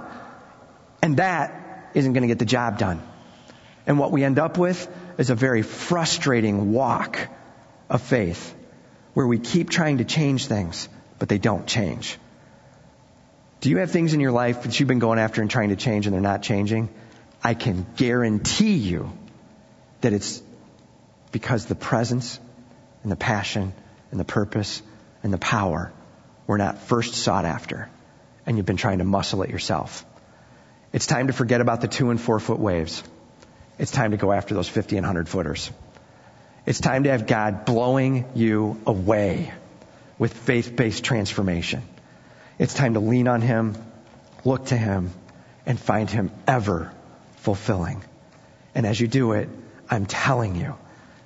And 1.04 1.18
that 1.18 1.92
isn't 1.94 2.12
going 2.12 2.24
to 2.24 2.28
get 2.28 2.40
the 2.40 2.46
job 2.46 2.80
done. 2.80 3.04
And 3.86 4.00
what 4.00 4.12
we 4.12 4.24
end 4.24 4.40
up 4.40 4.58
with 4.58 4.88
is 5.20 5.30
a 5.30 5.36
very 5.36 5.62
frustrating 5.62 6.74
walk 6.74 7.20
of 7.88 8.02
faith 8.02 8.56
where 9.14 9.28
we 9.28 9.38
keep 9.38 9.70
trying 9.70 10.00
to 10.00 10.06
change 10.06 10.48
things, 10.48 10.90
but 11.20 11.30
they 11.30 11.38
don't 11.38 11.68
change. 11.68 12.18
Do 13.62 13.70
you 13.70 13.78
have 13.78 13.92
things 13.92 14.16
in 14.16 14.20
your 14.20 14.32
life 14.32 14.64
that 14.64 14.80
you've 14.80 14.90
been 14.90 14.98
going 14.98 15.20
after 15.20 15.42
and 15.42 15.52
trying 15.52 15.70
to 15.70 15.76
change 15.76 16.08
and 16.08 16.16
they're 16.16 16.22
not 16.22 16.42
changing? 16.42 16.90
I 17.44 17.54
can 17.54 17.86
guarantee 17.96 18.74
you 18.74 19.12
that 20.06 20.14
it's 20.14 20.42
because 21.32 21.66
the 21.66 21.76
presence 21.76 22.40
and 23.02 23.12
the 23.12 23.16
passion 23.16 23.74
and 24.12 24.20
the 24.20 24.26
purpose 24.26 24.84
and 25.24 25.34
the 25.34 25.40
power 25.40 25.92
were 26.46 26.60
not 26.60 26.78
first 26.78 27.16
sought 27.16 27.44
after 27.44 27.90
and 28.46 28.56
you've 28.56 28.68
been 28.68 28.78
trying 28.78 29.00
to 29.00 29.04
muscle 29.04 29.42
it 29.42 29.50
yourself. 29.50 30.06
It's 30.94 31.08
time 31.08 31.26
to 31.26 31.34
forget 31.34 31.60
about 31.60 31.82
the 31.82 31.88
two 31.88 32.12
and 32.12 32.22
four 32.22 32.40
foot 32.40 32.60
waves. 32.60 33.02
It's 33.80 33.90
time 33.90 34.12
to 34.12 34.18
go 34.18 34.32
after 34.32 34.54
those 34.54 34.70
50 34.70 34.96
and 34.98 35.06
100 35.08 35.28
footers. 35.28 35.72
It's 36.68 36.80
time 36.80 37.06
to 37.06 37.10
have 37.10 37.26
God 37.26 37.66
blowing 37.66 38.26
you 38.36 38.80
away 38.86 39.52
with 40.20 40.34
faith 40.34 40.76
based 40.76 41.04
transformation. 41.04 41.82
It's 42.60 42.76
time 42.76 42.94
to 42.94 43.00
lean 43.00 43.28
on 43.28 43.42
Him, 43.42 43.76
look 44.44 44.68
to 44.68 44.78
Him, 44.78 45.12
and 45.66 45.80
find 45.80 46.12
Him 46.12 46.30
ever 46.46 46.94
fulfilling. 47.38 48.04
And 48.76 48.86
as 48.86 49.02
you 49.02 49.08
do 49.08 49.32
it, 49.32 49.50
I'm 49.90 50.06
telling 50.06 50.56
you, 50.56 50.76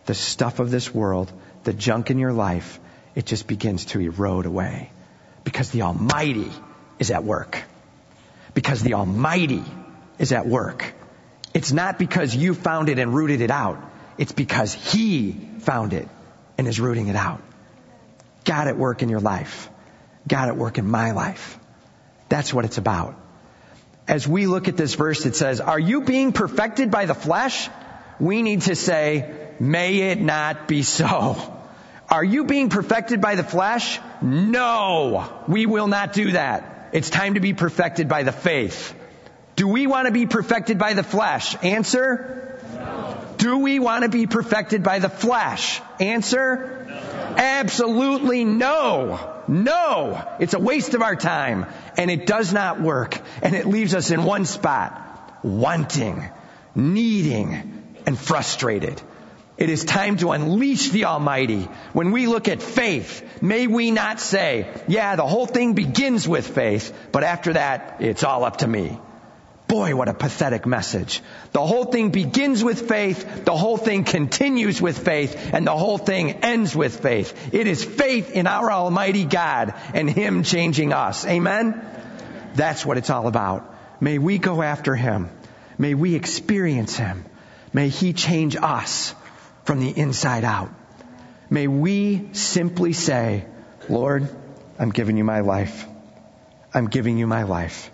the 0.06 0.14
stuff 0.14 0.60
of 0.60 0.72
this 0.72 0.94
world, 0.94 1.32
the 1.64 1.74
junk 1.74 2.10
in 2.12 2.18
your 2.18 2.34
life, 2.34 2.80
it 3.16 3.26
just 3.26 3.48
begins 3.48 3.86
to 3.86 4.00
erode 4.00 4.46
away. 4.46 4.92
Because 5.44 5.72
the 5.72 5.84
Almighty 5.84 6.52
is 7.00 7.12
at 7.12 7.24
work. 7.24 7.62
Because 8.54 8.82
the 8.82 8.96
Almighty 8.96 9.64
is 10.18 10.32
at 10.32 10.48
work. 10.48 10.94
It's 11.54 11.72
not 11.72 11.98
because 11.98 12.36
you 12.36 12.54
found 12.54 12.90
it 12.90 13.00
and 13.00 13.14
rooted 13.14 13.42
it 13.42 13.52
out. 13.52 13.80
It's 14.18 14.32
because 14.32 14.74
He 14.74 15.32
found 15.60 15.94
it 15.94 16.08
and 16.58 16.68
is 16.68 16.80
rooting 16.80 17.08
it 17.08 17.16
out. 17.16 17.42
God 18.44 18.68
at 18.68 18.78
work 18.78 19.02
in 19.02 19.10
your 19.10 19.20
life. 19.20 19.70
God 20.28 20.50
at 20.50 20.58
work 20.58 20.78
in 20.78 20.90
my 20.90 21.12
life. 21.12 21.58
That's 22.28 22.54
what 22.54 22.66
it's 22.66 22.78
about. 22.78 23.16
As 24.08 24.28
we 24.28 24.48
look 24.48 24.68
at 24.68 24.76
this 24.76 24.96
verse, 24.96 25.26
it 25.26 25.36
says, 25.36 25.62
Are 25.62 25.80
you 25.80 26.02
being 26.02 26.32
perfected 26.32 26.92
by 26.92 27.06
the 27.06 27.14
flesh? 27.14 27.70
We 28.20 28.42
need 28.42 28.64
to 28.64 28.76
say, 28.76 29.36
May 29.60 30.12
it 30.12 30.22
not 30.22 30.68
be 30.68 30.84
so. 30.84 31.56
Are 32.10 32.24
you 32.24 32.46
being 32.46 32.70
perfected 32.70 33.22
by 33.22 33.36
the 33.36 33.44
flesh? 33.44 34.00
No, 34.22 35.44
we 35.48 35.66
will 35.66 35.88
not 35.88 36.14
do 36.14 36.32
that. 36.32 36.90
It's 36.94 37.10
time 37.10 37.36
to 37.36 37.40
be 37.40 37.54
perfected 37.54 38.08
by 38.08 38.24
the 38.24 38.32
faith. 38.32 38.96
Do 39.56 39.68
we 39.68 39.86
want 39.86 40.08
to 40.08 40.12
be 40.12 40.26
perfected 40.26 40.80
by 40.80 40.94
the 40.94 41.04
flesh? 41.04 41.56
Answer? 41.62 42.60
No. 42.74 43.26
Do 43.38 43.60
we 43.60 43.80
want 43.80 44.04
to 44.04 44.10
be 44.10 44.26
perfected 44.26 44.82
by 44.82 45.00
the 45.00 45.10
flesh? 45.10 45.82
Answer? 46.00 46.86
No. 46.88 47.36
Absolutely 47.38 48.46
no. 48.46 49.44
No. 49.48 50.26
It's 50.40 50.54
a 50.54 50.60
waste 50.60 50.94
of 50.94 51.02
our 51.02 51.16
time. 51.16 51.66
And 51.98 52.10
it 52.10 52.26
does 52.26 52.54
not 52.54 52.82
work. 52.82 53.20
And 53.42 53.54
it 53.54 53.66
leaves 53.66 53.94
us 53.94 54.12
in 54.12 54.24
one 54.24 54.46
spot. 54.46 55.06
Wanting, 55.44 56.28
needing, 56.76 57.79
and 58.10 58.18
frustrated. 58.18 59.00
It 59.56 59.70
is 59.70 59.86
time 59.86 60.18
to 60.18 60.32
unleash 60.32 60.90
the 60.90 61.06
Almighty. 61.06 61.70
When 61.94 62.10
we 62.12 62.26
look 62.26 62.48
at 62.48 62.60
faith, 62.60 63.22
may 63.40 63.68
we 63.68 63.92
not 63.92 64.20
say, 64.20 64.68
yeah, 64.88 65.16
the 65.16 65.28
whole 65.28 65.46
thing 65.46 65.76
begins 65.76 66.28
with 66.28 66.48
faith, 66.48 66.92
but 67.12 67.24
after 67.24 67.54
that, 67.54 67.98
it's 68.00 68.24
all 68.24 68.46
up 68.46 68.58
to 68.58 68.68
me. 68.68 69.00
Boy, 69.68 69.96
what 69.96 70.10
a 70.10 70.16
pathetic 70.16 70.66
message. 70.66 71.22
The 71.52 71.64
whole 71.64 71.86
thing 71.86 72.10
begins 72.10 72.64
with 72.64 72.88
faith, 72.90 73.46
the 73.46 73.56
whole 73.56 73.78
thing 73.78 74.06
continues 74.06 74.82
with 74.82 74.98
faith, 74.98 75.54
and 75.54 75.68
the 75.68 75.78
whole 75.78 76.00
thing 76.00 76.32
ends 76.54 76.76
with 76.76 77.02
faith. 77.02 77.54
It 77.54 77.68
is 77.68 77.86
faith 77.86 78.32
in 78.32 78.48
our 78.48 78.72
Almighty 78.72 79.26
God 79.26 79.76
and 79.94 80.10
Him 80.10 80.42
changing 80.42 80.94
us. 80.94 81.28
Amen? 81.28 81.80
That's 82.56 82.84
what 82.84 82.98
it's 82.98 83.12
all 83.12 83.28
about. 83.28 84.02
May 84.02 84.18
we 84.18 84.40
go 84.40 84.64
after 84.64 84.96
Him. 84.96 85.30
May 85.78 85.94
we 85.94 86.16
experience 86.16 86.98
Him. 86.98 87.26
May 87.74 87.90
He 87.90 88.14
change 88.14 88.56
us 88.56 89.14
from 89.64 89.80
the 89.80 89.90
inside 89.90 90.44
out. 90.44 90.72
May 91.50 91.68
we 91.68 92.30
simply 92.34 92.94
say, 92.94 93.46
Lord, 93.88 94.30
I'm 94.78 94.92
giving 94.92 95.18
you 95.18 95.24
my 95.24 95.42
life. 95.42 95.86
I'm 96.74 96.88
giving 96.88 97.18
you 97.18 97.28
my 97.28 97.44
life 97.44 97.92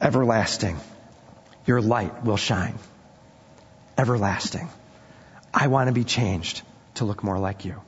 everlasting. 0.00 0.78
Your 1.66 1.80
light 1.80 2.24
will 2.24 2.36
shine. 2.36 2.78
Everlasting. 3.96 4.68
I 5.52 5.66
want 5.68 5.88
to 5.88 5.92
be 5.92 6.04
changed 6.04 6.62
to 6.94 7.04
look 7.04 7.22
more 7.22 7.38
like 7.38 7.64
you. 7.64 7.80